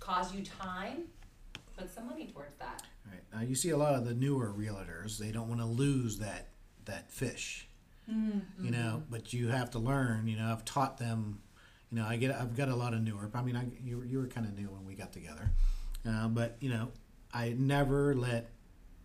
cause 0.00 0.34
you 0.34 0.44
time, 0.44 1.04
put 1.78 1.90
some 1.94 2.06
money 2.06 2.26
towards 2.26 2.56
that. 2.58 2.82
Right. 3.10 3.20
Now 3.32 3.40
you 3.42 3.54
see 3.54 3.70
a 3.70 3.76
lot 3.76 3.94
of 3.94 4.04
the 4.04 4.14
newer 4.14 4.52
realtors, 4.52 5.16
they 5.18 5.30
don't 5.32 5.48
want 5.48 5.60
to 5.60 5.66
lose 5.66 6.18
that 6.18 6.48
that 6.84 7.10
fish. 7.10 7.68
You 8.08 8.70
know, 8.70 9.02
but 9.10 9.32
you 9.32 9.48
have 9.48 9.70
to 9.72 9.80
learn, 9.80 10.28
you 10.28 10.36
know, 10.36 10.52
I've 10.52 10.64
taught 10.64 10.96
them, 10.96 11.40
you 11.90 11.98
know, 11.98 12.06
I 12.06 12.14
get 12.16 12.30
I've 12.32 12.56
got 12.56 12.68
a 12.68 12.76
lot 12.76 12.94
of 12.94 13.00
newer. 13.02 13.28
I 13.34 13.42
mean, 13.42 13.56
I 13.56 13.66
you, 13.82 13.98
were- 13.98 14.04
you 14.04 14.18
were 14.18 14.28
kind 14.28 14.46
of 14.46 14.56
new 14.56 14.68
when 14.68 14.84
we 14.86 14.94
got 14.94 15.12
together. 15.12 15.50
Uh, 16.08 16.28
but, 16.28 16.56
you 16.60 16.70
know, 16.70 16.92
I 17.34 17.56
never 17.58 18.14
let 18.14 18.48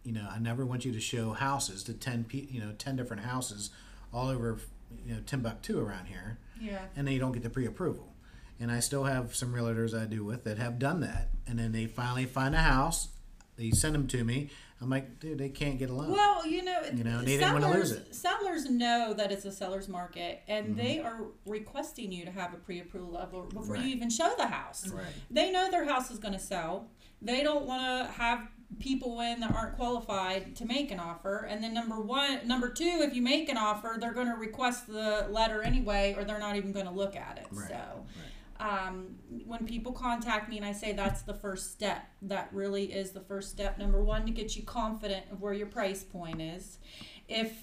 you 0.03 0.11
know, 0.11 0.27
I 0.31 0.39
never 0.39 0.65
want 0.65 0.85
you 0.85 0.91
to 0.93 0.99
show 0.99 1.33
houses 1.33 1.83
to 1.83 1.93
10 1.93 2.23
pe- 2.25 2.47
you 2.49 2.59
know, 2.59 2.73
10 2.77 2.95
different 2.95 3.23
houses 3.23 3.69
all 4.13 4.27
over, 4.29 4.57
you 5.05 5.13
know, 5.15 5.21
Timbuktu 5.25 5.79
around 5.79 6.05
here 6.07 6.37
Yeah. 6.59 6.79
and 6.95 7.05
then 7.07 7.13
you 7.13 7.19
don't 7.19 7.31
get 7.31 7.43
the 7.43 7.49
pre-approval. 7.49 8.13
And 8.59 8.71
I 8.71 8.79
still 8.79 9.05
have 9.05 9.35
some 9.35 9.53
realtors 9.53 9.99
I 9.99 10.05
do 10.05 10.23
with 10.23 10.43
that 10.43 10.57
have 10.59 10.77
done 10.79 10.99
that, 11.01 11.29
and 11.47 11.57
then 11.57 11.71
they 11.71 11.87
finally 11.87 12.25
find 12.25 12.53
a 12.53 12.59
house, 12.59 13.07
they 13.57 13.71
send 13.71 13.95
them 13.95 14.07
to 14.07 14.23
me. 14.23 14.49
I'm 14.79 14.89
like, 14.89 15.19
dude, 15.19 15.37
they 15.37 15.49
can't 15.49 15.77
get 15.77 15.89
a 15.91 15.93
loan. 15.93 16.11
Well, 16.11 16.45
you 16.47 16.63
know, 16.63 16.79
You 16.93 17.03
know, 17.03 17.19
they 17.21 17.37
didn't 17.37 17.53
wanna 17.53 17.67
lose 17.71 17.89
sellers, 17.89 17.91
it. 17.91 18.03
Mm-hmm. 18.05 18.13
sellers 18.13 18.69
know 18.69 19.13
that 19.15 19.31
it's 19.31 19.45
a 19.45 19.51
seller's 19.51 19.87
market, 19.87 20.41
and 20.47 20.75
they 20.75 20.99
are 20.99 21.25
requesting 21.45 22.11
you 22.11 22.25
to 22.25 22.31
have 22.31 22.53
a 22.53 22.57
pre-approval 22.57 23.11
level 23.11 23.43
before 23.43 23.75
Right. 23.75 23.83
you 23.85 23.95
even 23.95 24.09
show 24.09 24.33
the 24.37 24.47
house. 24.47 24.87
Right. 24.89 25.05
They 25.29 25.51
know 25.51 25.69
their 25.69 25.85
house 25.85 26.09
is 26.09 26.17
going 26.19 26.33
to 26.33 26.39
sell. 26.39 26.87
They 27.21 27.43
don't 27.43 27.65
want 27.67 27.81
to 28.07 28.11
have 28.13 28.47
people 28.79 29.19
in 29.19 29.39
that 29.41 29.53
aren't 29.53 29.75
qualified 29.75 30.55
to 30.55 30.65
make 30.65 30.91
an 30.91 30.99
offer. 30.99 31.47
And 31.49 31.63
then 31.63 31.73
number 31.73 31.99
one, 31.99 32.47
number 32.47 32.69
two, 32.69 32.99
if 33.01 33.13
you 33.13 33.21
make 33.21 33.49
an 33.49 33.57
offer, 33.57 33.97
they're 33.99 34.13
going 34.13 34.29
to 34.29 34.35
request 34.35 34.87
the 34.87 35.27
letter 35.29 35.61
anyway, 35.61 36.15
or 36.17 36.23
they're 36.23 36.39
not 36.39 36.55
even 36.55 36.71
going 36.71 36.87
to 36.87 36.91
look 36.91 37.15
at 37.15 37.37
it. 37.37 37.47
Right, 37.51 37.69
So. 37.69 38.05
Um, 38.59 39.15
when 39.47 39.65
people 39.65 39.91
contact 39.91 40.47
me 40.47 40.57
and 40.57 40.65
I 40.65 40.71
say 40.71 40.91
that's 40.91 41.23
the 41.23 41.33
first 41.33 41.71
step, 41.71 42.03
that 42.21 42.49
really 42.53 42.93
is 42.93 43.09
the 43.09 43.19
first 43.19 43.49
step. 43.49 43.79
Number 43.79 44.03
one, 44.03 44.23
to 44.27 44.31
get 44.31 44.55
you 44.55 44.61
confident 44.61 45.25
of 45.31 45.41
where 45.41 45.53
your 45.53 45.65
price 45.65 46.03
point 46.03 46.39
is. 46.39 46.77
If 47.27 47.53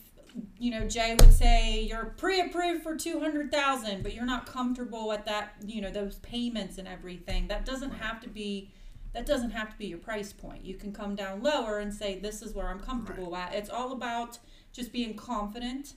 you 0.58 0.72
know 0.72 0.88
Jay 0.88 1.16
would 1.18 1.32
say 1.32 1.82
you're 1.82 2.06
pre-approved 2.16 2.82
for 2.82 2.96
two 2.96 3.20
hundred 3.20 3.52
thousand, 3.52 4.02
but 4.02 4.12
you're 4.12 4.26
not 4.26 4.46
comfortable 4.46 5.12
at 5.12 5.24
that, 5.26 5.54
you 5.64 5.80
know 5.80 5.90
those 5.90 6.16
payments 6.16 6.78
and 6.78 6.88
everything. 6.88 7.46
That 7.46 7.64
doesn't 7.64 7.92
have 7.92 8.20
to 8.22 8.28
be. 8.28 8.72
That 9.14 9.26
doesn't 9.26 9.50
have 9.50 9.70
to 9.70 9.78
be 9.78 9.86
your 9.86 9.98
price 9.98 10.32
point. 10.32 10.64
You 10.64 10.74
can 10.74 10.92
come 10.92 11.14
down 11.14 11.42
lower 11.42 11.78
and 11.78 11.92
say 11.92 12.18
this 12.18 12.42
is 12.42 12.54
where 12.54 12.68
I'm 12.68 12.80
comfortable 12.80 13.34
at. 13.34 13.54
It's 13.54 13.70
all 13.70 13.92
about 13.92 14.38
just 14.72 14.92
being 14.92 15.14
confident 15.14 15.94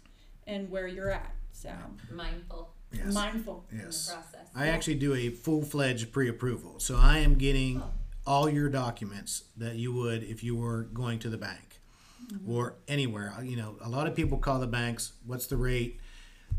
and 0.48 0.70
where 0.70 0.88
you're 0.88 1.12
at. 1.12 1.36
So 1.52 1.72
Mindful 2.10 2.74
Yes. 2.94 3.14
mindful. 3.14 3.66
in 3.72 3.78
the 3.78 3.84
yes. 3.86 4.12
process. 4.12 4.48
I 4.54 4.68
actually 4.68 4.96
do 4.96 5.14
a 5.14 5.30
full-fledged 5.30 6.12
pre-approval, 6.12 6.80
so 6.80 6.98
I 6.98 7.20
am 7.20 7.36
getting 7.36 7.82
oh. 7.82 7.92
all 8.28 8.50
your 8.50 8.70
documents 8.70 9.44
that 9.58 9.76
you 9.76 9.94
would 9.94 10.24
if 10.24 10.44
you 10.44 10.56
were 10.56 10.84
going 10.84 11.20
to 11.20 11.30
the 11.30 11.38
bank 11.38 11.80
mm-hmm. 12.26 12.52
or 12.52 12.76
anywhere. 12.88 13.34
You 13.42 13.56
know, 13.56 13.78
a 13.82 13.90
lot 13.90 14.08
of 14.08 14.16
people 14.16 14.38
call 14.38 14.60
the 14.60 14.68
banks. 14.68 15.14
What's 15.26 15.48
the 15.48 15.58
rate? 15.58 16.00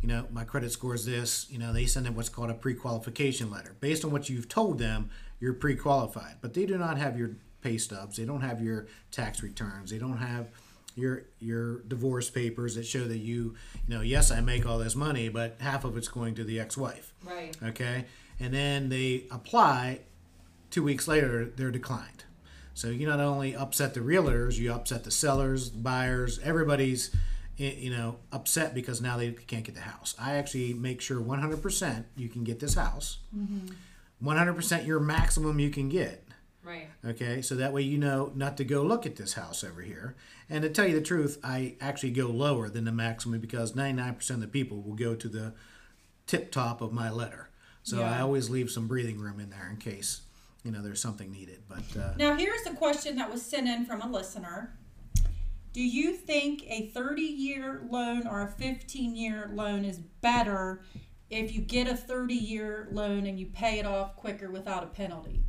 You 0.03 0.09
know, 0.09 0.27
my 0.33 0.45
credit 0.45 0.73
score 0.73 0.95
is 0.95 1.07
this. 1.07 1.47
You 1.49 1.59
know, 1.59 1.73
they 1.73 1.87
send 1.87 2.07
them 2.07 2.17
what's 2.17 2.29
called 2.29 2.51
a 2.51 2.55
pre-qualification 2.55 3.51
letter. 3.51 3.77
Based 3.81 4.05
on 4.05 4.11
what 4.11 4.29
you've 4.29 4.49
told 4.49 4.79
them, 4.79 5.11
you're 5.41 5.55
pre-qualified, 5.55 6.37
but 6.41 6.55
they 6.55 6.67
do 6.67 6.77
not 6.77 6.99
have 6.99 7.17
your 7.17 7.31
pay 7.63 7.79
stubs. 7.79 8.17
They 8.17 8.25
don't 8.25 8.41
have 8.43 8.61
your 8.61 8.87
tax 9.11 9.43
returns. 9.43 9.91
They 9.91 9.99
don't 9.99 10.19
have 10.19 10.49
your 10.95 11.23
your 11.41 11.81
divorce 11.83 12.29
papers 12.29 12.75
that 12.75 12.85
show 12.85 13.05
that 13.05 13.19
you, 13.19 13.55
you 13.87 13.95
know, 13.95 14.03
yes, 14.03 14.31
I 14.31 14.41
make 14.41 14.67
all 14.67 14.79
this 14.79 14.95
money, 14.95 15.29
but 15.29 15.57
half 15.61 15.85
of 15.85 15.97
it's 15.97 16.09
going 16.09 16.35
to 16.35 16.45
the 16.45 16.61
ex-wife. 16.61 17.15
Right. 17.25 17.57
Okay, 17.63 18.05
and 18.41 18.53
then 18.53 18.89
they 18.89 19.25
apply. 19.31 20.01
Two 20.71 20.83
weeks 20.83 21.07
later, 21.07 21.45
they're 21.45 21.71
declined. 21.71 22.25
So 22.75 22.89
you 22.89 23.07
not 23.07 23.21
only 23.21 23.55
upset 23.55 23.93
the 23.93 24.01
realtors, 24.01 24.57
you 24.57 24.73
upset 24.73 25.05
the 25.05 25.11
sellers, 25.11 25.69
buyers, 25.69 26.39
everybody's, 26.43 27.15
you 27.63 27.91
know, 27.91 28.17
upset 28.33 28.75
because 28.75 29.01
now 29.01 29.17
they 29.17 29.31
can't 29.33 29.65
get 29.65 29.75
the 29.75 29.81
house. 29.83 30.15
I 30.19 30.35
actually 30.37 30.75
make 30.75 31.01
sure 31.01 31.21
100% 31.21 32.05
you 32.17 32.29
can 32.29 32.45
get 32.45 32.61
this 32.61 32.75
house. 32.75 33.19
100% 34.23 34.87
your 34.87 35.01
maximum 35.01 35.59
you 35.59 35.71
can 35.71 35.89
get. 35.89 36.27
Right. 36.65 36.89
Okay, 37.05 37.43
so 37.43 37.57
that 37.57 37.73
way 37.73 37.83
you 37.83 37.99
know 37.99 38.31
not 38.37 38.57
to 38.59 38.65
go 38.65 38.83
look 38.83 39.05
at 39.05 39.17
this 39.17 39.33
house 39.35 39.65
over 39.65 39.83
here. 39.83 40.15
And 40.49 40.63
to 40.63 40.69
tell 40.69 40.87
you 40.87 40.95
the 40.95 41.05
truth, 41.05 41.39
I 41.43 41.75
actually 41.81 42.13
go 42.13 42.29
lower 42.29 42.69
than 42.69 42.85
the 42.85 42.93
maximum 42.93 43.41
because 43.41 43.73
99% 43.73 44.31
of 44.31 44.41
the 44.41 44.47
people 44.47 44.81
will 44.81 44.95
go 44.95 45.15
to 45.17 45.29
the 45.29 45.55
tip 46.27 46.53
top 46.53 46.81
of 46.81 46.93
my 46.93 47.11
letter. 47.11 47.49
So 47.83 48.01
I 48.03 48.21
always 48.21 48.49
leave 48.49 48.71
some 48.71 48.87
breathing 48.87 49.19
room 49.19 49.41
in 49.41 49.51
there 49.51 49.69
in 49.69 49.77
case, 49.77 50.21
you 50.63 50.71
know, 50.71 50.83
there's 50.83 51.03
something 51.03 51.33
needed. 51.33 51.63
But 51.69 52.01
uh, 52.01 52.13
Now, 52.17 52.37
here's 52.37 52.65
a 52.65 52.75
question 52.75 53.17
that 53.17 53.29
was 53.29 53.43
sent 53.43 53.67
in 53.67 53.85
from 53.87 54.01
a 54.01 54.09
listener. 54.09 54.73
Do 55.73 55.83
you 55.83 56.13
think 56.13 56.65
a 56.69 56.89
30 56.89 57.23
year 57.23 57.83
loan 57.89 58.27
or 58.27 58.43
a 58.43 58.49
15 58.49 59.17
year 59.17 59.51
loan 59.53 59.85
is 59.85 59.99
better 59.99 60.83
if 61.31 61.55
you 61.55 61.63
get 61.63 61.89
a 61.89 61.97
30 61.97 62.35
year 62.35 62.89
loan 62.91 63.27
and 63.27 63.39
you 63.39 63.47
pay 63.47 63.79
it 63.79 63.87
off 63.87 64.17
quicker 64.17 64.51
without 64.51 64.83
a 64.83 64.87
penalty? 64.87 65.43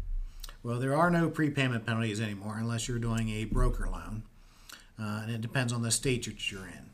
Well, 0.63 0.79
there 0.79 0.95
are 0.95 1.11
no 1.11 1.29
prepayment 1.29 1.85
penalties 1.85 2.21
anymore 2.21 2.55
unless 2.57 2.87
you're 2.87 2.99
doing 2.99 3.29
a 3.29 3.43
broker 3.43 3.89
loan, 3.89 4.23
uh, 4.97 5.23
and 5.23 5.31
it 5.31 5.41
depends 5.41 5.73
on 5.73 5.81
the 5.81 5.91
state 5.91 6.23
that 6.23 6.49
you're 6.49 6.67
in. 6.67 6.91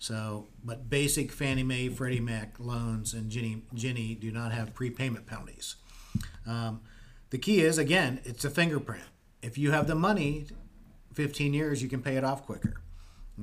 So, 0.00 0.48
but 0.64 0.90
basic 0.90 1.30
Fannie 1.30 1.62
Mae, 1.62 1.88
Freddie 1.88 2.18
Mac 2.18 2.58
loans 2.58 3.14
and 3.14 3.30
Ginnie, 3.30 3.62
Ginnie 3.74 4.16
do 4.16 4.32
not 4.32 4.50
have 4.50 4.74
prepayment 4.74 5.26
penalties. 5.26 5.76
Um, 6.44 6.80
the 7.30 7.38
key 7.38 7.60
is 7.60 7.78
again, 7.78 8.20
it's 8.24 8.44
a 8.44 8.50
fingerprint. 8.50 9.04
If 9.40 9.56
you 9.56 9.70
have 9.70 9.86
the 9.86 9.94
money, 9.94 10.46
15 11.12 11.54
years, 11.54 11.82
you 11.82 11.88
can 11.88 12.02
pay 12.02 12.16
it 12.16 12.24
off 12.24 12.44
quicker. 12.44 12.80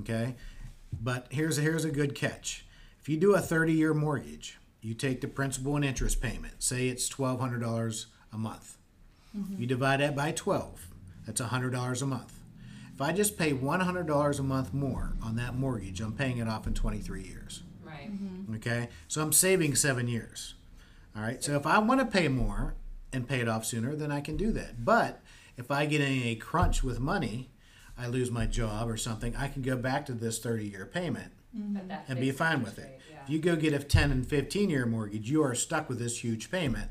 Okay, 0.02 0.36
but 1.02 1.28
here's 1.32 1.58
a, 1.58 1.62
here's 1.62 1.86
a 1.86 1.92
good 1.92 2.16
catch. 2.16 2.66
If 3.00 3.10
you 3.10 3.18
do 3.18 3.36
a 3.36 3.40
30 3.40 3.74
year 3.74 3.94
mortgage, 3.94 4.58
you 4.82 4.94
take 4.94 5.22
the 5.22 5.28
principal 5.28 5.76
and 5.76 5.84
interest 5.84 6.22
payment. 6.22 6.62
Say 6.64 6.88
it's 6.88 7.10
$1,200 7.10 8.06
a 8.32 8.38
month. 8.38 8.78
Mm-hmm. 9.38 9.62
You 9.62 9.68
divide 9.68 10.00
that 10.00 10.16
by 10.16 10.32
12. 10.32 10.88
That's 11.26 11.42
$100 11.42 12.02
a 12.02 12.06
month. 12.06 12.40
If 13.00 13.04
I 13.04 13.14
just 13.14 13.38
pay 13.38 13.54
one 13.54 13.80
hundred 13.80 14.08
dollars 14.08 14.40
a 14.40 14.44
month 14.44 14.74
more 14.74 15.14
on 15.24 15.38
that 15.38 15.56
mortgage, 15.56 16.02
I'm 16.02 16.12
paying 16.12 16.40
it 16.40 16.50
off 16.50 16.68
in 16.68 16.74
twenty 16.74 16.98
three 16.98 17.24
years. 17.24 17.64
Right. 17.82 18.12
Mm-hmm. 18.12 18.56
Okay, 18.56 18.90
so 19.08 19.22
I'm 19.22 19.32
saving 19.32 19.76
seven 19.76 20.10
years. 20.10 20.56
All 21.16 21.22
right, 21.22 21.42
so 21.42 21.56
if 21.56 21.66
I 21.66 21.78
want 21.80 22.02
to 22.02 22.06
pay 22.06 22.28
more 22.28 22.76
and 23.14 23.26
pay 23.26 23.40
it 23.40 23.48
off 23.48 23.64
sooner, 23.64 23.96
then 23.96 24.12
I 24.12 24.20
can 24.20 24.36
do 24.36 24.52
that. 24.52 24.84
But 24.84 25.22
if 25.56 25.72
I 25.72 25.86
get 25.86 26.02
in 26.02 26.24
a 26.24 26.36
crunch 26.36 26.84
with 26.84 27.00
money, 27.00 27.52
I 28.00 28.08
lose 28.08 28.32
my 28.32 28.46
job 28.46 28.90
or 28.90 28.98
something, 28.98 29.36
I 29.36 29.48
can 29.48 29.62
go 29.62 29.76
back 29.76 30.06
to 30.08 30.14
this 30.14 30.40
30 30.40 30.66
year 30.68 30.86
payment 30.86 31.32
But 31.54 31.88
that 31.90 32.06
and 32.08 32.20
be 32.20 32.32
fine 32.32 32.64
with 32.64 32.80
it. 32.80 33.00
yeah. 33.12 33.18
If 33.24 33.30
you 33.30 33.40
go 33.40 33.56
get 33.56 33.74
a 33.74 33.80
10 33.80 34.12
and 34.12 34.28
15 34.28 34.70
year 34.70 34.86
mortgage, 34.86 35.30
you 35.30 35.44
are 35.44 35.54
stuck 35.56 35.90
with 35.90 36.00
this 36.00 36.24
huge 36.24 36.50
payment. 36.50 36.90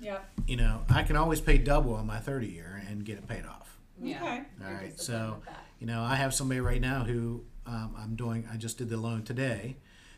Yeah. 0.00 0.18
You 0.46 0.56
know, 0.56 0.82
I 0.90 1.02
can 1.04 1.16
always 1.16 1.40
pay 1.40 1.58
double 1.58 1.94
on 1.94 2.06
my 2.06 2.18
30 2.18 2.48
year 2.48 2.82
and 2.88 3.04
get 3.04 3.18
it 3.18 3.26
paid 3.28 3.46
off. 3.46 3.78
Yeah. 4.02 4.16
Okay. 4.22 4.42
All 4.62 4.70
You're 4.70 4.78
right, 4.78 5.00
so 5.00 5.38
you 5.78 5.86
know, 5.86 6.02
I 6.02 6.16
have 6.16 6.34
somebody 6.34 6.60
right 6.60 6.80
now 6.80 7.04
who 7.04 7.44
um, 7.66 7.94
I'm 7.98 8.14
doing. 8.14 8.46
I 8.52 8.56
just 8.56 8.78
did 8.78 8.88
the 8.90 8.96
loan 8.98 9.22
today, 9.22 9.76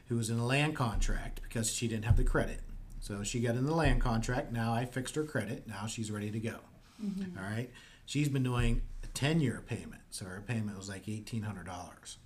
who 0.09 0.17
was 0.17 0.31
in 0.31 0.39
a 0.39 0.45
land 0.47 0.75
contract 0.75 1.43
because 1.43 1.73
she 1.73 1.87
didn't 1.87 2.05
have 2.05 2.17
the 2.17 2.25
credit. 2.25 2.61
So 3.01 3.23
she 3.23 3.41
got 3.41 3.55
in 3.55 3.65
the 3.67 3.75
land 3.75 4.01
contract. 4.01 4.53
Now 4.53 4.73
I 4.73 4.85
fixed 4.85 5.15
her 5.15 5.25
credit. 5.25 5.67
Now 5.69 5.87
she's 5.87 6.11
ready 6.11 6.31
to 6.33 6.41
go. 6.41 6.57
All 7.37 7.45
right, 7.45 7.71
she's 8.07 8.29
been 8.29 8.43
doing 8.43 8.83
a 9.19 9.21
ten 9.21 9.41
year 9.41 9.63
payment, 9.67 10.03
so 10.11 10.25
her 10.27 10.43
payment 10.47 10.77
was 10.77 10.89
like 10.89 11.09
eighteen 11.09 11.43
hundred 11.43 11.67
dollars. 11.67 12.19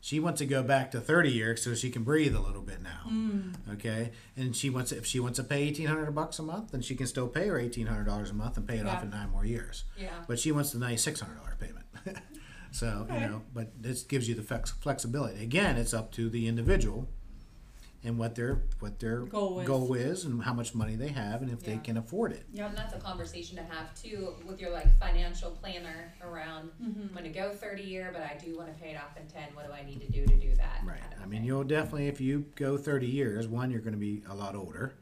She 0.00 0.20
wants 0.20 0.38
to 0.38 0.46
go 0.46 0.62
back 0.62 0.90
to 0.92 1.00
thirty 1.00 1.30
years 1.32 1.62
so 1.64 1.74
she 1.74 1.90
can 1.90 2.04
breathe 2.04 2.34
a 2.34 2.40
little 2.40 2.62
bit 2.62 2.80
now. 2.82 3.00
Mm. 3.10 3.54
Okay, 3.74 4.12
and 4.36 4.54
she 4.54 4.70
wants 4.70 4.92
if 4.92 5.04
she 5.06 5.18
wants 5.18 5.38
to 5.38 5.44
pay 5.44 5.62
eighteen 5.62 5.86
hundred 5.88 6.10
bucks 6.14 6.38
a 6.38 6.42
month, 6.42 6.70
then 6.72 6.80
she 6.82 6.94
can 6.94 7.06
still 7.06 7.26
pay 7.28 7.48
her 7.48 7.58
eighteen 7.58 7.86
hundred 7.86 8.04
dollars 8.04 8.30
a 8.30 8.34
month 8.34 8.56
and 8.56 8.66
pay 8.68 8.78
it 8.78 8.86
off 8.86 9.02
in 9.02 9.10
nine 9.10 9.30
more 9.30 9.44
years 9.44 9.84
Yeah. 9.98 10.10
but 10.28 10.38
she 10.38 10.52
wants 10.52 10.70
the 10.72 10.78
ninety 10.78 10.96
six 10.98 11.20
hundred 11.20 11.36
dollar 11.38 11.56
payment. 11.58 11.86
so 12.70 13.06
Okay. 13.10 13.20
you 13.22 13.26
know, 13.28 13.42
but 13.52 13.82
this 13.82 14.02
gives 14.02 14.28
you 14.28 14.34
the 14.34 14.42
flex- 14.42 14.70
flexibility. 14.72 15.42
Again, 15.42 15.76
it's 15.76 15.94
up 15.94 16.12
to 16.12 16.28
the 16.28 16.46
individual 16.46 17.08
and 18.06 18.18
what 18.18 18.34
their 18.34 18.62
what 18.80 18.98
their 18.98 19.20
Goal 19.20 19.60
is. 19.94 20.20
is 20.20 20.24
and 20.24 20.42
how 20.42 20.52
much 20.54 20.74
money 20.74 20.94
they 20.96 21.08
have 21.08 21.42
and 21.42 21.50
if 21.50 21.60
they 21.60 21.76
can 21.78 21.96
afford 21.96 22.32
it. 22.32 22.44
Yeah, 22.52 22.68
And 22.68 22.76
that's 22.76 22.94
a 22.94 22.98
conversation 22.98 23.56
to 23.56 23.62
have 23.64 23.94
too 24.00 24.34
with 24.46 24.60
your 24.60 24.70
like 24.70 24.96
financial 24.98 25.50
planner 25.50 26.14
around. 26.22 26.70
Mm-hmm. 26.82 27.02
I'm 27.02 27.08
going 27.12 27.24
to 27.24 27.30
go 27.30 27.52
30 27.52 27.82
year, 27.82 28.10
but 28.12 28.22
I 28.22 28.36
do 28.42 28.56
want 28.56 28.72
to 28.72 28.80
pay 28.82 28.90
it 28.90 28.96
off 28.96 29.16
in 29.16 29.26
10. 29.26 29.42
What 29.54 29.66
do 29.66 29.72
I 29.72 29.84
need 29.84 30.00
to 30.00 30.08
do 30.10 30.24
to 30.26 30.36
do 30.36 30.54
that? 30.56 30.80
Right. 30.84 31.00
kind 31.00 31.12
of 31.14 31.20
I 31.20 31.24
a 31.24 31.26
mean, 31.26 31.40
thing. 31.40 31.46
you'll 31.46 31.64
definitely 31.64 32.06
if 32.08 32.20
you 32.20 32.46
go 32.54 32.76
thirty 32.78 33.06
years, 33.08 33.48
one 33.48 33.70
you're 33.70 33.80
going 33.80 33.94
to 33.94 33.98
be 33.98 34.22
a 34.28 34.34
lot 34.34 34.54
older, 34.54 34.92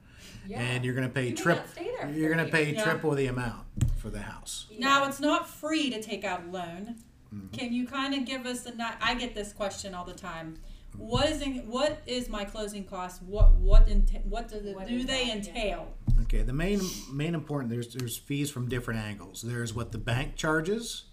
yeah. 0.47 0.61
and 0.61 0.85
you're 0.85 0.95
going 0.95 1.07
to 1.07 1.13
pay 1.13 1.25
You 1.29 1.35
may 1.35 1.43
trip. 1.43 1.57
not 1.59 1.69
stay 1.71 1.85
there 1.99 2.09
for 2.09 2.15
You're 2.15 2.33
going 2.35 2.45
to 2.47 2.51
pay 2.51 2.73
Yeah. 2.73 2.83
triple 2.85 3.11
the 3.15 3.27
amount 3.27 3.67
for 3.97 4.09
the 4.11 4.21
house. 4.23 4.67
Now 4.79 5.07
it's 5.07 5.21
not 5.21 5.49
free 5.49 5.91
to 5.91 6.03
take 6.03 6.25
out 6.25 6.45
a 6.47 6.51
loan. 6.51 6.97
Mm-hmm. 7.35 7.49
Can 7.49 7.73
you 7.73 7.87
kind 7.87 8.15
of 8.15 8.25
give 8.25 8.47
us 8.47 8.65
a 8.67 8.73
I 9.03 9.15
get 9.15 9.35
this 9.35 9.53
question 9.53 9.95
all 9.95 10.05
the 10.05 10.13
time. 10.15 10.59
What 10.97 11.29
is 11.29 11.43
in, 11.43 11.57
what 11.69 12.03
is 12.07 12.29
my 12.29 12.45
closing 12.45 12.85
cost? 12.85 13.23
What 13.23 13.55
what 13.55 13.87
enta- 13.89 14.25
what 14.27 14.49
do, 14.49 14.61
the, 14.61 14.73
What 14.73 14.89
do 14.89 14.99
they 15.05 15.05
that? 15.05 15.27
Yeah. 15.27 15.35
entail? 15.35 15.95
Okay, 16.23 16.43
the 16.43 16.53
main 16.53 16.81
main 17.13 17.35
important 17.35 17.71
there's 17.71 17.93
there's 17.95 18.17
fees 18.17 18.51
from 18.51 18.69
different 18.69 19.01
angles. 19.01 19.43
There's 19.43 19.75
what 19.75 19.93
the 19.93 19.99
bank 19.99 20.37
charges, 20.37 21.05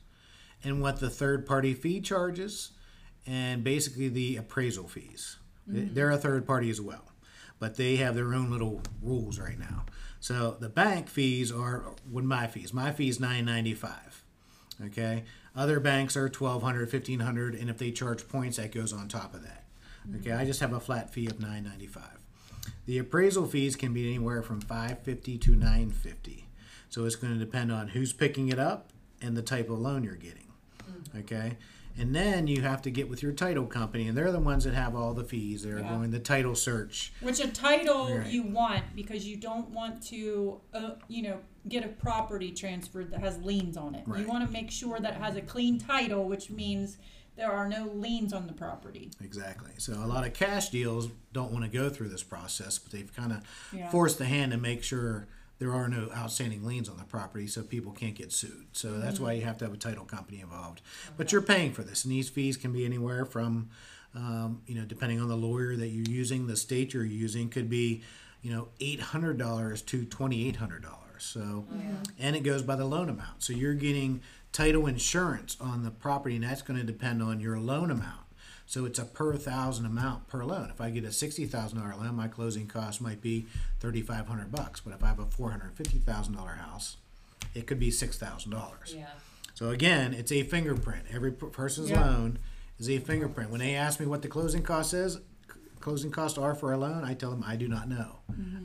and 0.64 0.82
what 0.82 1.00
the 1.00 1.10
third 1.10 1.46
party 1.46 1.74
fee 1.74 2.02
charges, 2.02 2.72
and 3.26 3.64
basically 3.64 4.10
the 4.10 4.38
appraisal 4.38 4.88
fees. 4.88 5.38
Mm-hmm. 5.70 5.94
They're 5.94 6.12
a 6.12 6.18
third 6.18 6.46
party 6.46 6.70
as 6.70 6.80
well, 6.82 7.12
but 7.60 7.76
they 7.78 7.98
have 7.98 8.16
their 8.16 8.34
own 8.34 8.50
little 8.52 8.82
rules 9.02 9.40
right 9.40 9.60
now. 9.60 9.86
So 10.20 10.58
the 10.60 10.70
bank 10.70 11.08
fees 11.10 11.52
are 11.52 11.96
what 12.10 12.24
my 12.24 12.48
fees. 12.48 12.74
My 12.74 12.92
fees 12.92 13.20
nine 13.20 13.46
ninety 13.46 13.74
five. 13.74 14.24
Okay, 14.86 15.26
other 15.56 15.80
banks 15.80 16.16
are 16.18 16.24
1200 16.28 16.92
1500 16.92 17.56
and 17.56 17.70
if 17.70 17.78
they 17.78 17.92
charge 17.92 18.28
points, 18.28 18.58
that 18.58 18.72
goes 18.72 18.92
on 18.94 19.08
top 19.08 19.36
of 19.36 19.44
that. 19.44 19.61
Okay, 20.20 20.32
I 20.32 20.46
just 20.46 20.60
have 20.60 20.74
a 20.74 20.80
flat 20.80 21.12
fee 21.14 21.28
of 21.28 21.40
nine 21.40 21.64
ninety 21.64 21.88
five. 21.88 22.18
The 22.86 22.98
appraisal 22.98 23.46
fees 23.48 23.76
can 23.76 23.94
be 23.94 24.08
anywhere 24.08 24.42
from 24.42 24.60
550 24.62 25.38
to 25.40 25.52
950. 25.56 26.48
So 26.90 27.06
it's 27.06 27.16
going 27.16 27.34
to 27.34 27.40
depend 27.40 27.72
on 27.72 27.90
who's 27.90 28.12
picking 28.14 28.50
it 28.50 28.60
up 28.60 28.90
and 29.22 29.36
the 29.38 29.42
type 29.42 29.70
of 29.70 29.80
loan 29.80 30.04
you're 30.04 30.16
getting. 30.16 30.48
Okay? 31.18 31.58
And 31.98 32.14
then 32.16 32.48
you 32.48 32.62
have 32.62 32.82
to 32.84 32.92
get 32.92 33.10
with 33.10 33.22
your 33.24 33.32
title 33.34 33.66
company 33.66 34.08
and 34.08 34.18
they're 34.18 34.32
the 34.32 34.40
ones 34.40 34.64
that 34.64 34.74
have 34.74 34.96
all 34.96 35.14
the 35.14 35.24
fees. 35.24 35.64
They're 35.64 35.80
Yeah. 35.80 35.90
going 35.90 36.12
the 36.12 36.20
title 36.20 36.56
search. 36.56 37.14
Which 37.22 37.40
a 37.40 37.48
title 37.50 38.18
Right. 38.18 38.28
you 38.32 38.44
want 38.44 38.84
because 38.96 39.26
you 39.28 39.38
don't 39.38 39.70
want 39.70 40.02
to, 40.08 40.60
uh, 40.74 40.92
you 41.08 41.22
know, 41.24 41.40
get 41.68 41.84
a 41.86 41.90
property 41.90 42.52
transferred 42.52 43.12
that 43.12 43.20
has 43.22 43.38
liens 43.42 43.78
on 43.78 43.96
it. 43.96 44.04
Right. 44.08 44.22
You 44.22 44.28
want 44.28 44.46
to 44.46 44.52
make 44.52 44.72
sure 44.72 45.00
that 45.00 45.14
it 45.16 45.20
has 45.22 45.36
a 45.36 45.42
clean 45.42 45.78
title, 45.80 46.28
which 46.28 46.50
means 46.50 46.98
there 47.42 47.52
are 47.52 47.68
no 47.68 47.86
liens 47.96 48.34
on 48.34 48.46
the 48.46 48.54
property. 48.54 49.10
Exactly. 49.24 49.72
So 49.80 49.94
a 49.94 50.06
lot 50.06 50.26
of 50.28 50.34
cash 50.34 50.70
deals 50.70 51.10
don't 51.34 51.52
want 51.52 51.66
to 51.66 51.72
go 51.72 51.90
through 51.90 52.10
this 52.10 52.22
process, 52.22 52.78
but 52.78 52.92
they've 52.92 53.12
kind 53.16 53.32
of 53.32 53.40
Yeah. 53.74 53.90
forced 53.90 54.20
the 54.20 54.26
hand 54.26 54.52
to 54.52 54.60
make 54.60 54.84
sure 54.84 55.28
there 55.58 55.74
are 55.74 55.88
no 55.88 56.10
outstanding 56.16 56.64
liens 56.64 56.88
on 56.88 56.98
the 56.98 57.04
property 57.04 57.48
so 57.48 57.64
people 57.64 57.92
can't 57.94 58.14
get 58.16 58.32
sued. 58.32 58.68
So 58.74 59.00
that's 59.00 59.20
why 59.20 59.34
you 59.34 59.42
have 59.44 59.58
to 59.60 59.66
have 59.66 59.74
a 59.74 59.78
title 59.78 60.06
company 60.06 60.40
involved. 60.42 60.82
But 61.18 61.32
you're 61.32 61.42
paying 61.42 61.72
for 61.74 61.82
this, 61.82 62.04
and 62.06 62.12
these 62.12 62.30
fees 62.30 62.58
can 62.58 62.72
be 62.74 62.86
anywhere 62.86 63.26
from, 63.26 63.70
um, 64.16 64.62
you 64.68 64.76
know, 64.76 64.86
depending 64.86 65.20
on 65.20 65.28
the 65.28 65.38
lawyer 65.38 65.76
that 65.76 65.88
you're 65.88 66.06
using, 66.16 66.46
the 66.48 66.56
state 66.58 66.94
you're 66.94 67.04
using 67.04 67.50
could 67.50 67.70
be, 67.70 68.02
you 68.44 68.52
know, 68.52 68.70
eight 68.80 69.00
hundred 69.02 69.38
dollars 69.40 69.82
to 69.84 70.06
twenty 70.06 70.48
eight 70.48 70.58
hundred 70.58 70.82
dollars. 70.84 70.98
So, 71.24 71.66
and 72.20 72.36
it 72.36 72.42
goes 72.42 72.64
by 72.64 72.76
the 72.76 72.86
loan 72.86 73.08
amount. 73.10 73.44
So 73.44 73.54
you're 73.54 73.76
getting 73.76 74.22
title 74.52 74.88
insurance 74.88 75.58
on 75.62 75.84
the 75.84 75.92
property, 75.92 76.36
and 76.36 76.44
that's 76.44 76.62
going 76.62 76.80
to 76.80 76.86
depend 76.86 77.22
on 77.24 77.40
your 77.40 77.58
loan 77.60 77.90
amount. 77.92 78.20
So 78.66 78.86
it's 78.86 79.00
a 79.00 79.06
per 79.06 79.36
thousand 79.36 79.86
amount 79.86 80.28
per 80.30 80.46
loan. 80.46 80.70
If 80.70 80.80
I 80.80 80.90
get 80.92 81.04
a 81.04 81.12
sixty 81.12 81.46
thousand 81.46 81.80
dollar 81.80 81.96
loan, 81.96 82.16
my 82.16 82.28
closing 82.30 82.68
cost 82.68 83.02
might 83.02 83.22
be 83.22 83.46
thirty 83.80 84.02
five 84.02 84.28
hundred 84.28 84.52
bucks. 84.52 84.80
But 84.80 84.94
if 84.94 85.04
I 85.04 85.08
have 85.08 85.20
a 85.20 85.26
four 85.26 85.52
hundred 85.52 85.74
fifty 85.74 85.98
thousand 85.98 86.36
dollar 86.36 86.52
house, 86.54 86.96
it 87.54 87.68
could 87.68 87.80
be 87.80 87.92
six 87.92 88.18
thousand 88.18 88.52
dollars. 88.52 88.94
Yeah. 88.98 89.08
So 89.56 89.70
again, 89.72 90.14
it's 90.14 90.32
a 90.32 90.44
fingerprint. 90.44 91.04
Every 91.12 91.32
person's 91.32 91.90
Yeah. 91.90 92.06
loan 92.06 92.40
is 92.80 92.90
a 92.90 93.00
fingerprint. 93.00 93.50
When 93.52 93.60
they 93.60 93.76
ask 93.76 94.00
me 94.00 94.06
what 94.06 94.22
the 94.22 94.30
closing 94.30 94.64
cost 94.64 94.94
is, 94.94 95.20
closing 95.82 96.12
costs 96.12 96.38
are 96.38 96.56
for 96.56 96.72
a 96.72 96.78
loan, 96.78 97.04
I 97.04 97.14
tell 97.14 97.32
them 97.32 97.44
I 97.46 97.56
do 97.56 97.68
not 97.68 97.90
know. 97.90 98.18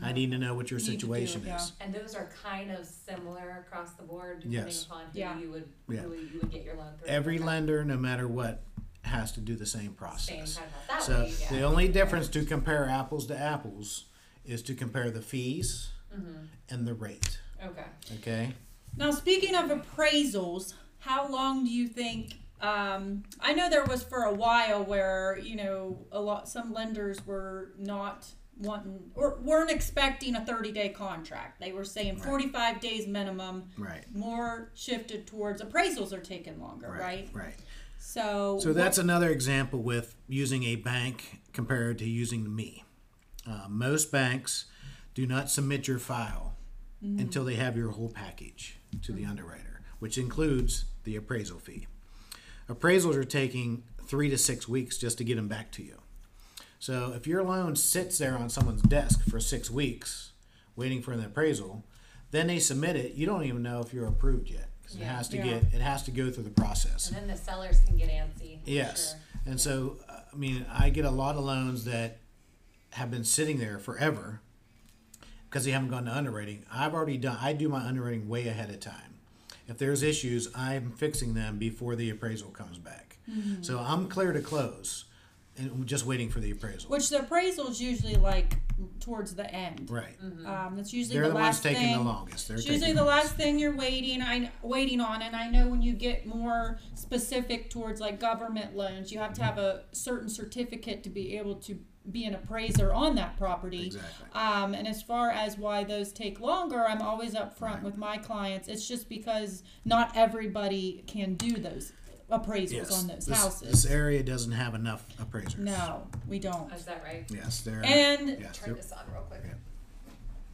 I 0.03 0.13
need 0.13 0.31
to 0.31 0.39
know 0.39 0.55
what 0.55 0.71
your 0.71 0.79
Need 0.79 0.85
to 0.87 0.91
do 0.93 0.95
it, 0.95 1.01
situation 1.01 1.43
yeah. 1.45 1.57
is. 1.57 1.73
And 1.81 1.93
those 1.95 2.15
are 2.15 2.29
kind 2.45 2.71
of 2.71 2.87
similar 2.87 3.65
across 3.67 3.93
the 3.95 4.03
board, 4.05 4.41
depending 4.41 4.67
Yes. 4.67 4.85
upon 4.87 5.07
who 5.13 5.19
Yeah. 5.19 5.39
you 5.39 5.51
would 5.51 5.69
Yeah. 5.89 6.01
who 6.03 6.13
you 6.15 6.39
would 6.41 6.51
get 6.51 6.63
your 6.65 6.77
loan 6.77 6.93
through. 6.99 7.09
Every 7.09 7.39
lender, 7.39 7.85
no 7.85 7.97
matter 7.97 8.29
what, 8.29 8.63
has 9.03 9.33
to 9.33 9.41
do 9.41 9.57
the 9.57 9.67
same 9.67 9.83
Same 9.83 9.95
process. 9.95 10.57
kind 10.57 10.69
of 10.69 10.89
that 10.89 11.03
So 11.03 11.21
way, 11.23 11.35
yeah. 11.41 11.49
the 11.51 11.63
only 11.63 11.89
difference 11.89 12.29
to 12.29 12.45
compare 12.45 12.89
apples 12.89 13.27
to 13.27 13.37
apples 13.39 14.05
is 14.45 14.63
to 14.63 14.75
compare 14.75 15.11
the 15.11 15.23
fees 15.23 15.91
Mm-hmm. 16.15 16.45
and 16.71 16.87
the 16.87 16.95
rate. 16.95 17.39
Okay. 17.63 17.85
Okay. 18.17 18.55
Now, 18.97 19.11
speaking 19.11 19.55
of 19.55 19.71
appraisals, 19.71 20.75
how 21.01 21.29
long 21.29 21.65
do 21.65 21.71
you 21.71 21.89
think? 21.89 22.41
Um, 22.61 23.25
I 23.41 23.53
know 23.53 23.69
there 23.69 23.85
was 23.85 24.03
for 24.03 24.23
a 24.25 24.33
while 24.33 24.83
where 24.85 25.39
you 25.43 25.57
know 25.57 26.07
a 26.11 26.21
lot 26.21 26.49
some 26.49 26.73
lenders 26.73 27.25
were 27.27 27.73
not 27.79 28.27
wanting 28.59 29.11
or 29.15 29.39
weren't 29.43 29.71
expecting 29.71 30.35
a 30.35 30.45
30 30.45 30.73
day 30.73 30.89
contract. 30.89 31.61
They 31.61 31.73
were 31.73 31.85
saying 31.85 32.17
Right. 32.17 32.25
45 32.25 32.81
days 32.81 33.07
minimum. 33.07 33.69
Right. 33.77 34.05
More 34.15 34.71
shifted 34.75 35.27
towards 35.27 35.61
appraisals 35.63 36.13
are 36.13 36.21
taking 36.21 36.61
longer, 36.61 36.89
right? 36.91 37.29
Right. 37.33 37.55
So 37.99 38.59
So 38.61 38.73
that's 38.73 38.99
another 38.99 39.29
example 39.31 39.83
with 39.83 40.15
using 40.29 40.65
a 40.65 40.77
bank 40.77 41.41
compared 41.53 41.99
to 41.99 42.09
using 42.09 42.55
me. 42.55 42.85
Uh, 43.47 43.67
most 43.69 44.11
banks 44.11 44.67
do 45.15 45.27
not 45.27 45.51
submit 45.51 45.87
your 45.89 45.99
file 45.99 46.55
until 47.03 47.45
they 47.45 47.55
have 47.55 47.77
your 47.77 47.91
whole 47.91 48.09
package 48.09 48.79
to 49.03 49.13
the 49.13 49.25
underwriter, 49.25 49.81
which 50.01 50.19
includes 50.19 50.87
the 51.05 51.15
appraisal 51.15 51.61
fee. 51.61 51.87
Appraisals 52.69 53.15
are 53.17 53.25
taking 53.25 53.85
three 54.07 54.29
to 54.31 54.39
six 54.39 54.69
weeks 54.69 54.99
just 54.99 55.19
to 55.19 55.25
get 55.25 55.37
them 55.37 55.49
back 55.49 55.71
to 55.73 55.83
you. 55.83 55.99
So 56.79 57.13
if 57.17 57.27
your 57.27 57.43
loan 57.43 57.77
sits 57.77 58.19
there 58.19 58.37
on 58.37 58.49
someone's 58.51 58.83
desk 58.83 59.25
for 59.29 59.41
six 59.41 59.71
weeks 59.71 60.33
waiting 60.77 61.03
for 61.03 61.13
an 61.13 61.25
appraisal, 61.25 61.85
then 62.31 62.49
they 62.49 62.59
submit 62.59 62.97
it. 62.97 63.15
You 63.15 63.27
don't 63.27 63.45
even 63.45 63.63
know 63.63 63.81
if 63.81 63.93
you're 63.93 64.07
approved 64.07 64.49
yet 64.51 64.69
because 64.83 64.97
it 64.97 65.01
Yeah. 65.01 65.17
has 65.17 65.29
to 65.29 65.37
Yeah. 65.37 65.45
get 65.45 65.75
it 65.75 65.81
has 65.81 66.03
to 66.05 66.11
go 66.11 66.31
through 66.31 66.45
the 66.45 66.51
process. 66.51 67.09
And 67.09 67.17
then 67.17 67.27
the 67.29 67.37
sellers 67.37 67.81
can 67.81 67.97
get 67.97 68.09
antsy. 68.11 68.63
for 68.63 68.71
Yes. 68.71 69.11
sure. 69.13 69.21
And 69.47 69.61
so, 69.61 69.99
uh, 70.09 70.21
I 70.33 70.37
mean, 70.37 70.67
I 70.71 70.91
get 70.91 71.05
a 71.05 71.11
lot 71.11 71.37
of 71.37 71.45
loans 71.45 71.85
that 71.85 72.19
have 72.91 73.11
been 73.11 73.25
sitting 73.25 73.59
there 73.59 73.79
forever 73.79 74.41
because 75.49 75.65
they 75.65 75.71
haven't 75.71 75.89
gone 75.91 76.05
to 76.07 76.15
underwriting. 76.15 76.65
I've 76.71 76.95
already 76.95 77.17
done, 77.17 77.39
I 77.41 77.53
do 77.53 77.69
my 77.69 77.81
underwriting 77.87 78.29
way 78.29 78.49
ahead 78.49 78.71
of 78.71 78.81
time. 78.81 79.15
If 79.69 79.79
there's 79.79 80.03
issues, 80.03 80.49
I'm 80.55 80.93
fixing 80.93 81.35
them 81.35 81.59
before 81.59 81.97
the 81.97 82.11
appraisal 82.11 82.51
comes 82.51 82.79
back. 82.79 83.19
Mm-hmm. 83.31 83.63
So 83.63 83.79
I'm 83.79 84.09
clear 84.09 84.33
to 84.33 84.41
close 84.41 85.07
and 85.59 85.79
we're 85.79 85.85
just 85.85 86.07
waiting 86.07 86.29
for 86.29 86.41
the 86.41 86.51
appraisal. 86.51 86.91
Which 86.91 87.09
the 87.09 87.21
appraisal 87.21 87.69
is 87.69 87.81
usually 87.81 88.17
like 88.17 88.59
towards 89.01 89.35
the 89.35 89.51
end. 89.53 89.91
right. 89.91 90.23
Mm-hmm. 90.23 90.47
Um, 90.47 90.77
that's 90.77 90.93
usually 90.93 91.17
They're 91.17 91.25
the, 91.25 91.31
the, 91.31 91.35
ones 91.35 91.45
last 91.45 91.63
taking 91.63 91.83
thing. 91.83 91.97
the 91.97 92.03
longest. 92.03 92.49
They're 92.49 92.57
It's 92.57 92.67
usually 92.67 92.93
the 92.93 93.01
the 93.01 93.05
last 93.05 93.37
thing 93.37 93.59
you're 93.59 93.77
waiting 93.77 94.23
I 94.23 94.51
waiting 94.63 95.01
on, 95.01 95.23
and 95.23 95.35
I 95.35 95.49
know 95.49 95.69
when 95.69 95.83
you 95.83 95.93
get 95.93 96.27
more 96.27 96.79
specific 96.95 97.71
towards 97.71 98.01
like 98.01 98.21
government 98.21 98.77
loans, 98.77 99.11
you 99.11 99.19
have 99.19 99.33
to 99.35 99.43
have 99.43 99.57
mm-hmm. 99.57 99.79
a 99.93 99.95
certain 99.95 100.29
certificate 100.29 101.03
to 101.05 101.11
be 101.11 101.37
able 101.39 101.57
to 101.57 101.79
be 102.13 102.25
an 102.25 102.35
appraiser 102.35 102.93
on 102.93 103.15
that 103.17 103.37
property. 103.37 103.87
Exactly. 103.87 104.27
Um, 104.35 104.75
and 104.75 104.87
as 104.87 105.03
far 105.03 105.31
as 105.31 105.59
why 105.59 105.85
those 105.85 106.13
take 106.13 106.41
longer, 106.41 106.85
I'm 106.87 107.03
always 107.03 107.35
up 107.35 107.47
upfront 107.59 107.83
with 107.83 107.97
my 107.97 108.19
clients. 108.19 108.69
It's 108.69 108.87
just 108.87 109.09
because 109.09 109.63
not 109.85 110.17
everybody 110.17 111.05
can 111.07 111.35
do 111.35 111.53
those 111.53 111.93
appraisals 112.31 112.73
Yes. 112.73 112.99
on 113.03 113.07
those 113.07 113.27
this, 113.27 113.39
houses. 113.39 113.71
this 113.71 113.87
area 113.87 114.23
doesn't 114.23 114.53
have 114.53 114.75
enough 114.75 115.05
appraisers. 115.21 115.59
no, 115.59 116.07
we 116.29 116.39
don't. 116.39 116.73
Is 116.73 116.85
that 116.85 117.03
right? 117.05 117.25
Yes, 117.31 117.61
there 117.61 117.81
are 117.81 117.85
And 117.85 118.39
yes, 118.41 118.59
Turn 118.59 118.75
this 118.75 118.93
on 118.93 119.05
real 119.13 119.23
quick. 119.23 119.43
Yeah. 119.45 119.53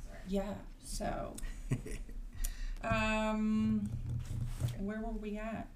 Sorry. 0.06 0.20
Yeah. 0.28 0.54
So, 0.84 1.34
um, 2.88 3.88
where 4.80 5.00
were 5.00 5.12
we 5.12 5.38
at? 5.38 5.66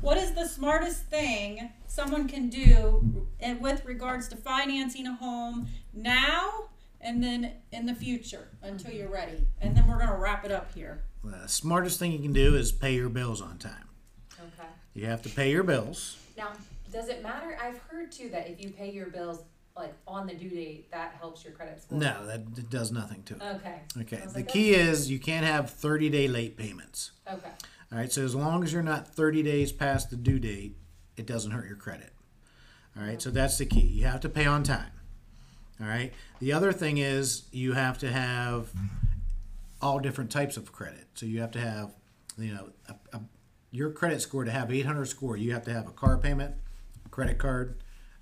What 0.00 0.16
is 0.16 0.32
the 0.32 0.46
smartest 0.46 1.04
thing 1.04 1.70
someone 1.86 2.28
can 2.28 2.48
do 2.48 3.26
and 3.40 3.60
with 3.60 3.84
regards 3.84 4.28
to 4.28 4.36
financing 4.36 5.06
a 5.06 5.14
home 5.14 5.68
now 5.92 6.68
and 7.00 7.22
then 7.22 7.52
in 7.72 7.86
the 7.86 7.94
future 7.94 8.48
until 8.62 8.92
you're 8.92 9.10
ready? 9.10 9.46
And 9.60 9.76
then 9.76 9.86
we're 9.88 9.98
gonna 9.98 10.16
wrap 10.18 10.44
it 10.44 10.52
up 10.52 10.72
here. 10.74 11.02
the 11.24 11.46
smartest 11.48 11.98
thing 11.98 12.12
you 12.12 12.20
can 12.20 12.32
do 12.32 12.54
is 12.54 12.70
pay 12.72 12.94
your 12.94 13.08
bills 13.08 13.40
on 13.42 13.58
time. 13.58 13.88
Okay. 14.34 14.68
You 14.94 15.06
have 15.06 15.22
to 15.22 15.28
pay 15.28 15.50
your 15.50 15.62
bills. 15.64 16.16
Now, 16.36 16.52
does 16.92 17.08
it 17.08 17.22
matter? 17.22 17.58
I've 17.60 17.78
heard 17.88 18.12
too 18.12 18.28
that 18.30 18.48
if 18.48 18.62
you 18.62 18.70
pay 18.70 18.90
your 18.92 19.06
bills 19.06 19.42
like 19.76 19.92
on 20.06 20.26
the 20.26 20.34
due 20.34 20.48
date, 20.48 20.90
that 20.90 21.14
helps 21.18 21.44
your 21.44 21.52
credit 21.52 21.82
score. 21.82 21.98
No, 21.98 22.26
that 22.26 22.54
d- 22.54 22.62
does 22.70 22.90
nothing 22.92 23.22
to 23.24 23.34
it. 23.34 23.42
Okay. 23.42 23.80
Okay. 24.00 24.22
The 24.26 24.38
like, 24.38 24.48
key 24.48 24.74
is 24.74 25.10
you 25.10 25.18
can't 25.18 25.44
have 25.44 25.70
30 25.70 26.08
day 26.08 26.28
late 26.28 26.56
payments. 26.56 27.10
Okay. 27.30 27.50
All 27.92 27.98
right. 27.98 28.10
So 28.10 28.24
as 28.24 28.34
long 28.34 28.64
as 28.64 28.72
you're 28.72 28.82
not 28.82 29.08
30 29.08 29.42
days 29.42 29.72
past 29.72 30.10
the 30.10 30.16
due 30.16 30.38
date, 30.38 30.76
it 31.16 31.26
doesn't 31.26 31.52
hurt 31.52 31.66
your 31.66 31.76
credit. 31.76 32.12
All 32.96 33.04
right. 33.04 33.20
So 33.20 33.30
that's 33.30 33.58
the 33.58 33.66
key. 33.66 33.80
You 33.80 34.06
have 34.06 34.20
to 34.20 34.28
pay 34.28 34.46
on 34.46 34.62
time. 34.62 34.90
All 35.80 35.86
right. 35.86 36.12
The 36.40 36.52
other 36.52 36.72
thing 36.72 36.98
is 36.98 37.44
you 37.52 37.74
have 37.74 37.98
to 37.98 38.10
have 38.10 38.70
all 39.82 39.98
different 39.98 40.30
types 40.30 40.56
of 40.56 40.72
credit. 40.72 41.06
So 41.14 41.26
you 41.26 41.40
have 41.40 41.50
to 41.52 41.60
have, 41.60 41.94
you 42.38 42.54
know, 42.54 42.70
a, 42.88 43.16
a, 43.16 43.20
your 43.70 43.90
credit 43.90 44.22
score 44.22 44.44
to 44.44 44.50
have 44.50 44.72
800 44.72 45.06
score, 45.06 45.36
you 45.36 45.52
have 45.52 45.64
to 45.64 45.72
have 45.72 45.86
a 45.86 45.92
car 45.92 46.16
payment, 46.16 46.54
a 47.04 47.08
credit 47.10 47.36
card, 47.38 47.76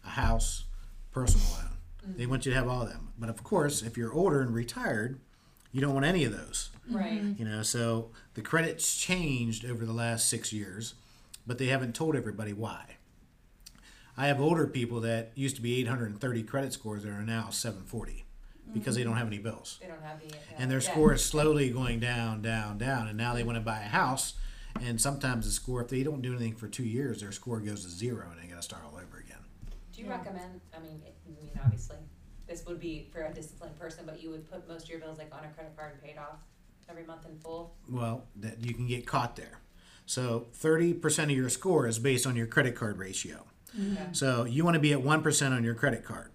a 0.05 0.11
house, 0.11 0.65
personal 1.13 1.47
loan. 1.53 1.71
Mm-hmm. 2.05 2.19
They 2.19 2.27
want 2.27 2.45
you 2.45 2.53
to 2.53 2.59
have 2.59 2.69
all 2.69 2.83
of 2.83 2.89
them. 2.89 3.13
But 3.19 3.29
of 3.29 3.45
course, 3.45 3.83
if 3.83 3.97
you're 3.97 4.13
older 4.13 4.41
and 4.41 4.53
retired, 4.53 5.21
you 5.71 5.81
don't 5.81 5.95
want 5.95 6.07
any 6.07 6.25
of 6.25 6.33
those. 6.33 6.71
Right. 6.91 7.23
Mm-hmm. 7.23 7.43
You 7.43 7.49
know, 7.49 7.63
so 7.63 8.11
the 8.35 8.43
credits 8.43 8.97
changed 8.97 9.65
over 9.65 9.85
the 9.85 9.93
last 9.93 10.29
six 10.29 10.53
years, 10.53 10.95
but 11.47 11.59
they 11.59 11.67
haven't 11.67 11.95
told 11.95 12.17
everybody 12.17 12.53
why. 12.53 12.97
I 14.17 14.27
have 14.29 14.41
older 14.41 14.67
people 14.67 15.01
that 15.01 15.33
used 15.35 15.57
to 15.57 15.63
be 15.63 15.81
830 15.81 16.43
credit 16.45 16.73
scores 16.73 17.03
that 17.03 17.11
are 17.11 17.23
now 17.23 17.51
740 17.51 18.25
because 18.73 18.95
they 18.95 19.03
don't 19.05 19.17
have 19.17 19.27
any 19.27 19.39
bills. 19.39 19.79
They 19.81 19.89
don't 19.89 20.03
have 20.03 20.21
the. 20.21 20.27
Uh, 20.27 20.39
And 20.59 20.71
their 20.71 20.79
yeah. 20.79 20.91
score 20.91 21.13
is 21.13 21.25
slowly 21.25 21.71
going 21.71 22.01
down, 22.01 22.41
down, 22.43 22.79
down. 22.79 23.09
And 23.09 23.19
now 23.19 23.35
they 23.35 23.43
want 23.43 23.57
to 23.57 23.61
buy 23.61 23.81
a 23.81 23.89
house. 23.89 24.35
And 24.81 25.01
sometimes 25.01 25.47
the 25.47 25.53
score, 25.53 25.81
if 25.83 25.89
they 25.89 26.03
don't 26.03 26.23
do 26.23 26.31
anything 26.33 26.55
for 26.55 26.69
two 26.69 26.85
years, 26.85 27.21
their 27.21 27.33
score 27.33 27.61
goes 27.61 27.85
to 27.85 27.91
zero 27.91 28.29
and 28.31 28.41
they 28.43 28.49
got 28.49 28.57
to 28.57 28.63
start 28.63 28.83
all 28.85 28.95
over 28.99 29.19
again. 29.19 29.39
Do 29.93 30.01
you 30.01 30.07
Yeah. 30.07 30.17
recommend? 30.17 30.61
I 30.77 30.81
mean, 30.81 31.01
it, 31.07 31.15
I 31.27 31.31
mean, 31.31 31.51
obviously, 31.65 31.99
this 32.49 32.65
would 32.67 32.81
be 32.81 33.09
for 33.13 33.23
a 33.23 33.33
disciplined 33.33 33.79
person, 33.79 34.05
but 34.07 34.21
you 34.23 34.31
would 34.31 34.49
put 34.51 34.67
most 34.69 34.85
of 34.85 34.91
your 34.91 34.99
bills 35.01 35.19
like 35.19 35.33
on 35.35 35.45
a 35.45 35.49
credit 35.49 35.77
card 35.77 35.93
and 35.93 36.03
paid 36.03 36.19
off 36.19 36.39
every 36.89 37.05
month 37.05 37.27
in 37.27 37.39
full. 37.39 37.75
Well, 37.91 38.25
that 38.37 38.65
you 38.65 38.75
can 38.75 38.87
get 38.87 39.07
caught 39.07 39.37
there. 39.37 39.61
So 40.07 40.47
30% 40.61 41.25
of 41.25 41.31
your 41.31 41.49
score 41.49 41.87
is 41.87 41.99
based 41.99 42.27
on 42.27 42.37
your 42.37 42.47
credit 42.47 42.75
card 42.77 42.99
ratio. 42.99 43.45
Mm-hmm. 43.79 43.93
Okay. 43.93 44.07
So 44.13 44.45
you 44.45 44.65
want 44.65 44.75
to 44.75 44.81
be 44.81 44.93
at 44.93 45.01
1% 45.01 45.53
on 45.53 45.65
your 45.65 45.75
credit 45.75 46.05
card. 46.05 46.31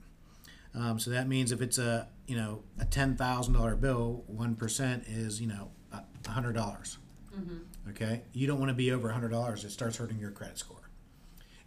Um, 0.75 0.99
so 0.99 1.11
that 1.11 1.27
means 1.27 1.51
if 1.51 1.61
it's 1.61 1.77
a, 1.77 2.07
you 2.27 2.35
know, 2.35 2.63
a 2.79 2.85
$10,000 2.85 3.81
bill, 3.81 4.23
1% 4.31 5.03
is, 5.07 5.41
you 5.41 5.47
know, 5.47 5.71
a 5.91 6.01
$100. 6.23 6.53
dollars 6.53 6.97
mm-hmm. 7.35 7.57
Okay? 7.89 8.21
You 8.33 8.45
don't 8.47 8.59
want 8.59 8.69
to 8.69 8.75
be 8.75 8.91
over 8.91 9.09
$100. 9.09 9.63
It 9.63 9.71
starts 9.71 9.97
hurting 9.97 10.19
your 10.19 10.31
credit 10.31 10.57
score. 10.59 10.89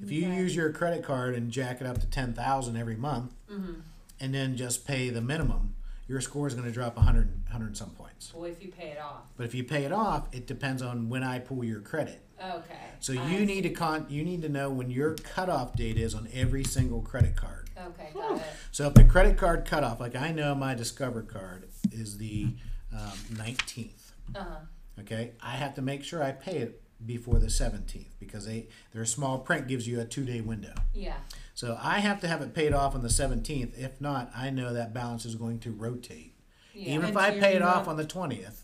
If 0.00 0.10
you 0.10 0.26
Okay. 0.26 0.36
use 0.36 0.54
your 0.56 0.72
credit 0.72 1.04
card 1.04 1.34
and 1.34 1.50
jack 1.50 1.80
it 1.80 1.86
up 1.86 1.98
to 2.00 2.06
10,000 2.06 2.76
every 2.76 2.96
month 2.96 3.32
mm-hmm. 3.50 3.74
and 4.20 4.34
then 4.34 4.56
just 4.56 4.86
pay 4.86 5.10
the 5.10 5.20
minimum, 5.20 5.74
your 6.12 6.20
score 6.20 6.46
is 6.46 6.52
going 6.52 6.66
to 6.66 6.72
drop 6.72 6.94
100, 6.96 7.44
100 7.44 7.74
some 7.74 7.88
points. 7.90 8.34
Well, 8.34 8.44
if 8.44 8.62
you 8.62 8.68
pay 8.68 8.88
it 8.88 9.00
off. 9.00 9.32
But 9.34 9.46
if 9.46 9.54
you 9.54 9.64
pay 9.64 9.84
it 9.84 9.92
off, 9.92 10.28
it 10.30 10.46
depends 10.46 10.82
on 10.82 11.08
when 11.08 11.22
I 11.22 11.38
pull 11.38 11.64
your 11.64 11.80
credit. 11.80 12.20
Okay. 12.38 12.74
So 13.00 13.14
I 13.14 13.30
you 13.30 13.46
need 13.46 13.62
to 13.62 13.70
con 13.70 14.06
you 14.10 14.22
need 14.22 14.42
to 14.42 14.48
know 14.50 14.68
when 14.70 14.90
your 14.90 15.14
cutoff 15.14 15.74
date 15.74 15.96
is 15.96 16.14
on 16.14 16.28
every 16.34 16.64
single 16.64 17.00
credit 17.00 17.34
card. 17.34 17.70
Okay, 17.78 18.10
got 18.12 18.36
it. 18.36 18.42
So 18.72 18.88
if 18.88 18.94
the 18.94 19.04
credit 19.04 19.38
card 19.38 19.64
cutoff, 19.64 20.00
like 20.00 20.14
I 20.14 20.32
know 20.32 20.54
my 20.54 20.74
Discover 20.74 21.22
card 21.22 21.68
is 21.90 22.18
the 22.18 22.48
um, 22.92 23.16
19th. 23.32 24.10
Uh 24.34 24.38
huh. 24.38 24.56
Okay, 25.00 25.32
I 25.40 25.52
have 25.52 25.74
to 25.76 25.82
make 25.82 26.04
sure 26.04 26.22
I 26.22 26.32
pay 26.32 26.58
it 26.58 26.82
before 27.06 27.38
the 27.38 27.46
17th 27.46 28.06
because 28.18 28.46
they 28.46 28.68
their 28.92 29.04
small 29.04 29.38
print 29.38 29.68
gives 29.68 29.86
you 29.86 30.00
a 30.00 30.04
two 30.04 30.24
day 30.24 30.40
window. 30.40 30.74
Yeah. 30.94 31.16
So 31.54 31.78
I 31.80 31.98
have 32.00 32.20
to 32.20 32.28
have 32.28 32.40
it 32.42 32.54
paid 32.54 32.72
off 32.72 32.94
on 32.94 33.02
the 33.02 33.08
17th. 33.08 33.78
If 33.78 34.00
not, 34.00 34.30
I 34.34 34.50
know 34.50 34.72
that 34.72 34.94
balance 34.94 35.24
is 35.24 35.34
going 35.34 35.58
to 35.60 35.70
rotate. 35.70 36.34
Yeah. 36.74 36.94
Even 36.94 37.08
if 37.08 37.16
I 37.16 37.38
pay 37.38 37.54
it 37.54 37.62
off 37.62 37.86
on 37.88 37.96
the 37.96 38.04
20th, 38.04 38.62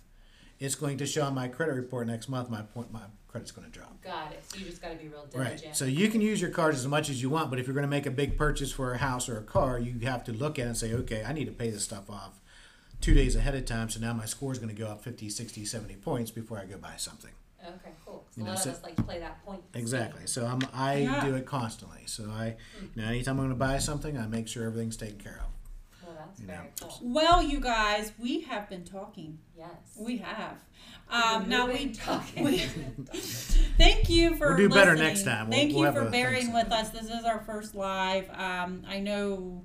it's 0.58 0.74
going 0.74 0.96
to 0.98 1.06
show 1.06 1.24
on 1.24 1.34
my 1.34 1.48
credit 1.48 1.74
report 1.74 2.06
next 2.06 2.28
month. 2.28 2.48
My 2.48 2.62
point, 2.62 2.92
my 2.92 3.02
credit's 3.28 3.50
going 3.52 3.70
to 3.70 3.72
drop. 3.72 4.02
Got 4.02 4.32
it. 4.32 4.42
So 4.48 4.58
you 4.58 4.64
just 4.64 4.80
got 4.80 4.90
to 4.90 4.96
be 4.96 5.08
real 5.08 5.26
diligent. 5.26 5.64
Right. 5.66 5.76
So 5.76 5.84
you 5.84 6.08
can 6.08 6.20
use 6.20 6.40
your 6.40 6.50
cards 6.50 6.78
as 6.78 6.88
much 6.88 7.10
as 7.10 7.20
you 7.20 7.28
want, 7.28 7.50
but 7.50 7.58
if 7.58 7.66
you're 7.66 7.74
going 7.74 7.82
to 7.82 7.88
make 7.88 8.06
a 8.06 8.10
big 8.10 8.38
purchase 8.38 8.72
for 8.72 8.94
a 8.94 8.98
house 8.98 9.28
or 9.28 9.36
a 9.38 9.42
car, 9.42 9.78
you 9.78 9.98
have 10.06 10.24
to 10.24 10.32
look 10.32 10.58
at 10.58 10.64
it 10.64 10.68
and 10.68 10.76
say, 10.76 10.94
okay, 10.94 11.22
I 11.26 11.32
need 11.32 11.44
to 11.44 11.52
pay 11.52 11.70
this 11.70 11.84
stuff 11.84 12.08
off 12.08 12.40
two 13.00 13.14
days 13.14 13.36
ahead 13.36 13.54
of 13.54 13.64
time. 13.64 13.88
So 13.88 14.00
now 14.00 14.12
my 14.12 14.24
score 14.24 14.52
is 14.52 14.58
going 14.58 14.74
to 14.74 14.80
go 14.80 14.88
up 14.88 15.02
50, 15.02 15.28
60, 15.28 15.64
70 15.64 15.94
points 15.96 16.30
before 16.30 16.58
I 16.58 16.64
go 16.64 16.78
buy 16.78 16.94
something. 16.96 17.30
Okay, 17.62 17.90
cool. 18.04 18.17
'Cause 18.38 18.46
You 18.46 18.52
a 18.52 18.54
lot 18.54 18.58
so- 18.62 18.70
of 18.70 18.76
us 18.76 18.82
like 18.82 18.96
to 18.96 19.02
play 19.02 19.18
that 19.20 19.44
point. 19.44 19.62
Exactly. 19.74 20.26
So 20.26 20.46
I'm, 20.46 20.60
I 20.72 20.96
Yeah. 20.98 21.24
do 21.24 21.34
it 21.34 21.46
constantly. 21.46 22.02
So 22.06 22.30
I, 22.30 22.56
you 22.94 23.02
know, 23.02 23.08
anytime 23.08 23.32
I'm 23.32 23.46
going 23.46 23.48
to 23.50 23.54
buy 23.56 23.78
something, 23.78 24.16
I 24.16 24.26
make 24.26 24.48
sure 24.48 24.64
everything's 24.66 24.96
taken 24.96 25.18
care 25.18 25.40
of. 25.44 26.06
Well, 26.06 26.16
that's 26.18 26.40
You 26.40 26.46
very 26.46 26.58
know. 26.58 26.64
cool. 26.80 26.98
Well, 27.02 27.42
you 27.42 27.60
guys, 27.60 28.12
we 28.18 28.40
have 28.42 28.68
been 28.68 28.84
talking. 28.84 29.38
Yes. 29.56 29.68
We 29.98 30.18
have. 30.18 30.58
Um, 31.10 31.48
now 31.48 31.66
we 31.66 31.90
talking. 31.90 32.44
we- 32.44 32.58
Thank 33.78 34.08
you 34.10 34.36
for 34.36 34.48
We'll 34.48 34.56
do 34.56 34.68
better 34.68 34.92
listening. 34.92 35.08
next 35.08 35.22
time. 35.24 35.48
We'll- 35.48 35.58
Thank 35.58 35.74
we'll 35.74 35.86
you 35.86 35.92
for 35.92 36.10
bearing 36.10 36.52
with 36.52 36.70
us. 36.70 36.90
This 36.90 37.06
is 37.10 37.24
our 37.24 37.40
first 37.40 37.74
live. 37.74 38.28
Um, 38.30 38.82
I 38.86 39.00
know. 39.00 39.64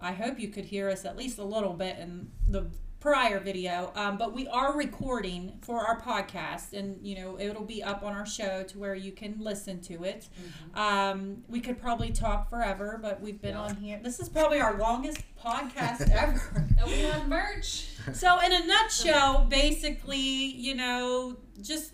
I 0.00 0.12
hope 0.12 0.38
you 0.40 0.48
could 0.48 0.64
hear 0.64 0.88
us 0.88 1.04
at 1.04 1.16
least 1.16 1.38
a 1.38 1.44
little 1.44 1.74
bit 1.74 1.98
in 1.98 2.30
the 2.48 2.70
prior 3.00 3.40
video. 3.40 3.90
Um, 3.96 4.18
but 4.18 4.34
we 4.34 4.46
are 4.48 4.76
recording 4.76 5.58
for 5.62 5.80
our 5.80 6.00
podcast, 6.00 6.74
and 6.74 6.98
you 7.04 7.16
know 7.16 7.38
it'll 7.40 7.64
be 7.64 7.82
up 7.82 8.02
on 8.02 8.12
our 8.14 8.26
show 8.26 8.62
to 8.64 8.78
where 8.78 8.94
you 8.94 9.10
can 9.12 9.36
listen 9.40 9.80
to 9.82 10.04
it. 10.04 10.28
Um, 10.74 11.42
we 11.48 11.60
could 11.60 11.80
probably 11.80 12.10
talk 12.10 12.48
forever, 12.50 12.98
but 13.00 13.20
we've 13.20 13.40
been 13.40 13.54
Yeah. 13.54 13.60
on 13.62 13.76
here. 13.76 14.00
This 14.02 14.20
is 14.20 14.28
probably 14.28 14.60
our 14.60 14.76
longest 14.78 15.22
podcast 15.42 16.10
ever. 16.12 16.66
And 16.78 16.86
we 16.90 17.00
have 17.00 17.26
merch. 17.26 17.86
So, 18.12 18.38
in 18.40 18.52
a 18.52 18.66
nutshell, 18.66 19.46
basically, 19.48 20.18
you 20.18 20.74
know, 20.74 21.38
just 21.60 21.92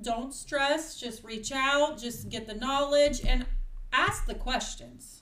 don't 0.00 0.32
stress, 0.32 0.96
just 0.98 1.24
reach 1.24 1.52
out, 1.52 1.98
just 1.98 2.28
get 2.28 2.46
the 2.46 2.54
knowledge 2.54 3.24
and 3.26 3.44
ask 3.92 4.26
the 4.26 4.34
questions. 4.34 5.17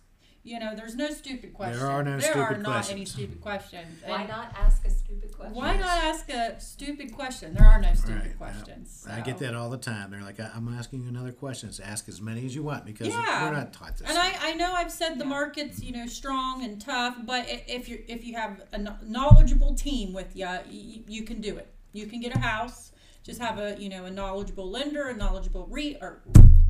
You 0.46 0.60
know, 0.60 0.76
there's 0.76 0.94
no 0.94 1.10
stupid 1.10 1.52
questions. 1.54 1.82
are 1.82 2.04
no 2.04 2.12
there 2.12 2.20
stupid 2.20 2.38
are 2.38 2.58
not 2.58 2.88
any 2.88 3.04
stupid 3.04 3.40
questions. 3.40 4.00
Why 4.04 4.26
not 4.26 4.54
ask 4.56 4.86
a 4.86 4.90
stupid 4.90 5.32
question? 5.36 5.54
Why 5.56 5.76
not 5.76 6.04
ask 6.04 6.30
a 6.30 6.60
stupid 6.60 7.12
question? 7.12 7.54
There 7.54 7.66
are 7.66 7.80
no 7.80 7.92
stupid 7.94 8.26
Right. 8.26 8.38
questions. 8.38 9.04
I 9.10 9.22
get 9.22 9.38
that 9.38 9.56
all 9.56 9.70
the 9.70 9.76
time. 9.76 10.12
They're 10.12 10.22
like, 10.22 10.38
I- 10.38 10.52
I'm 10.54 10.68
asking 10.72 11.02
you 11.02 11.08
another 11.08 11.32
question. 11.32 11.72
So 11.72 11.82
ask 11.82 12.08
as 12.08 12.20
many 12.20 12.46
as 12.46 12.54
you 12.54 12.62
want 12.62 12.84
because 12.84 13.08
Yeah. 13.08 13.44
we're 13.44 13.56
not 13.56 13.72
taught 13.72 13.96
this. 13.96 14.08
And 14.08 14.16
I, 14.16 14.34
I 14.40 14.54
know 14.54 14.72
I've 14.72 14.92
said 14.92 15.18
the 15.18 15.24
Yeah. 15.24 15.30
market's 15.30 15.82
you 15.82 15.90
know 15.90 16.06
strong 16.06 16.62
and 16.62 16.80
tough, 16.80 17.16
but 17.24 17.46
if 17.48 17.88
you 17.88 18.04
if 18.06 18.24
you 18.24 18.36
have 18.36 18.62
a 18.72 18.78
knowledgeable 19.04 19.74
team 19.74 20.12
with 20.12 20.36
you, 20.36 20.48
you, 20.70 21.02
you 21.08 21.22
can 21.24 21.40
do 21.40 21.56
it. 21.56 21.74
You 21.92 22.06
can 22.06 22.20
get 22.20 22.36
a 22.36 22.38
house. 22.38 22.92
Just 23.24 23.40
have 23.40 23.58
a 23.58 23.74
you 23.80 23.88
know 23.88 24.04
a 24.04 24.10
knowledgeable 24.12 24.70
lender, 24.70 25.08
a 25.08 25.16
knowledgeable 25.16 25.66
re 25.66 25.96
or 26.00 26.22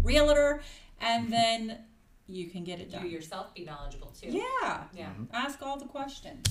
realtor, 0.02 0.62
and 0.98 1.24
mm-hmm. 1.24 1.32
then 1.32 1.78
you 2.28 2.48
can 2.50 2.64
get 2.64 2.80
it 2.80 2.90
done. 2.90 3.04
You 3.04 3.10
yourself 3.10 3.54
be 3.54 3.64
knowledgeable 3.64 4.12
too. 4.20 4.28
Yeah. 4.28 4.84
Yeah. 4.94 5.10
Ask 5.32 5.62
all 5.62 5.78
the 5.78 5.86
questions. 5.86 6.46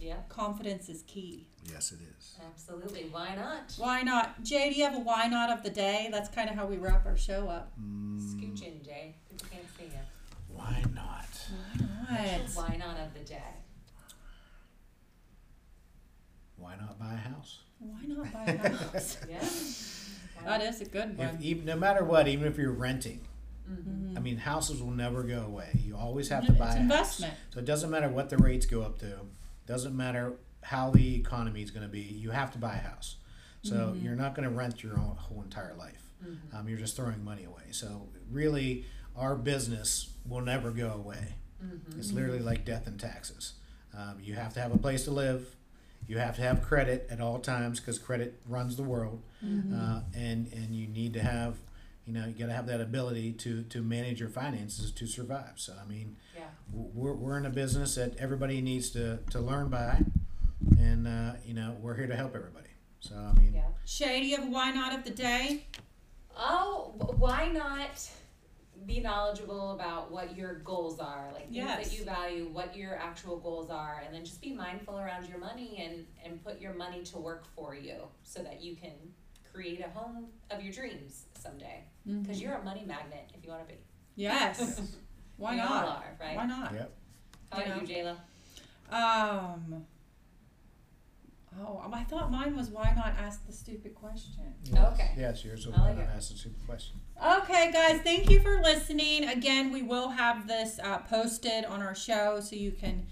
Yeah. 0.00 0.16
Confidence 0.28 0.88
is 0.88 1.02
key. 1.02 1.46
yes, 1.70 1.92
it 1.92 1.98
is. 2.18 2.34
Absolutely. 2.46 3.06
Why 3.10 3.34
not? 3.34 3.74
Why 3.76 4.02
not? 4.02 4.42
Jay, 4.42 4.70
do 4.70 4.76
you 4.76 4.84
have 4.84 4.94
a 4.96 5.00
why 5.00 5.26
not 5.26 5.50
of 5.50 5.62
the 5.62 5.68
day? 5.70 6.08
That's 6.10 6.28
kind 6.30 6.48
of 6.48 6.56
how 6.56 6.66
we 6.66 6.76
wrap 6.78 7.04
our 7.06 7.16
show 7.18 7.48
up. 7.48 7.72
Mm, 7.78 8.18
Scooch 8.18 8.62
in, 8.62 8.82
Jay. 8.82 9.14
People 9.30 9.46
can't 9.50 9.66
see 9.76 9.84
you. 9.84 10.00
why 10.48 10.82
not? 10.94 11.26
What? 12.08 12.40
Why 12.54 12.76
not 12.76 12.98
of 12.98 13.12
the 13.14 13.20
day? 13.20 13.42
Why 16.56 16.76
not 16.76 16.98
buy 16.98 17.14
a 17.14 17.16
house? 17.16 17.60
Why 17.78 18.00
not 18.06 18.32
buy 18.32 18.44
a 18.52 18.68
house? 18.68 19.18
Yeah. 19.28 20.48
that 20.58 20.62
is 20.62 20.80
a 20.80 20.86
good 20.86 21.18
one. 21.18 21.28
If, 21.28 21.42
even 21.42 21.64
no 21.66 21.76
matter 21.76 22.02
what, 22.02 22.26
even 22.26 22.46
if 22.46 22.56
you're 22.56 22.72
renting, 22.72 23.20
Mm-hmm. 23.70 24.16
I 24.16 24.20
mean, 24.20 24.36
houses 24.38 24.82
will 24.82 24.90
never 24.90 25.22
go 25.22 25.42
away. 25.42 25.68
You 25.84 25.96
always 25.96 26.28
have 26.30 26.44
to 26.46 26.50
It's 26.52 26.58
buy 26.58 26.74
a 26.74 26.80
investment. 26.80 27.32
house. 27.32 27.40
So 27.54 27.60
it 27.60 27.64
doesn't 27.66 27.90
matter 27.90 28.08
what 28.08 28.28
the 28.30 28.36
rates 28.38 28.66
go 28.66 28.82
up 28.82 28.98
to. 29.00 29.18
Doesn't 29.66 29.96
matter 29.96 30.32
how 30.62 30.90
the 30.90 31.14
economy 31.16 31.62
is 31.62 31.70
going 31.70 31.84
to 31.86 31.92
be. 31.92 32.00
You 32.00 32.30
have 32.30 32.50
to 32.52 32.58
buy 32.58 32.74
a 32.74 32.88
house. 32.88 33.16
So 33.62 33.74
Mm-hmm. 33.74 34.04
you're 34.04 34.16
not 34.16 34.34
going 34.34 34.48
to 34.48 34.54
rent 34.54 34.82
your 34.82 34.94
own 34.98 35.16
whole 35.18 35.42
entire 35.42 35.74
life. 35.78 36.02
Um, 36.52 36.68
you're 36.68 36.78
just 36.78 36.96
throwing 36.96 37.24
money 37.24 37.44
away. 37.44 37.62
So 37.70 38.08
really, 38.30 38.84
our 39.16 39.34
business 39.36 40.10
will 40.28 40.42
never 40.42 40.70
go 40.70 40.90
away. 40.92 41.34
It's 41.98 42.12
literally 42.12 42.40
like 42.40 42.64
death 42.64 42.86
and 42.86 42.98
taxes. 42.98 43.54
Um, 43.96 44.16
you 44.20 44.34
have 44.34 44.52
to 44.54 44.60
have 44.60 44.74
a 44.74 44.78
place 44.78 45.04
to 45.04 45.10
live. 45.10 45.56
You 46.08 46.18
have 46.18 46.36
to 46.36 46.42
have 46.42 46.62
credit 46.62 47.06
at 47.10 47.20
all 47.20 47.38
times 47.38 47.80
because 47.80 47.98
credit 47.98 48.40
runs 48.48 48.76
the 48.76 48.82
world, 48.82 49.22
uh, 49.42 50.00
and 50.14 50.50
and 50.52 50.74
you 50.74 50.86
need 50.88 51.12
to 51.14 51.22
have, 51.22 51.56
you 52.06 52.12
know, 52.12 52.26
you 52.26 52.32
got 52.34 52.46
to 52.46 52.52
have 52.52 52.66
that 52.66 52.80
ability 52.80 53.32
to 53.34 53.62
to 53.64 53.82
manage 53.82 54.20
your 54.20 54.28
finances 54.30 54.90
to 54.92 55.06
survive. 55.06 55.52
So 55.56 55.74
I 55.80 55.86
mean, 55.88 56.16
Yeah. 56.36 56.44
we're, 56.72 57.14
we're 57.14 57.38
in 57.38 57.46
a 57.46 57.50
business 57.50 57.94
that 57.96 58.16
everybody 58.18 58.60
needs 58.60 58.90
to, 58.90 59.18
to 59.30 59.40
learn 59.40 59.68
by, 59.68 60.02
and 60.78 61.06
uh, 61.06 61.32
you 61.44 61.54
know 61.54 61.76
we're 61.80 61.94
here 61.96 62.06
to 62.06 62.16
help 62.16 62.34
everybody. 62.34 62.68
So 63.00 63.14
I 63.16 63.32
mean, 63.38 63.52
Yeah. 63.54 63.68
Shay, 63.86 64.20
do 64.20 64.26
you 64.26 64.36
have 64.36 64.46
a 64.46 64.50
why 64.50 64.70
not 64.72 64.94
of 64.94 65.04
the 65.04 65.10
day? 65.10 65.66
Oh, 66.36 66.94
why 67.18 67.48
not 67.48 68.08
be 68.86 68.98
knowledgeable 69.00 69.72
about 69.72 70.10
what 70.10 70.34
your 70.36 70.54
goals 70.60 71.00
are, 71.00 71.28
like 71.34 71.44
things 71.44 71.56
Yes. 71.56 71.88
that 71.90 71.98
you 71.98 72.04
value, 72.04 72.48
what 72.48 72.74
your 72.74 72.96
actual 72.96 73.36
goals 73.38 73.68
are, 73.68 74.02
and 74.04 74.14
then 74.14 74.24
just 74.24 74.40
be 74.40 74.52
mindful 74.52 74.98
around 74.98 75.28
your 75.28 75.38
money 75.38 75.76
and 75.86 76.06
and 76.24 76.42
put 76.42 76.60
your 76.60 76.72
money 76.72 77.02
to 77.04 77.18
work 77.18 77.44
for 77.54 77.74
you, 77.74 77.96
so 78.22 78.42
that 78.42 78.62
you 78.62 78.74
can 78.76 78.94
create 79.52 79.80
a 79.84 79.88
home 79.98 80.26
of 80.50 80.62
your 80.62 80.72
dreams 80.72 81.24
someday. 81.38 81.84
Because 82.06 82.40
you're 82.40 82.54
a 82.54 82.62
money 82.64 82.84
magnet 82.86 83.30
if 83.36 83.44
you 83.44 83.50
want 83.50 83.66
to 83.68 83.74
be. 83.74 83.80
Yes. 84.16 84.80
Why 85.36 85.54
We 85.54 85.60
all 85.60 85.68
not? 85.68 85.86
are, 85.88 86.16
right? 86.20 86.36
Why 86.36 86.46
not? 86.46 86.72
yep. 86.74 86.92
How 87.52 87.62
about 87.62 87.88
Yeah. 87.88 88.04
you, 88.04 88.14
Jayla? 88.92 88.94
Um. 88.94 89.84
Oh, 91.60 91.82
I 91.92 92.04
thought 92.04 92.30
mine 92.30 92.56
was 92.56 92.68
why 92.70 92.92
not 92.94 93.14
ask 93.18 93.44
the 93.46 93.52
stupid 93.52 93.94
question. 93.94 94.54
Yes. 94.64 94.92
Okay. 94.92 95.10
Yes, 95.18 95.44
yours 95.44 95.66
will 95.66 95.74
I 95.74 95.88
like 95.88 95.96
not 95.98 96.06
ask 96.16 96.32
a 96.32 96.36
super 96.36 96.58
question. 96.64 96.96
Okay, 97.22 97.72
guys, 97.72 98.00
thank 98.02 98.30
you 98.30 98.40
for 98.40 98.60
listening. 98.62 99.24
Again, 99.28 99.72
we 99.72 99.82
will 99.82 100.10
have 100.10 100.46
this 100.46 100.78
uh, 100.82 100.98
posted 100.98 101.64
on 101.64 101.82
our 101.82 101.94
show 101.94 102.38
so 102.40 102.54
you 102.54 102.70
can 102.70 103.06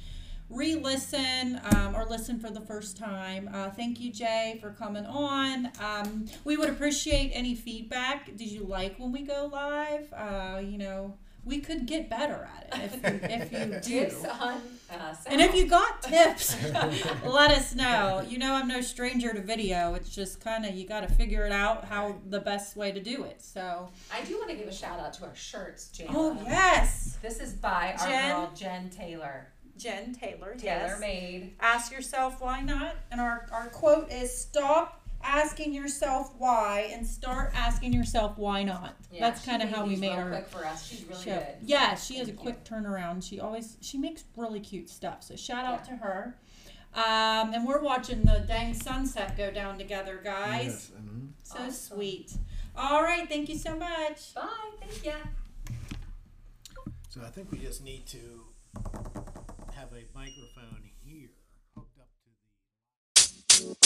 re 0.51 0.75
listen 0.75 1.61
um, 1.75 1.95
or 1.95 2.05
listen 2.07 2.39
for 2.41 2.51
the 2.51 2.61
first 2.61 2.97
time. 2.97 3.49
Uh, 3.53 3.71
thank 3.71 4.01
you, 4.01 4.13
Jay, 4.13 4.59
for 4.61 4.71
coming 4.71 5.05
on. 5.07 5.71
Um, 5.81 6.27
we 6.45 6.57
would 6.57 6.69
appreciate 6.71 7.31
any 7.35 7.55
feedback. 7.55 8.27
Did 8.37 8.51
you 8.51 8.65
like 8.65 8.99
when 8.99 9.13
we 9.13 9.23
go 9.23 9.49
live? 9.53 10.13
Uh, 10.13 10.59
you 10.61 10.79
know, 10.79 11.15
we 11.45 11.61
could 11.61 11.87
get 11.87 12.11
better 12.11 12.49
at 12.57 12.83
it 12.83 12.93
if 12.93 13.23
you, 13.23 13.29
if 13.31 13.53
you 13.53 13.81
do. 14.11 14.29
On 14.29 14.61
uh, 14.91 15.15
And 15.27 15.41
if 15.41 15.55
you 15.55 15.67
got 15.67 16.03
tips, 16.03 16.57
let 17.25 17.51
us 17.51 17.75
know. 17.75 18.23
You 18.29 18.39
know, 18.39 18.55
I'm 18.55 18.69
no 18.69 18.81
stranger 18.81 19.33
to 19.33 19.41
video. 19.41 19.95
It's 19.95 20.15
just 20.15 20.43
kind 20.43 20.65
of, 20.67 20.75
you 20.75 20.87
got 20.87 21.07
to 21.09 21.15
figure 21.15 21.45
it 21.47 21.53
out 21.53 21.85
how 21.85 22.17
the 22.29 22.41
best 22.41 22.77
way 22.77 22.93
to 22.93 23.01
do 23.01 23.25
it. 23.25 23.41
So, 23.43 23.89
I 24.13 24.23
do 24.25 24.37
want 24.39 24.51
to 24.51 24.57
give 24.57 24.67
a 24.69 24.73
shout 24.75 24.99
out 25.01 25.13
to 25.15 25.25
our 25.25 25.35
shirts, 25.35 25.91
Jayla. 25.95 26.11
oh, 26.11 26.39
yes. 26.45 27.19
This 27.23 27.39
is 27.39 27.53
by 27.55 27.95
our 27.99 28.09
Jen? 28.09 28.31
girl 28.31 28.53
Jen 28.55 28.91
Taylor. 28.91 29.49
Jen 29.79 30.15
Taylor, 30.15 30.55
yes. 30.59 30.89
Taylor 30.89 31.01
made. 31.01 31.55
Ask 31.61 31.93
yourself 31.93 32.41
why 32.41 32.61
not. 32.61 32.97
And 33.11 33.21
our, 33.21 33.47
our 33.53 33.69
quote 33.69 34.11
is 34.13 34.37
stop 34.37 35.01
asking 35.23 35.73
yourself 35.75 36.33
why 36.39 36.91
and 36.93 37.07
start 37.07 37.51
asking 37.55 37.93
yourself 37.93 38.37
why 38.39 38.63
not. 38.63 38.95
Yeah, 39.13 39.21
That's 39.29 39.45
kind 39.45 39.63
of 39.63 39.69
how 39.69 39.85
we 39.87 39.97
made 39.97 40.11
real 40.11 40.19
our 40.19 40.31
quick 40.31 40.49
for 40.49 40.65
us. 40.65 40.87
She's 40.87 41.05
really 41.05 41.23
show. 41.25 41.35
good. 41.39 41.47
Yeah, 41.63 41.95
she 41.97 42.19
has 42.19 42.29
a 42.29 42.33
you. 42.33 42.37
quick 42.37 42.65
turnaround. 42.65 43.23
She 43.29 43.41
always 43.41 43.77
she 43.81 43.99
makes 43.99 44.25
really 44.37 44.61
cute 44.61 44.89
stuff. 44.89 45.23
So 45.23 45.35
shout 45.37 45.65
out 45.65 45.85
to 45.87 45.93
her. 45.93 46.37
Um, 46.95 47.53
and 47.55 47.67
we're 47.67 47.83
watching 47.83 48.23
the 48.23 48.45
dang 48.47 48.75
sunset 48.75 49.37
go 49.37 49.51
down 49.51 49.77
together, 49.79 50.21
guys. 50.25 50.65
Yes, 50.65 50.93
mhm. 51.01 51.29
So 51.43 51.59
Awesome. 51.59 51.71
sweet. 51.73 52.33
All 52.77 53.03
right, 53.03 53.29
thank 53.29 53.49
you 53.49 53.57
so 53.59 53.75
much. 53.77 54.35
Bye. 54.35 54.49
Thank 54.81 55.05
ya. 55.05 55.13
So 57.09 57.21
I 57.23 57.29
think 57.31 57.51
we 57.51 57.59
just 57.59 57.83
need 57.83 58.07
to 58.07 58.45
have 59.79 59.93
a 59.93 60.03
microphone 60.13 60.91
here 61.05 61.29
hooked 61.77 62.01
up 62.01 62.09
to 62.19 63.63
the. 63.63 63.79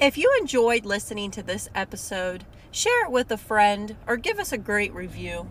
If 0.00 0.18
you 0.18 0.36
enjoyed 0.40 0.84
listening 0.84 1.30
to 1.30 1.42
this 1.44 1.68
episode, 1.76 2.44
share 2.72 3.04
it 3.04 3.12
with 3.12 3.30
a 3.30 3.36
friend 3.36 3.94
or 4.08 4.16
give 4.16 4.40
us 4.40 4.50
a 4.50 4.58
great 4.58 4.92
review. 4.92 5.46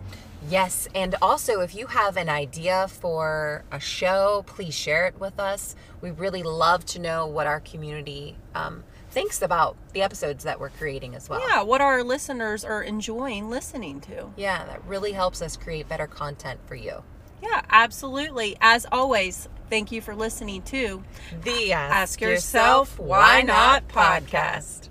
Yes, 0.50 0.86
and 0.94 1.14
also 1.22 1.60
if 1.60 1.74
you 1.74 1.86
have 1.86 2.18
an 2.18 2.28
idea 2.28 2.88
for 2.88 3.64
a 3.72 3.80
show, 3.80 4.44
please 4.46 4.74
share 4.74 5.06
it 5.06 5.18
with 5.18 5.40
us. 5.40 5.74
We 6.02 6.10
really 6.10 6.42
love 6.42 6.84
to 6.86 6.98
know 6.98 7.26
what 7.26 7.46
our 7.46 7.60
community 7.60 8.36
um, 8.54 8.84
thinks 9.10 9.42
about 9.42 9.76
the 9.92 10.02
episodes 10.02 10.44
that 10.44 10.60
we're 10.60 10.70
creating 10.70 11.14
as 11.14 11.28
well. 11.28 11.40
Yeah, 11.48 11.62
what 11.62 11.80
our 11.80 12.02
listeners 12.02 12.64
are 12.64 12.82
enjoying 12.82 13.50
listening 13.50 14.00
to. 14.02 14.32
Yeah, 14.36 14.64
that 14.66 14.84
really 14.84 15.12
helps 15.12 15.42
us 15.42 15.56
create 15.56 15.88
better 15.88 16.06
content 16.06 16.60
for 16.66 16.74
you. 16.74 17.02
Yeah, 17.42 17.62
absolutely. 17.70 18.56
As 18.60 18.86
always, 18.92 19.48
thank 19.68 19.90
you 19.90 20.00
for 20.00 20.14
listening 20.14 20.62
to 20.62 21.02
The 21.44 21.72
Ask 21.72 22.20
Yourself 22.20 22.98
Why 22.98 23.42
Not 23.42 23.88
podcast. 23.88 24.89